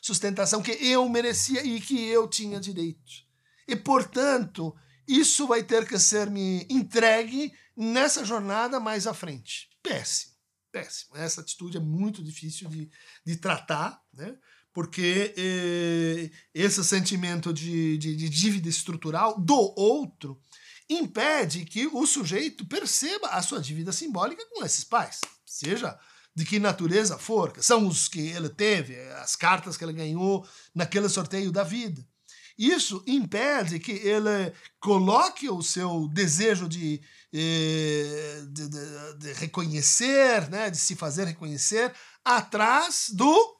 sustentação 0.03 0.61
que 0.61 0.73
eu 0.73 1.09
merecia 1.09 1.65
e 1.65 1.81
que 1.81 2.07
eu 2.07 2.27
tinha 2.27 2.59
direito. 2.59 3.25
E, 3.69 3.77
portanto, 3.77 4.75
isso 5.07 5.47
vai 5.47 5.63
ter 5.63 5.87
que 5.87 5.99
ser 5.99 6.29
me 6.29 6.67
entregue 6.69 7.53
nessa 7.77 8.25
jornada 8.25 8.81
mais 8.81 9.07
à 9.07 9.15
frente. 9.15 9.71
Péssimo, 9.83 10.30
péssimo. 10.71 11.17
Essa 11.17 11.41
atitude 11.41 11.77
é 11.77 11.81
muito 11.81 12.23
difícil 12.23 12.69
de, 12.69 12.91
de 13.25 13.37
tratar, 13.37 14.01
né? 14.13 14.37
porque 14.73 15.35
eh, 15.37 16.31
esse 16.55 16.83
sentimento 16.85 17.53
de, 17.53 17.99
de, 17.99 18.15
de, 18.15 18.29
dívida 18.29 18.69
estrutural 18.69 19.41
do 19.41 19.75
outro 19.77 20.41
impede 20.89 21.65
que 21.65 21.87
o 21.87 22.07
sujeito 22.07 22.65
perceba 22.67 23.29
a 23.29 23.43
sua 23.43 23.61
dívida 23.61 23.93
simbólica 23.93 24.45
com 24.51 24.65
esses 24.65 24.85
pais, 24.85 25.21
seja 25.45 25.99
de 26.35 26.45
que 26.45 26.59
natureza 26.59 27.19
for, 27.19 27.53
são 27.61 27.87
os 27.87 28.09
que 28.09 28.21
ele 28.21 28.49
teve, 28.49 28.99
as 29.15 29.35
cartas 29.35 29.77
que 29.77 29.85
ele 29.85 29.93
ganhou 29.93 30.47
naquele 30.75 31.09
sorteio 31.09 31.51
da 31.51 31.65
vida. 31.65 32.07
Isso 32.61 33.03
impede 33.07 33.81
que 33.81 33.93
ele 33.93 34.53
coloque 34.79 35.49
o 35.49 35.63
seu 35.63 36.07
desejo 36.09 36.69
de, 36.69 37.01
eh, 37.33 38.43
de, 38.51 38.69
de, 38.69 39.19
de 39.19 39.33
reconhecer, 39.33 40.51
né, 40.51 40.69
de 40.69 40.77
se 40.77 40.95
fazer 40.95 41.25
reconhecer, 41.25 41.91
atrás 42.23 43.07
do 43.15 43.57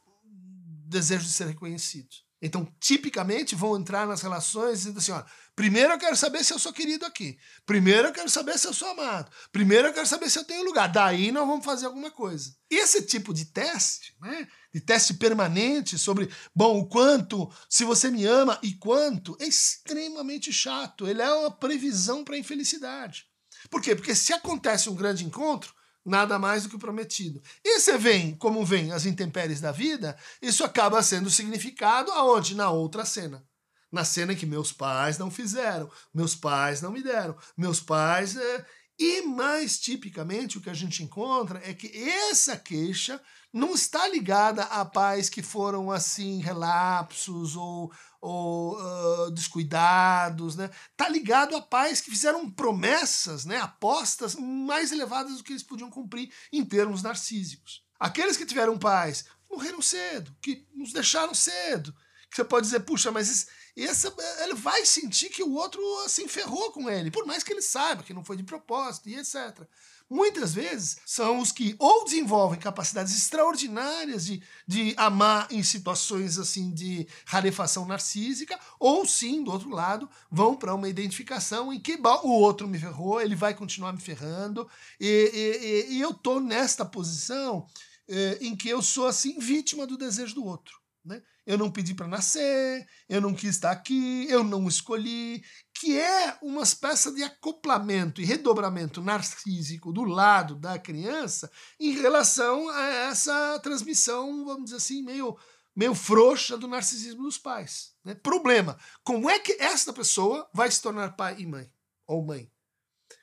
desejo 0.87 1.25
de 1.25 1.33
ser 1.33 1.47
reconhecido. 1.47 2.11
Então, 2.43 2.67
tipicamente, 2.81 3.55
vão 3.55 3.77
entrar 3.77 4.07
nas 4.07 4.23
relações 4.23 4.79
dizendo 4.79 4.99
assim: 4.99 5.13
ó, 5.13 5.23
primeiro 5.55 5.93
eu 5.93 5.99
quero 5.99 6.17
saber 6.17 6.43
se 6.43 6.53
eu 6.53 6.59
sou 6.59 6.73
querido 6.73 7.05
aqui. 7.05 7.39
Primeiro 7.67 8.09
eu 8.09 8.13
quero 8.13 8.31
saber 8.31 8.59
se 8.59 8.67
eu 8.67 8.73
sou 8.73 8.89
amado. 8.89 9.31
Primeiro 9.53 9.89
eu 9.89 9.93
quero 9.93 10.07
saber 10.07 10.31
se 10.31 10.39
eu 10.39 10.45
tenho 10.45 10.65
lugar. 10.65 10.91
Daí 10.91 11.31
nós 11.31 11.47
vamos 11.47 11.65
fazer 11.65 11.87
alguma 11.87 12.11
coisa. 12.11 12.55
Esse 12.71 13.03
tipo 13.03 13.35
de 13.35 13.47
teste, 13.47 14.17
né? 14.21 14.49
De 14.73 14.81
teste 14.81 15.15
permanente 15.15 15.99
sobre, 15.99 16.31
bom, 16.55 16.79
o 16.79 16.89
quanto, 16.89 17.53
se 17.69 17.85
você 17.85 18.11
me 18.11 18.25
ama 18.25 18.59
e 18.63 18.75
quanto, 18.75 19.37
é 19.39 19.47
extremamente 19.47 20.51
chato. 20.53 21.07
Ele 21.07 21.21
é 21.21 21.31
uma 21.31 21.51
previsão 21.51 22.25
para 22.25 22.37
a 22.37 22.39
infelicidade. 22.39 23.27
Por 23.69 23.83
quê? 23.83 23.95
Porque 23.95 24.15
se 24.15 24.33
acontece 24.33 24.89
um 24.89 24.95
grande 24.95 25.27
encontro, 25.27 25.75
nada 26.05 26.39
mais 26.39 26.63
do 26.63 26.69
que 26.69 26.77
o 26.77 26.81
prometido. 26.81 27.43
E 27.65 27.79
você 27.79 27.97
vem, 27.99 28.35
como 28.37 28.65
vem 28.65 28.93
as 28.93 29.07
intempéries 29.07 29.61
da 29.61 29.73
vida, 29.73 30.17
isso 30.41 30.65
acaba 30.65 31.03
sendo 31.03 31.31
significado 31.31 32.11
aonde? 32.13 32.55
Na 32.55 32.71
outra 32.71 33.05
cena. 33.05 33.45
Na 33.93 34.05
cena 34.05 34.35
que 34.35 34.47
meus 34.47 34.73
pais 34.73 35.19
não 35.19 35.31
fizeram, 35.31 35.91
meus 36.15 36.35
pais 36.35 36.81
não 36.81 36.93
me 36.93 37.03
deram, 37.03 37.37
meus 37.57 37.81
pais. 37.81 38.37
É... 38.37 38.67
E 38.99 39.23
mais 39.23 39.81
tipicamente 39.81 40.59
o 40.59 40.61
que 40.61 40.69
a 40.69 40.75
gente 40.75 41.03
encontra 41.03 41.61
é 41.65 41.73
que 41.73 41.91
essa 41.99 42.57
queixa 42.57 43.21
não 43.53 43.75
está 43.75 44.07
ligada 44.07 44.63
a 44.65 44.85
pais 44.85 45.29
que 45.29 45.43
foram 45.43 45.91
assim 45.91 46.41
relapsos 46.41 47.57
ou 47.57 47.91
ou 48.21 48.79
uh, 48.79 49.31
descuidados, 49.31 50.57
né? 50.57 50.71
Tá 50.97 51.09
ligado 51.09 51.57
a 51.57 51.63
pais 51.63 52.01
que 52.01 52.11
fizeram 52.11 52.51
promessas, 52.51 53.45
né? 53.45 53.59
Apostas 53.59 54.35
mais 54.35 54.93
elevadas 54.93 55.39
do 55.39 55.43
que 55.43 55.53
eles 55.53 55.63
podiam 55.63 55.91
cumprir 55.91 56.31
em 56.53 56.65
termos 56.65 57.03
narcísicos. 57.03 57.83
Aqueles 57.99 58.37
que 58.37 58.47
tiveram 58.47 58.79
pais 58.79 59.25
morreram 59.51 59.81
cedo, 59.81 60.35
que 60.41 60.67
nos 60.75 60.93
deixaram 60.93 61.35
cedo, 61.35 61.95
que 62.31 62.37
você 62.37 62.45
pode 62.45 62.67
dizer, 62.67 62.81
puxa, 62.81 63.11
mas 63.11 63.49
esse, 63.75 64.13
ele 64.43 64.55
vai 64.55 64.85
sentir 64.85 65.31
que 65.31 65.43
o 65.43 65.53
outro 65.53 65.81
se 66.03 66.23
assim, 66.23 66.29
ferrou 66.29 66.71
com 66.73 66.89
ele, 66.89 67.11
por 67.11 67.27
mais 67.27 67.43
que 67.43 67.53
ele 67.53 67.63
saiba 67.63 68.03
que 68.03 68.15
não 68.15 68.25
foi 68.25 68.37
de 68.37 68.43
propósito 68.43 69.09
e 69.09 69.17
etc 69.17 69.67
muitas 70.11 70.53
vezes 70.53 70.99
são 71.07 71.39
os 71.39 71.53
que 71.53 71.77
ou 71.79 72.05
desenvolvem 72.05 72.59
capacidades 72.59 73.17
extraordinárias 73.17 74.27
de, 74.27 74.43
de 74.67 74.93
amar 74.97 75.47
em 75.51 75.63
situações 75.63 76.37
assim 76.37 76.75
de 76.75 77.07
rarefação 77.25 77.87
narcísica, 77.87 78.59
ou 78.79 79.07
sim, 79.07 79.45
do 79.45 79.53
outro 79.53 79.71
lado, 79.71 80.11
vão 80.29 80.57
para 80.57 80.75
uma 80.75 80.89
identificação 80.89 81.73
em 81.73 81.79
que 81.79 81.97
o 82.25 82.29
outro 82.29 82.67
me 82.67 82.79
ferrou, 82.79 83.21
ele 83.21 83.37
vai 83.37 83.55
continuar 83.55 83.93
me 83.93 84.01
ferrando, 84.01 84.69
e, 84.99 85.87
e, 85.89 85.95
e 85.95 86.01
eu 86.01 86.13
tô 86.13 86.41
nesta 86.41 86.85
posição 86.85 87.67
eh, 88.09 88.39
em 88.41 88.57
que 88.57 88.69
eu 88.69 88.83
sou 88.83 89.07
assim 89.07 89.39
vítima 89.39 89.87
do 89.87 89.97
desejo 89.97 90.35
do 90.35 90.45
outro. 90.45 90.80
Né? 91.11 91.21
Eu 91.45 91.59
não 91.59 91.73
pedi 91.73 91.93
para 91.93 92.07
nascer, 92.07 92.87
eu 93.09 93.21
não 93.21 93.35
quis 93.35 93.57
estar 93.57 93.73
aqui, 93.73 94.29
eu 94.31 94.45
não 94.45 94.69
escolhi, 94.69 95.43
que 95.75 95.99
é 95.99 96.39
uma 96.41 96.63
espécie 96.63 97.13
de 97.13 97.25
acoplamento 97.25 98.21
e 98.21 98.25
redobramento 98.25 99.03
narcísico 99.03 99.93
do 99.93 100.05
lado 100.05 100.55
da 100.55 100.79
criança 100.79 101.51
em 101.81 101.91
relação 102.01 102.69
a 102.69 102.87
essa 102.87 103.59
transmissão, 103.59 104.45
vamos 104.45 104.67
dizer 104.67 104.77
assim, 104.77 105.03
meio, 105.03 105.37
meio 105.75 105.97
frouxa 105.97 106.57
do 106.57 106.69
narcisismo 106.69 107.25
dos 107.25 107.39
pais. 107.39 107.93
Né? 108.05 108.15
Problema: 108.15 108.79
como 109.03 109.29
é 109.29 109.41
que 109.41 109.57
esta 109.61 109.93
pessoa 109.93 110.49
vai 110.55 110.71
se 110.71 110.81
tornar 110.81 111.17
pai 111.17 111.35
e 111.41 111.47
mãe? 111.47 111.69
Ou 112.07 112.25
mãe? 112.25 112.49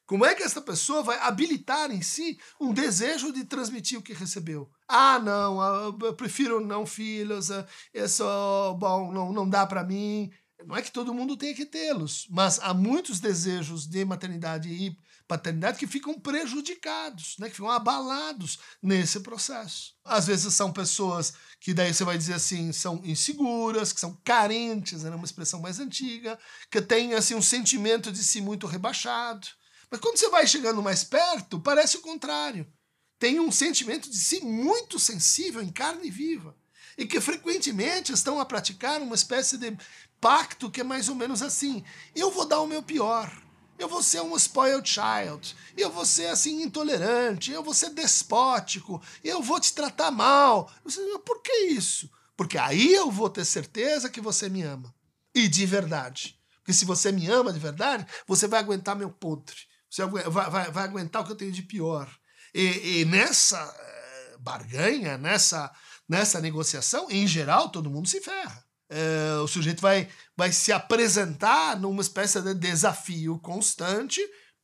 Como 0.07 0.25
é 0.25 0.33
que 0.33 0.41
essa 0.41 0.61
pessoa 0.61 1.03
vai 1.03 1.19
habilitar 1.19 1.91
em 1.91 2.01
si 2.01 2.39
um 2.61 2.73
desejo 2.73 3.33
de 3.33 3.43
transmitir 3.43 3.99
o 3.99 4.01
que 4.01 4.13
recebeu? 4.13 4.71
Ah, 4.87 5.19
não, 5.19 5.61
ah, 5.61 5.93
eu 6.01 6.13
prefiro 6.13 6.65
não 6.65 6.85
filhos, 6.85 7.49
isso, 7.93 8.23
ah, 8.23 8.73
bom, 8.73 9.11
não, 9.11 9.33
não 9.33 9.47
dá 9.47 9.67
para 9.67 9.83
mim. 9.83 10.31
Não 10.65 10.77
é 10.77 10.81
que 10.81 10.91
todo 10.91 11.13
mundo 11.13 11.35
tenha 11.35 11.53
que 11.53 11.65
tê-los, 11.65 12.25
mas 12.29 12.57
há 12.59 12.73
muitos 12.73 13.19
desejos 13.19 13.85
de 13.85 14.05
maternidade 14.05 14.69
e 14.69 14.97
paternidade 15.27 15.77
que 15.77 15.85
ficam 15.85 16.17
prejudicados, 16.17 17.35
né, 17.37 17.49
que 17.49 17.55
ficam 17.55 17.69
abalados 17.69 18.59
nesse 18.81 19.19
processo. 19.19 19.93
Às 20.05 20.25
vezes 20.25 20.53
são 20.53 20.71
pessoas 20.71 21.33
que 21.59 21.73
daí 21.73 21.93
você 21.93 22.05
vai 22.05 22.17
dizer 22.17 22.35
assim, 22.35 22.71
são 22.71 23.01
inseguras, 23.03 23.91
que 23.91 23.99
são 23.99 24.17
carentes, 24.23 25.03
é 25.03 25.09
né, 25.09 25.15
uma 25.17 25.25
expressão 25.25 25.59
mais 25.59 25.81
antiga, 25.81 26.39
que 26.71 26.81
têm 26.81 27.13
assim 27.13 27.35
um 27.35 27.41
sentimento 27.41 28.09
de 28.09 28.23
si 28.23 28.39
muito 28.39 28.65
rebaixado 28.65 29.47
mas 29.89 29.99
quando 29.99 30.17
você 30.17 30.29
vai 30.29 30.45
chegando 30.45 30.81
mais 30.81 31.03
perto, 31.03 31.59
parece 31.59 31.97
o 31.97 32.01
contrário. 32.01 32.67
Tem 33.19 33.39
um 33.39 33.51
sentimento 33.51 34.09
de 34.09 34.17
si 34.17 34.41
muito 34.41 34.99
sensível 34.99 35.61
em 35.61 35.71
carne 35.71 36.09
viva. 36.09 36.55
E 36.97 37.05
que 37.05 37.21
frequentemente 37.21 38.11
estão 38.11 38.39
a 38.39 38.45
praticar 38.45 39.01
uma 39.01 39.15
espécie 39.15 39.57
de 39.57 39.77
pacto 40.19 40.69
que 40.69 40.81
é 40.81 40.83
mais 40.83 41.09
ou 41.09 41.15
menos 41.15 41.41
assim: 41.41 41.83
eu 42.15 42.31
vou 42.31 42.45
dar 42.45 42.61
o 42.61 42.67
meu 42.67 42.81
pior. 42.81 43.31
Eu 43.77 43.87
vou 43.87 44.01
ser 44.01 44.21
um 44.21 44.35
spoiled 44.35 44.89
child. 44.89 45.55
Eu 45.75 45.91
vou 45.91 46.05
ser 46.05 46.27
assim 46.27 46.63
intolerante. 46.63 47.51
Eu 47.51 47.63
vou 47.63 47.75
ser 47.75 47.91
despótico. 47.91 48.99
Eu 49.23 49.41
vou 49.41 49.59
te 49.59 49.71
tratar 49.71 50.09
mal. 50.09 50.71
Você, 50.83 50.99
por 51.19 51.41
que 51.43 51.51
isso? 51.67 52.09
Porque 52.35 52.57
aí 52.57 52.93
eu 52.93 53.11
vou 53.11 53.29
ter 53.29 53.45
certeza 53.45 54.09
que 54.09 54.19
você 54.19 54.49
me 54.49 54.63
ama. 54.63 54.93
E 55.33 55.47
de 55.47 55.63
verdade. 55.67 56.39
Porque 56.57 56.73
se 56.73 56.85
você 56.85 57.11
me 57.11 57.27
ama 57.27 57.53
de 57.53 57.59
verdade, 57.59 58.05
você 58.25 58.47
vai 58.47 58.59
aguentar 58.59 58.95
meu 58.95 59.11
podre. 59.11 59.55
Você 59.89 60.05
vai, 60.05 60.23
vai, 60.49 60.71
vai 60.71 60.83
aguentar 60.83 61.21
o 61.21 61.25
que 61.25 61.31
eu 61.31 61.37
tenho 61.37 61.51
de 61.51 61.63
pior. 61.63 62.09
E, 62.53 63.01
e 63.01 63.05
nessa 63.05 63.57
eh, 63.79 64.35
barganha, 64.39 65.17
nessa, 65.17 65.71
nessa 66.07 66.41
negociação, 66.41 67.07
em 67.09 67.27
geral, 67.27 67.69
todo 67.69 67.89
mundo 67.89 68.07
se 68.07 68.21
ferra. 68.21 68.65
É, 68.89 69.37
o 69.43 69.47
sujeito 69.47 69.81
vai, 69.81 70.09
vai 70.35 70.51
se 70.51 70.71
apresentar 70.71 71.77
numa 71.79 72.01
espécie 72.01 72.41
de 72.41 72.53
desafio 72.53 73.37
constante 73.39 74.21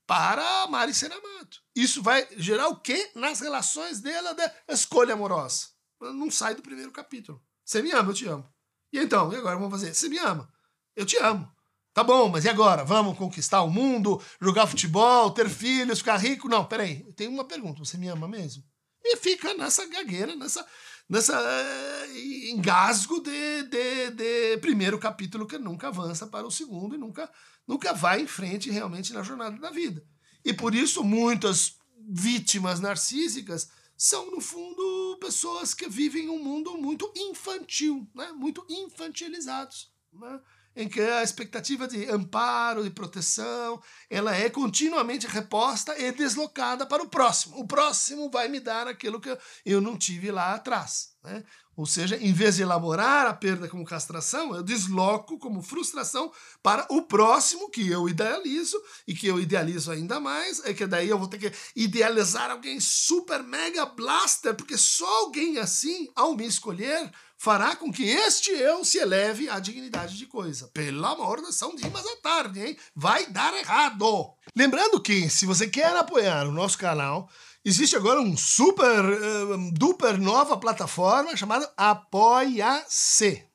para 0.08 0.64
amar 0.64 0.88
e 0.88 0.94
ser 0.94 1.12
amado. 1.12 1.58
Isso 1.76 2.02
vai 2.02 2.28
gerar 2.38 2.70
o 2.70 2.80
quê? 2.80 3.12
Nas 3.16 3.42
relações 3.42 4.00
dela 4.00 4.34
da 4.34 4.52
escolha 4.70 5.14
amorosa. 5.14 5.68
Não 6.00 6.32
sai 6.32 6.56
do 6.56 6.62
primeiro 6.62 6.92
capítulo. 6.92 7.42
Você 7.66 7.82
me 7.82 7.92
ama, 7.92 8.12
eu 8.12 8.14
te 8.14 8.28
amo. 8.28 8.48
E 8.92 9.00
então, 9.00 9.32
e 9.34 9.36
agora 9.36 9.56
vamos 9.56 9.72
fazer? 9.72 9.94
Você 9.94 10.08
me 10.08 10.18
ama, 10.20 10.52
eu 10.96 11.06
te 11.06 11.18
amo. 11.18 11.52
Tá 11.94 12.04
bom, 12.04 12.28
mas 12.28 12.44
e 12.44 12.50
agora? 12.50 12.84
Vamos 12.84 13.18
conquistar 13.18 13.62
o 13.62 13.70
mundo, 13.70 14.20
jogar 14.42 14.66
futebol, 14.66 15.30
ter 15.30 15.48
filhos, 15.48 16.00
ficar 16.00 16.18
rico? 16.18 16.50
Não, 16.50 16.66
peraí, 16.66 17.04
eu 17.06 17.14
tenho 17.14 17.32
uma 17.32 17.46
pergunta: 17.46 17.86
você 17.86 17.98
me 17.98 18.08
ama 18.08 18.28
mesmo? 18.28 18.64
E 19.04 19.16
fica 19.18 19.54
nessa 19.54 19.86
gagueira, 19.86 20.36
nessa, 20.36 20.66
nessa 21.08 21.40
uh, 21.40 22.18
engasgo 22.50 23.20
de, 23.20 23.64
de, 23.64 24.10
de 24.12 24.58
primeiro 24.58 24.98
capítulo 24.98 25.46
que 25.46 25.58
nunca 25.58 25.90
avança 25.90 26.26
para 26.26 26.48
o 26.48 26.52
segundo 26.52 26.96
e 26.96 26.98
nunca, 26.98 27.30
nunca 27.68 27.94
vai 27.94 28.22
em 28.22 28.28
frente 28.28 28.72
realmente 28.72 29.14
na 29.14 29.22
jornada 29.22 29.60
da 29.60 29.70
vida. 29.70 30.04
E 30.44 30.52
por 30.52 30.74
isso 30.74 31.04
muitas 31.04 31.76
vítimas 32.10 32.80
narcísicas 32.80 33.70
são, 33.96 34.32
no 34.32 34.42
fundo, 34.42 35.18
pessoas 35.22 35.74
que 35.74 35.88
vivem 35.88 36.28
um 36.28 36.44
mundo 36.44 36.76
muito 36.78 37.12
infantil, 37.16 38.10
né? 38.16 38.32
muito 38.32 38.66
infantilizados. 38.68 39.94
Né? 40.12 40.40
Em 40.76 40.88
que 40.88 41.00
a 41.00 41.24
expectativa 41.24 41.88
de 41.88 42.10
amparo, 42.10 42.84
de 42.84 42.90
proteção, 42.90 43.82
ela 44.10 44.36
é 44.36 44.50
continuamente 44.50 45.28
reposta 45.28 45.98
e 46.00 46.12
deslocada 46.12 46.86
para 46.86 47.04
o 47.04 47.10
próximo. 47.10 47.60
O 47.60 47.68
próximo 47.68 48.30
vai 48.30 48.48
me 48.48 48.60
dar 48.60 48.88
aquilo 48.88 49.20
que 49.20 49.38
eu 49.66 49.80
não 49.80 49.98
tive 49.98 50.32
lá 50.32 50.56
atrás. 50.56 51.14
Né? 51.24 51.44
Ou 51.76 51.86
seja, 51.86 52.18
em 52.18 52.32
vez 52.32 52.56
de 52.56 52.62
elaborar 52.62 53.26
a 53.26 53.34
perda 53.34 53.68
como 53.68 53.86
castração, 53.86 54.56
eu 54.56 54.62
desloco 54.62 55.40
como 55.40 55.62
frustração 55.62 56.32
para 56.62 56.86
o 56.90 57.02
próximo 57.02 57.70
que 57.70 57.90
eu 57.90 58.08
idealizo 58.08 58.80
e 59.08 59.16
que 59.16 59.28
eu 59.28 59.40
idealizo 59.40 59.92
ainda 59.92 60.20
mais, 60.20 60.64
é 60.66 60.74
que 60.74 60.86
daí 60.86 61.10
eu 61.10 61.18
vou 61.18 61.28
ter 61.28 61.40
que 61.40 61.52
idealizar 61.76 62.52
alguém 62.52 62.80
super 62.80 63.42
mega 63.42 63.86
blaster, 63.86 64.54
porque 64.56 64.78
só 64.78 65.08
alguém 65.22 65.58
assim, 65.58 66.10
ao 66.16 66.36
me 66.36 66.46
escolher, 66.46 67.12
fará 67.38 67.76
com 67.76 67.92
que 67.92 68.04
este 68.04 68.52
eu 68.52 68.86
se 68.86 69.00
eleve 69.00 69.50
à 69.50 69.60
dignidade 69.60 70.18
de 70.18 70.26
coisa. 70.26 70.68
Pelo 70.68 71.06
amor 71.06 71.42
de 71.42 71.52
São 71.54 71.76
Dimas 71.76 72.06
à 72.06 72.16
tarde, 72.18 72.66
hein? 72.66 72.78
Vai 72.96 73.26
dar 73.26 73.54
errado! 73.54 74.34
Lembrando 74.56 75.02
que, 75.02 75.30
se 75.30 75.46
você 75.46 75.68
quer 75.68 75.96
apoiar 75.96 76.48
o 76.48 76.52
nosso 76.52 76.78
canal, 76.78 77.30
existe 77.64 77.96
agora 77.96 78.20
um 78.22 78.36
super, 78.36 79.04
uh, 79.04 79.72
duper 79.74 80.20
nova 80.20 80.58
plataforma 80.58 81.36
chamada 81.36 81.72
Apoia-se 81.78 83.48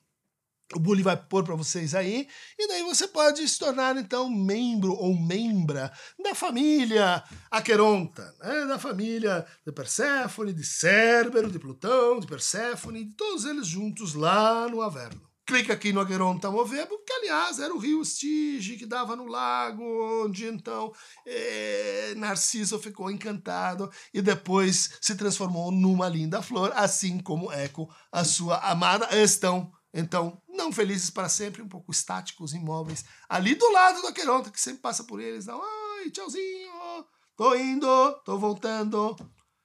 o 0.75 0.79
Bully 0.79 1.01
vai 1.01 1.17
pôr 1.17 1.43
para 1.43 1.55
vocês 1.55 1.95
aí, 1.95 2.27
e 2.57 2.67
daí 2.67 2.83
você 2.83 3.07
pode 3.07 3.47
se 3.47 3.57
tornar 3.57 3.97
então 3.97 4.29
membro 4.29 4.93
ou 4.93 5.19
membra 5.19 5.91
da 6.21 6.35
família 6.35 7.23
Aqueronta, 7.49 8.35
né? 8.39 8.65
da 8.67 8.77
família 8.77 9.45
de 9.65 9.71
Perséfone, 9.71 10.53
de 10.53 10.63
Cérbero, 10.63 11.51
de 11.51 11.57
Plutão, 11.57 12.19
de 12.19 12.27
Perséfone, 12.27 13.05
de 13.05 13.15
todos 13.15 13.45
eles 13.45 13.65
juntos 13.65 14.13
lá 14.13 14.67
no 14.67 14.81
Averno. 14.81 15.28
Clica 15.49 15.73
aqui 15.73 15.91
no 15.91 15.99
Aqueronta 15.99 16.51
Movebo, 16.51 16.99
que 17.03 17.11
aliás 17.11 17.57
era 17.57 17.73
o 17.73 17.79
rio 17.79 18.03
Estige 18.03 18.77
que 18.77 18.85
dava 18.85 19.15
no 19.15 19.25
lago, 19.25 19.83
onde 20.23 20.45
então 20.45 20.93
é, 21.25 22.13
Narciso 22.15 22.77
ficou 22.77 23.09
encantado 23.09 23.91
e 24.13 24.21
depois 24.21 24.91
se 25.01 25.15
transformou 25.15 25.71
numa 25.71 26.07
linda 26.07 26.39
flor, 26.43 26.71
assim 26.75 27.17
como 27.17 27.51
Eco, 27.51 27.91
a 28.11 28.23
sua 28.23 28.57
amada, 28.59 29.09
estão 29.19 29.71
então, 29.91 30.39
não 30.47 30.71
felizes 30.71 31.09
para 31.09 31.27
sempre, 31.27 31.63
um 31.63 31.67
pouco 31.67 31.91
estáticos, 31.91 32.53
imóveis, 32.53 33.03
ali 33.27 33.55
do 33.55 33.71
lado 33.71 34.01
do 34.01 34.07
Aqueronta, 34.07 34.51
que 34.51 34.61
sempre 34.61 34.83
passa 34.83 35.03
por 35.03 35.19
eles, 35.19 35.45
dá 35.45 35.55
ai, 35.55 36.11
tchauzinho, 36.11 37.07
tô 37.35 37.55
indo, 37.55 38.11
tô 38.23 38.37
voltando. 38.37 39.15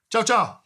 Tchau, 0.08 0.24
tchau. 0.24 0.64